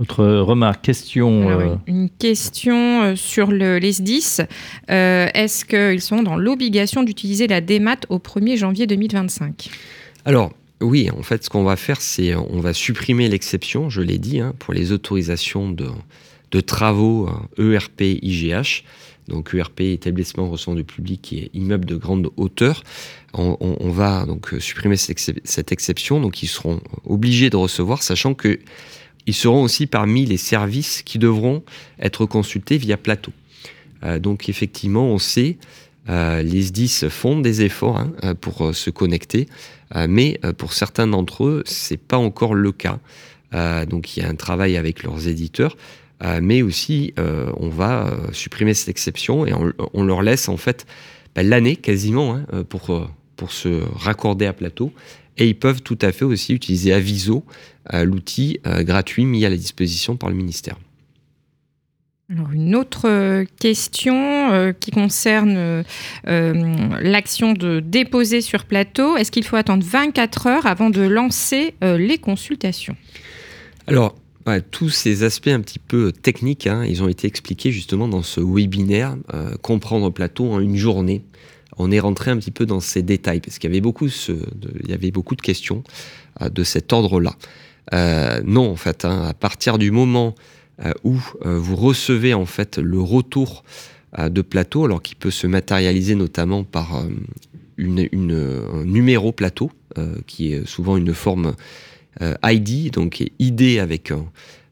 Autre 0.00 0.24
remarque, 0.24 0.82
question 0.82 1.50
euh, 1.50 1.76
Une 1.86 2.08
question 2.08 3.02
euh, 3.02 3.16
sur 3.16 3.52
le, 3.52 3.78
les 3.78 3.92
SDIS. 3.92 4.40
Est-ce 4.88 5.64
qu'ils 5.66 6.00
sont 6.00 6.22
dans 6.22 6.36
l'obligation 6.36 7.02
d'utiliser 7.02 7.46
la 7.46 7.60
démat 7.60 8.00
au 8.08 8.18
1er 8.18 8.56
janvier 8.56 8.86
2025 8.86 9.68
Alors, 10.24 10.54
oui, 10.80 11.10
en 11.10 11.22
fait, 11.22 11.44
ce 11.44 11.50
qu'on 11.50 11.64
va 11.64 11.76
faire, 11.76 12.00
c'est 12.00 12.34
on 12.34 12.60
va 12.60 12.72
supprimer 12.72 13.28
l'exception, 13.28 13.90
je 13.90 14.00
l'ai 14.00 14.18
dit, 14.18 14.40
hein, 14.40 14.54
pour 14.58 14.72
les 14.72 14.92
autorisations 14.92 15.70
de, 15.70 16.60
travaux 16.60 17.28
ERP 17.58 18.00
hein, 18.00 18.62
e. 18.62 18.62
Donc 19.28 19.54
ERP, 19.54 19.80
établissement 19.82 20.50
recevant 20.50 20.74
du 20.74 20.82
public 20.82 21.32
et 21.32 21.50
immeuble 21.54 21.84
de 21.84 21.96
grande 21.96 22.30
hauteur. 22.36 22.82
On, 23.32 23.90
va 23.90 24.26
donc 24.26 24.54
supprimer 24.58 24.96
cette 24.96 25.70
exception, 25.70 26.20
donc 26.20 26.42
ils 26.42 26.48
seront 26.48 26.80
obligés 27.04 27.48
de 27.48 27.56
recevoir, 27.56 28.02
sachant 28.02 28.34
que 28.34 28.58
ils 29.26 29.34
seront 29.34 29.62
aussi 29.62 29.86
parmi 29.86 30.24
les 30.24 30.36
services 30.36 31.02
qui 31.02 31.18
devront 31.18 31.62
être 32.00 32.26
consultés 32.26 32.78
via 32.78 32.96
plateau. 32.96 33.32
Euh, 34.02 34.18
donc 34.18 34.48
effectivement, 34.48 35.06
on 35.06 35.18
sait, 35.18 35.58
euh, 36.10 36.42
les 36.42 36.62
SDIS 36.62 37.08
font 37.08 37.40
des 37.40 37.62
efforts 37.62 37.98
hein, 37.98 38.12
euh, 38.24 38.34
pour 38.34 38.74
se 38.74 38.90
connecter, 38.90 39.48
mais 40.08 40.38
pour 40.56 40.72
certains 40.72 41.08
d'entre 41.08 41.44
eux, 41.44 41.62
c'est 41.66 41.96
pas 41.96 42.16
encore 42.16 42.54
le 42.54 42.70
cas. 42.70 43.00
donc 43.52 44.16
il 44.16 44.22
y 44.22 44.22
a 44.22 44.28
un 44.28 44.36
travail 44.36 44.76
avec 44.76 45.02
leurs 45.02 45.26
éditeurs. 45.26 45.76
Euh, 46.22 46.40
mais 46.42 46.60
aussi 46.60 47.14
euh, 47.18 47.50
on 47.56 47.70
va 47.70 48.08
euh, 48.08 48.32
supprimer 48.32 48.74
cette 48.74 48.90
exception 48.90 49.46
et 49.46 49.54
on, 49.94 50.04
leur 50.04 50.20
laisse 50.20 50.50
en 50.50 50.58
fait 50.58 50.86
bah, 51.34 51.42
l'année 51.42 51.76
quasiment 51.76 52.34
hein, 52.34 52.64
pour, 52.68 53.08
pour 53.36 53.52
se 53.52 53.82
raccorder 53.94 54.46
à 54.46 54.52
plateau. 54.52 54.92
Et 55.38 55.46
ils 55.46 55.58
peuvent 55.58 55.80
tout 55.80 55.98
à 56.02 56.12
fait 56.12 56.26
aussi 56.26 56.52
utiliser 56.52 56.92
Aviso, 56.92 57.44
l'outil 57.94 58.60
gratuit 58.80 59.24
mis 59.24 59.46
à 59.46 59.48
la 59.48 59.56
disposition 59.56 60.16
par 60.16 60.28
le 60.28 60.34
ministère. 60.34 60.76
Alors 62.30 62.52
une 62.52 62.76
autre 62.76 63.44
question 63.58 64.72
qui 64.78 64.92
concerne 64.92 65.82
l'action 66.24 67.52
de 67.54 67.80
déposer 67.80 68.40
sur 68.40 68.66
plateau. 68.66 69.16
Est-ce 69.16 69.32
qu'il 69.32 69.44
faut 69.44 69.56
attendre 69.56 69.84
24 69.84 70.46
heures 70.46 70.66
avant 70.66 70.90
de 70.90 71.00
lancer 71.00 71.74
les 71.82 72.18
consultations? 72.18 72.96
Alors, 73.88 74.14
tous 74.70 74.90
ces 74.90 75.22
aspects 75.22 75.48
un 75.48 75.60
petit 75.60 75.78
peu 75.78 76.12
techniques, 76.12 76.66
hein, 76.66 76.84
ils 76.84 77.02
ont 77.02 77.08
été 77.08 77.26
expliqués 77.26 77.70
justement 77.70 78.08
dans 78.08 78.22
ce 78.22 78.40
webinaire, 78.40 79.16
euh, 79.34 79.56
comprendre 79.62 80.10
plateau 80.10 80.50
en 80.50 80.60
une 80.60 80.76
journée. 80.76 81.22
On 81.76 81.90
est 81.90 82.00
rentré 82.00 82.30
un 82.30 82.36
petit 82.36 82.50
peu 82.50 82.66
dans 82.66 82.80
ces 82.80 83.02
détails 83.02 83.40
parce 83.40 83.58
qu'il 83.58 83.70
y 83.70 83.72
avait 83.72 83.80
beaucoup, 83.80 84.06
de, 84.06 84.72
il 84.82 84.90
y 84.90 84.92
avait 84.92 85.10
beaucoup 85.10 85.36
de 85.36 85.40
questions 85.40 85.82
euh, 86.42 86.48
de 86.48 86.64
cet 86.64 86.92
ordre-là. 86.92 87.36
Euh, 87.92 88.40
non, 88.44 88.70
en 88.70 88.76
fait, 88.76 89.04
hein, 89.04 89.22
à 89.28 89.34
partir 89.34 89.78
du 89.78 89.90
moment 89.90 90.34
où 91.04 91.16
vous 91.44 91.76
recevez 91.76 92.34
en 92.34 92.46
fait 92.46 92.78
le 92.78 93.00
retour 93.00 93.64
de 94.18 94.42
plateau, 94.42 94.84
alors 94.84 95.02
qui 95.02 95.14
peut 95.14 95.30
se 95.30 95.46
matérialiser 95.46 96.14
notamment 96.14 96.64
par 96.64 96.94
un 96.94 97.08
numéro 97.78 99.32
plateau, 99.32 99.70
qui 100.26 100.52
est 100.52 100.66
souvent 100.66 100.96
une 100.96 101.14
forme 101.14 101.54
euh, 102.22 102.34
ID, 102.42 102.92
donc 102.92 103.22
ID 103.38 103.78
avec, 103.78 104.12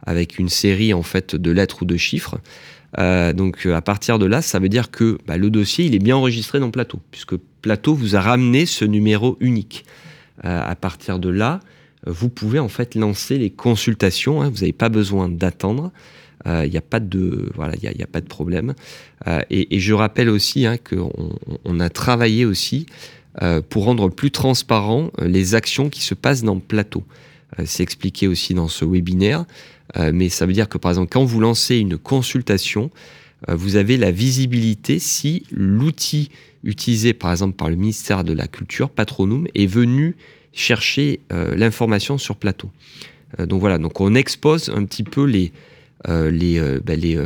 avec 0.05 0.39
une 0.39 0.49
série 0.49 0.93
en 0.93 1.03
fait 1.03 1.37
de 1.37 1.51
lettres 1.51 1.83
ou 1.83 1.85
de 1.85 1.97
chiffres. 1.97 2.39
Euh, 2.99 3.33
donc 3.33 3.67
à 3.67 3.81
partir 3.81 4.19
de 4.19 4.27
là, 4.27 4.43
ça 4.43 4.59
veut 4.59 4.69
dire 4.69 4.91
que 4.91 5.19
bah, 5.27 5.37
le 5.37 5.51
dossier 5.51 5.85
il 5.85 5.95
est 5.95 6.01
bien 6.01 6.17
enregistré 6.17 6.59
dans 6.59 6.71
Plateau, 6.71 7.01
puisque 7.11 7.37
Plateau 7.63 7.95
vous 7.95 8.17
a 8.17 8.21
ramené 8.21 8.67
ce 8.67 8.85
numéro 8.85 9.37
unique. 9.41 9.85
Euh, 10.45 10.63
à 10.65 10.77
partir 10.77 11.19
de 11.19 11.29
là, 11.29 11.61
vous 12.09 12.29
pouvez 12.29 12.59
en 12.59 12.69
fait 12.69 12.95
lancer 12.95 13.39
les 13.39 13.51
consultations. 13.51 14.43
Hein. 14.43 14.51
vous 14.51 14.61
n'avez 14.61 14.73
pas 14.73 14.89
besoin 14.89 15.29
d'attendre. 15.29 15.93
Il 16.47 16.71
n'y 16.71 16.79
a 16.79 16.83
pas 16.83 17.01
de 17.01 17.51
voilà, 17.57 17.75
il 17.77 17.83
y, 17.83 18.03
a, 18.03 18.07
pas 18.07 18.23
de 18.23 18.27
problème. 18.27 18.75
Et, 19.51 19.81
je 19.81 19.93
rappelle 19.93 20.31
aussi 20.31 20.65
hein, 20.65 20.77
qu'on 20.79 21.13
on 21.65 21.81
a 21.81 21.91
travaillé 21.91 22.47
aussi 22.47 22.87
pour 23.69 23.85
rendre 23.85 24.09
plus 24.09 24.31
transparent 24.31 25.11
les 25.21 25.55
actions 25.55 25.91
qui 25.91 26.01
se 26.01 26.15
passent 26.15 26.45
dans 26.45 26.59
Plateau. 26.59 27.05
Euh, 27.59 27.65
c'est 27.67 27.83
expliqué 27.83 28.29
aussi 28.29 28.55
dans 28.55 28.69
ce 28.69 28.85
webinaire. 28.85 29.45
Euh, 29.97 30.11
mais 30.13 30.29
ça 30.29 30.47
veut 30.47 30.53
dire 30.53 30.69
que 30.69 30.79
par 30.79 30.91
exemple, 30.91 31.11
quand 31.11 31.25
vous 31.25 31.41
lancez 31.41 31.77
une 31.77 31.97
consultation, 31.97 32.91
euh, 33.49 33.55
vous 33.55 33.77
avez 33.77 33.97
la 33.97 34.11
visibilité 34.11 34.99
si 34.99 35.45
l'outil 35.51 36.31
utilisé 36.65 37.13
par 37.13 37.31
exemple 37.31 37.57
par 37.57 37.71
le 37.71 37.77
ministère 37.77 38.25
de 38.25 38.33
la 38.33 38.49
Culture, 38.49 38.91
Patronum, 38.91 39.47
est 39.55 39.67
venu 39.67 40.17
chercher 40.53 41.21
l'information 41.31 42.19
sur 42.19 42.37
plateau. 42.37 42.71
donc 43.39 43.61
voilà, 43.61 43.79
donc 43.79 44.01
on 44.01 44.15
expose 44.15 44.71
un 44.71 44.85
petit 44.85 45.05
peu 45.05 45.25
les, 45.25 45.53
bah, 46.05 46.31
les, 46.31 47.19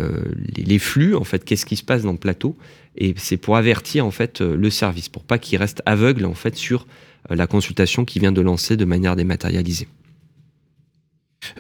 les, 0.57 0.79
flux, 0.79 1.15
en 1.15 1.25
fait, 1.25 1.45
qu'est-ce 1.45 1.67
qui 1.67 1.77
se 1.77 1.85
passe 1.85 2.03
dans 2.03 2.13
le 2.13 2.19
plateau, 2.19 2.57
et 2.97 3.15
c'est 3.17 3.37
pour 3.37 3.57
avertir 3.57 4.05
en 4.05 4.11
fait 4.11 4.41
le 4.41 4.71
service, 4.71 5.09
pour 5.09 5.23
pas 5.23 5.39
qu'il 5.39 5.59
reste 5.59 5.83
aveugle 5.87 6.25
en 6.25 6.35
fait 6.35 6.57
sur 6.57 6.87
la 7.31 7.47
consultation 7.47 8.05
qui 8.05 8.19
vient 8.19 8.33
de 8.33 8.41
lancer 8.41 8.77
de 8.77 8.85
manière 8.85 9.17
dématérialisée. 9.17 9.89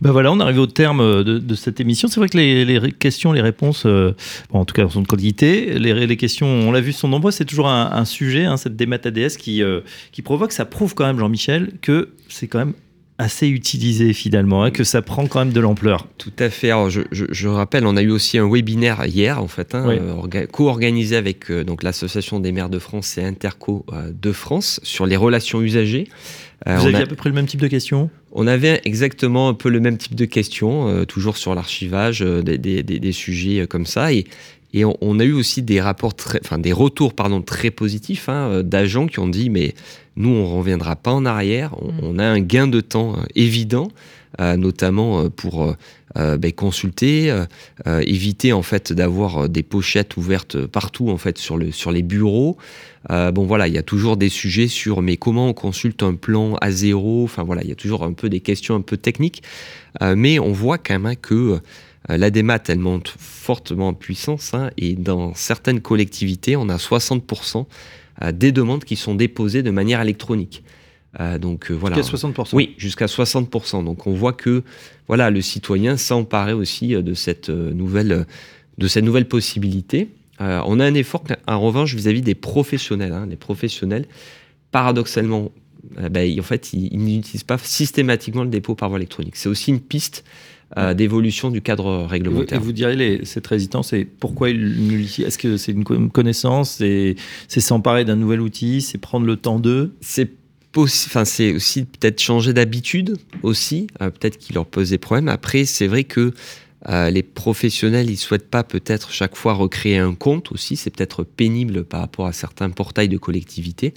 Ben 0.01 0.11
voilà, 0.11 0.33
on 0.33 0.41
arrive 0.41 0.59
au 0.59 0.67
terme 0.67 1.25
de, 1.25 1.55
cette 1.55 1.81
émission. 1.81 2.09
C'est 2.09 2.21
vrai 2.21 2.29
que 2.29 2.37
les, 2.39 2.93
questions, 2.93 3.33
les 3.33 3.41
réponses, 3.41 3.85
euh, 3.87 4.15
en 4.53 4.65
tout 4.65 4.75
cas, 4.75 4.89
sont 4.89 5.03
de 5.03 5.07
qualité. 5.07 5.79
Les, 5.79 6.17
questions, 6.17 6.47
on 6.47 6.73
l'a 6.73 6.81
vu, 6.81 6.93
sont 6.93 7.09
nombreuses. 7.09 7.35
C'est 7.35 7.45
toujours 7.45 7.69
un, 7.69 8.05
sujet, 8.05 8.45
hein, 8.45 8.57
cette 8.57 8.77
démat 8.77 8.99
qui, 9.39 9.63
euh, 9.63 9.81
qui 10.13 10.23
provoque. 10.23 10.53
Ça 10.53 10.65
prouve 10.65 10.95
quand 10.95 11.07
même, 11.07 11.19
Jean-Michel, 11.19 11.73
que 11.81 12.11
c'est 12.29 12.47
quand 12.47 12.59
même 12.59 12.75
assez 13.23 13.49
utilisé 13.49 14.13
finalement, 14.13 14.65
hein, 14.65 14.71
que 14.71 14.85
ça 14.85 15.03
prend 15.03 15.27
quand 15.27 15.39
même 15.39 15.53
de 15.53 15.61
l'ampleur. 15.61 16.07
Tout 16.19 16.33
à 16.39 16.51
fait. 16.51 16.71
Alors, 16.71 16.91
je, 16.91 17.49
rappelle, 17.49 17.87
on 17.87 17.97
a 17.97 18.03
eu 18.03 18.11
aussi 18.11 18.39
un 18.39 18.49
webinaire 18.49 19.07
hier, 19.07 19.43
en 19.43 19.49
fait, 19.49 19.75
hein, 19.75 19.99
co-organisé 20.51 21.17
avec 21.17 21.51
donc 21.51 21.83
l'association 21.83 22.41
des 22.41 22.53
maires 22.53 22.71
de 22.71 22.79
France 22.79 23.17
et 23.19 23.25
Interco 23.25 23.87
de 24.13 24.33
France 24.33 24.81
sur 24.83 25.07
les 25.07 25.17
relations 25.17 25.63
usagers. 25.63 26.09
Vous 26.67 26.87
aviez 26.87 27.03
à 27.03 27.07
peu 27.07 27.17
près 27.17 27.29
le 27.29 27.35
même 27.35 27.47
type 27.47 27.61
de 27.61 27.69
questions? 27.69 28.11
On 28.33 28.47
avait 28.47 28.81
exactement 28.85 29.49
un 29.49 29.55
peu 29.55 29.69
le 29.69 29.81
même 29.81 29.99
type 29.99 30.15
de 30.15 30.25
questions, 30.25 30.89
euh, 30.89 31.05
toujours 31.05 31.37
sur 31.37 31.55
l'archivage, 31.55 32.23
euh, 32.23 32.43
des, 32.43 33.13
sujets 33.13 33.61
euh, 33.61 33.67
comme 33.67 33.87
ça. 33.87 34.13
Et, 34.13 34.27
on, 34.75 35.21
a 35.21 35.25
eu 35.25 35.33
aussi 35.33 35.61
des 35.61 35.83
rapports, 35.83 36.15
enfin 36.43 36.59
des 36.59 36.73
retours 36.73 37.13
pardon 37.13 37.43
très 37.43 37.71
positifs 37.71 38.31
hein, 38.31 38.63
d'agents 38.63 39.07
qui 39.07 39.19
ont 39.19 39.29
dit 39.29 39.51
mais 39.51 39.75
nous 40.17 40.31
on 40.31 40.57
reviendra 40.59 40.97
pas 40.97 41.13
en 41.13 41.25
arrière, 41.25 41.75
on, 41.81 42.13
mm. 42.13 42.21
a 42.21 42.31
un 42.31 42.41
gain 42.41 42.67
de 42.67 42.81
temps 42.81 43.17
évident, 43.35 43.89
notamment 44.39 45.29
pour 45.29 45.75
ben, 46.17 46.53
consulter, 46.53 47.45
éviter 47.87 48.53
en 48.53 48.63
fait 48.63 48.93
d'avoir 48.93 49.49
des 49.49 49.63
pochettes 49.63 50.17
ouvertes 50.17 50.67
partout 50.67 51.11
en 51.11 51.19
fait 51.19 51.37
sur 51.39 51.57
le 51.59 51.71
sur 51.71 51.93
les 51.93 52.03
bureaux. 52.03 52.57
Euh, 53.11 53.33
bon 53.33 53.47
voilà, 53.47 53.67
il 53.69 53.75
y 53.75 53.79
a 53.79 53.83
toujours 53.83 54.17
des 54.17 54.29
sujets 54.29 54.69
sur 54.69 55.03
mais 55.03 55.17
comment 55.17 55.49
on 55.49 55.53
consulte 55.53 56.03
un 56.03 56.15
plan 56.15 56.57
à 56.61 56.71
zéro? 56.71 57.25
Enfin 57.25 57.43
voilà, 57.43 57.63
il 57.63 57.69
y 57.69 57.73
a 57.73 57.77
toujours 57.77 58.05
un 58.05 58.13
peu 58.13 58.29
des 58.29 58.41
questions 58.41 58.75
un 58.77 58.81
peu 58.81 58.97
techniques, 58.97 59.43
euh, 60.03 60.15
mais 60.17 60.39
on 60.39 60.53
voit 60.53 60.79
quand 60.79 60.99
même 60.99 61.17
que 61.17 61.35
euh, 61.35 61.61
la 62.09 62.31
démat 62.31 62.63
elle 62.69 62.79
monte 62.79 63.15
fortement 63.19 63.89
en 63.89 63.95
puissance 63.95 64.55
hein, 64.55 64.71
et 64.77 64.95
dans 64.95 65.35
certaines 65.35 65.81
collectivités, 65.81 66.57
on 66.57 66.69
a 66.69 66.77
60% 66.77 67.67
des 68.31 68.53
demandes 68.53 68.85
qui 68.85 68.97
sont 68.97 69.15
déposées 69.15 69.63
de 69.63 69.71
manière 69.71 70.01
électronique. 70.01 70.63
donc 71.41 71.71
voilà. 71.71 71.97
Jusqu'à 71.97 72.17
60%. 72.17 72.51
Oui, 72.53 72.75
jusqu'à 72.77 73.07
60%. 73.07 73.85
Donc 73.85 74.07
on 74.07 74.13
voit 74.13 74.33
que 74.33 74.63
voilà, 75.09 75.31
le 75.31 75.41
citoyen 75.41 75.97
s'emparait 75.97 76.53
aussi 76.53 76.89
de 76.89 77.15
cette 77.15 77.49
nouvelle, 77.49 78.27
de 78.79 78.89
cette 78.89 79.05
nouvelle 79.05 79.27
possibilité. 79.27 80.09
on 80.39 80.79
a 80.79 80.85
un 80.85 80.95
effort, 80.95 81.25
en 81.49 81.61
revanche, 81.61 81.95
vis-à-vis 81.95 82.23
des 82.23 82.35
professionnels. 82.35 83.13
Hein. 83.13 83.27
Les 83.29 83.37
professionnels, 83.37 84.07
paradoxalement, 84.71 85.51
ben, 86.11 86.39
en 86.39 86.43
fait, 86.43 86.73
ils, 86.73 86.99
n'utilisent 86.99 87.45
pas 87.45 87.59
systématiquement 87.59 88.45
le 88.45 88.51
dépôt 88.51 88.75
par 88.75 88.89
voie 88.89 88.99
électronique. 88.99 89.37
C'est 89.37 89.49
aussi 89.49 89.71
une 89.71 89.81
piste 89.81 90.25
euh, 90.79 90.95
d'évolution 90.95 91.51
du 91.51 91.61
cadre 91.61 92.07
réglementaire. 92.07 92.59
Et 92.59 92.63
vous, 92.63 92.73
direz, 92.73 93.21
cette 93.25 93.47
résistance, 93.47 93.93
et 93.93 94.07
pourquoi 94.07 94.49
Est-ce 94.49 95.37
que 95.37 95.59
c'est 95.59 95.73
une 95.73 95.85
connaissance? 96.11 96.81
C'est 96.81 97.17
s'emparer 97.61 98.07
d'un 98.07 98.17
nouvel 98.17 98.41
outil 98.41 98.81
C'est 98.81 98.97
prendre 98.97 99.27
le 99.27 99.37
temps 99.37 99.59
d'eux? 99.59 99.93
C'est 100.01 100.31
Enfin, 100.75 101.27
c'est 101.27 101.53
aussi 101.53 101.85
peut-être 101.85 102.19
changer 102.19 102.55
d'habitude 102.55 103.19
aussi, 103.43 103.89
euh, 104.01 104.09
peut-être 104.09 104.39
qu'il 104.39 104.55
leur 104.55 104.65
pose 104.65 104.89
des 104.89 104.97
problèmes. 104.97 105.29
Après, 105.29 105.67
c'est 105.67 105.87
vrai 105.87 106.05
que 106.05 106.33
euh, 106.89 107.11
les 107.11 107.23
professionnels, 107.23 108.09
ils 108.09 108.17
souhaitent 108.17 108.49
pas 108.49 108.65
peut-être 108.65 109.13
chaque 109.13 109.37
fois 109.37 109.53
recréer 109.53 109.99
un 109.99 110.15
compte 110.15 110.51
aussi. 110.53 110.77
C'est 110.77 110.89
peut-être 110.89 111.25
pénible 111.25 111.85
par 111.85 112.01
rapport 112.01 112.27
à 112.27 112.33
certains 112.33 112.71
portails 112.71 113.11
de 113.11 113.19
collectivité. 113.19 113.93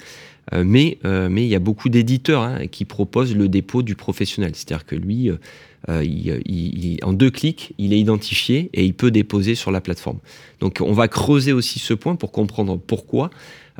mais, 0.53 0.99
mais 1.05 1.45
il 1.45 1.47
y 1.47 1.55
a 1.55 1.59
beaucoup 1.59 1.87
d'éditeurs 1.87 2.41
hein, 2.41 2.67
qui 2.67 2.83
proposent 2.83 3.33
le 3.33 3.47
dépôt 3.47 3.81
du 3.81 3.95
professionnel. 3.95 4.51
C'est-à-dire 4.53 4.85
que 4.85 4.97
lui, 4.97 5.31
euh, 5.89 6.03
il, 6.03 6.99
en 7.03 7.13
deux 7.13 7.29
clics, 7.29 7.73
il 7.77 7.93
est 7.93 7.99
identifié 7.99 8.69
et 8.73 8.85
il 8.85 8.93
peut 8.93 9.11
déposer 9.11 9.55
sur 9.55 9.71
la 9.71 9.81
plateforme. 9.81 10.19
Donc 10.59 10.79
on 10.81 10.93
va 10.93 11.07
creuser 11.07 11.53
aussi 11.53 11.79
ce 11.79 11.93
point 11.93 12.15
pour 12.15 12.31
comprendre 12.31 12.77
pourquoi 12.77 13.29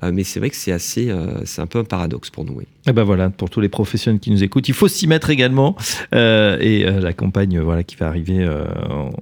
euh, 0.03 0.11
mais 0.13 0.23
c'est 0.23 0.39
vrai 0.39 0.49
que 0.49 0.55
c'est 0.55 0.71
assez, 0.71 1.09
euh, 1.09 1.45
c'est 1.45 1.61
un 1.61 1.67
peu 1.67 1.79
un 1.79 1.83
paradoxe 1.83 2.29
pour 2.29 2.45
nous. 2.45 2.61
Et 2.87 2.91
eh 2.91 2.93
ben 2.93 3.03
voilà, 3.03 3.31
pour 3.31 3.49
tous 3.49 3.61
les 3.61 3.69
professionnels 3.69 4.19
qui 4.19 4.29
nous 4.29 4.43
écoutent, 4.43 4.67
il 4.67 4.75
faut 4.75 4.87
s'y 4.87 5.07
mettre 5.07 5.31
également. 5.31 5.75
Euh, 6.13 6.59
et 6.59 6.83
la 6.83 7.13
campagne, 7.13 7.59
voilà, 7.59 7.83
qui 7.83 7.95
va 7.95 8.07
arriver, 8.07 8.47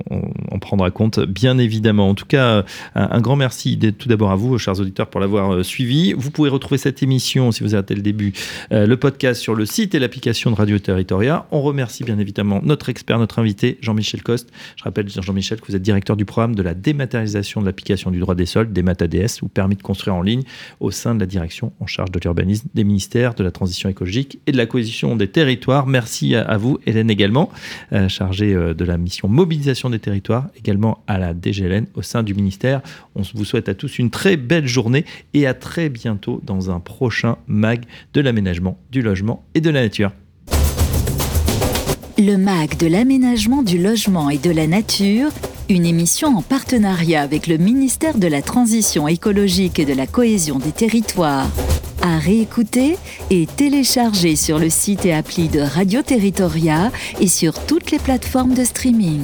on, 0.09 0.59
prendra 0.59 0.91
compte, 0.91 1.21
bien 1.21 1.57
évidemment. 1.57 2.09
En 2.09 2.13
tout 2.13 2.25
cas, 2.25 2.65
un, 2.95 3.21
grand 3.21 3.37
merci 3.37 3.79
tout 3.97 4.09
d'abord 4.09 4.31
à 4.31 4.35
vous, 4.35 4.57
chers 4.57 4.79
auditeurs, 4.81 5.07
pour 5.07 5.21
l'avoir 5.21 5.63
suivi. 5.63 6.11
Vous 6.11 6.29
pouvez 6.29 6.49
retrouver 6.49 6.77
cette 6.77 7.03
émission, 7.03 7.53
si 7.53 7.63
vous 7.63 7.75
raté 7.75 7.95
le 7.95 8.01
début, 8.01 8.33
le 8.71 8.95
podcast 8.95 9.41
sur 9.41 9.55
le 9.55 9.65
site 9.65 9.95
et 9.95 9.99
l'application 9.99 10.51
de 10.51 10.55
Radio 10.55 10.77
Territoria. 10.79 11.45
On 11.51 11.61
remercie 11.61 12.03
bien 12.03 12.19
évidemment 12.19 12.59
notre 12.63 12.89
expert, 12.89 13.17
notre 13.17 13.39
invité, 13.39 13.77
Jean-Michel 13.81 14.23
Coste. 14.23 14.49
Je 14.75 14.83
rappelle, 14.83 15.07
Jean-Michel, 15.09 15.61
que 15.61 15.67
vous 15.67 15.75
êtes 15.75 15.81
directeur 15.81 16.17
du 16.17 16.25
programme 16.25 16.55
de 16.55 16.63
la 16.63 16.73
dématérialisation 16.73 17.61
de 17.61 17.65
l'application 17.65 18.11
du 18.11 18.19
droit 18.19 18.35
des 18.35 18.45
sols, 18.45 18.73
DEMAT-ADS, 18.73 19.41
ou 19.41 19.47
permis 19.47 19.77
de 19.77 19.81
construire 19.81 20.15
en 20.15 20.21
ligne 20.21 20.43
au 20.81 20.91
sein 20.91 21.15
de 21.15 21.19
la 21.21 21.25
direction 21.25 21.71
en 21.79 21.87
charge 21.87 22.11
de 22.11 22.19
l'urbanisme 22.19 22.67
des 22.73 22.83
ministères 22.83 23.35
de 23.35 23.43
la 23.43 23.52
transition 23.53 23.89
écologique 23.89 24.39
et 24.47 24.51
de 24.51 24.57
la 24.57 24.65
cohésion 24.65 25.15
des 25.15 25.27
territoires. 25.27 25.87
Merci 25.87 26.35
à, 26.35 26.57
vous, 26.57 26.79
Hélène 26.85 27.09
également, 27.09 27.49
euh, 27.93 28.09
chargée 28.09 28.53
euh, 28.53 28.73
de 28.73 28.83
la 28.83 28.97
mission 28.97 29.29
mobilisation 29.29 29.89
des 29.89 29.99
territoires, 29.99 30.49
également 30.57 31.03
à 31.07 31.17
la 31.17 31.33
DGLN 31.33 31.85
au 31.95 32.01
sein 32.01 32.23
du 32.23 32.33
ministère. 32.33 32.81
On 33.15 33.21
vous 33.33 33.45
souhaite 33.45 33.69
à 33.69 33.73
tous 33.73 33.99
une 33.99 34.09
très 34.09 34.35
belle 34.35 34.67
journée 34.67 35.05
et 35.33 35.47
à 35.47 35.53
très 35.53 35.89
bientôt 35.89 36.41
dans 36.43 36.69
un 36.69 36.79
prochain 36.79 37.37
MAG 37.47 37.85
de 38.13 38.21
l'aménagement, 38.21 38.77
du 38.91 39.01
logement 39.01 39.45
et 39.55 39.61
de 39.61 39.69
la 39.69 39.81
nature. 39.83 40.11
Le 42.17 42.35
MAG 42.35 42.77
de 42.77 42.87
l'aménagement, 42.87 43.63
du 43.63 43.81
logement 43.81 44.29
et 44.29 44.37
de 44.37 44.51
la 44.51 44.67
nature 44.67 45.31
une 45.69 45.85
émission 45.85 46.37
en 46.37 46.41
partenariat 46.41 47.21
avec 47.21 47.47
le 47.47 47.57
ministère 47.57 48.17
de 48.17 48.27
la 48.27 48.41
Transition 48.41 49.07
écologique 49.07 49.79
et 49.79 49.85
de 49.85 49.93
la 49.93 50.07
cohésion 50.07 50.59
des 50.59 50.73
territoires. 50.73 51.47
À 52.05 52.17
réécouter 52.17 52.97
et 53.29 53.45
télécharger 53.45 54.35
sur 54.35 54.59
le 54.59 54.69
site 54.69 55.05
et 55.05 55.13
appli 55.13 55.47
de 55.47 55.61
Radio 55.61 56.01
Territoria 56.01 56.91
et 57.21 57.29
sur 57.29 57.65
toutes 57.65 57.91
les 57.91 57.99
plateformes 57.99 58.53
de 58.53 58.65
streaming. 58.65 59.21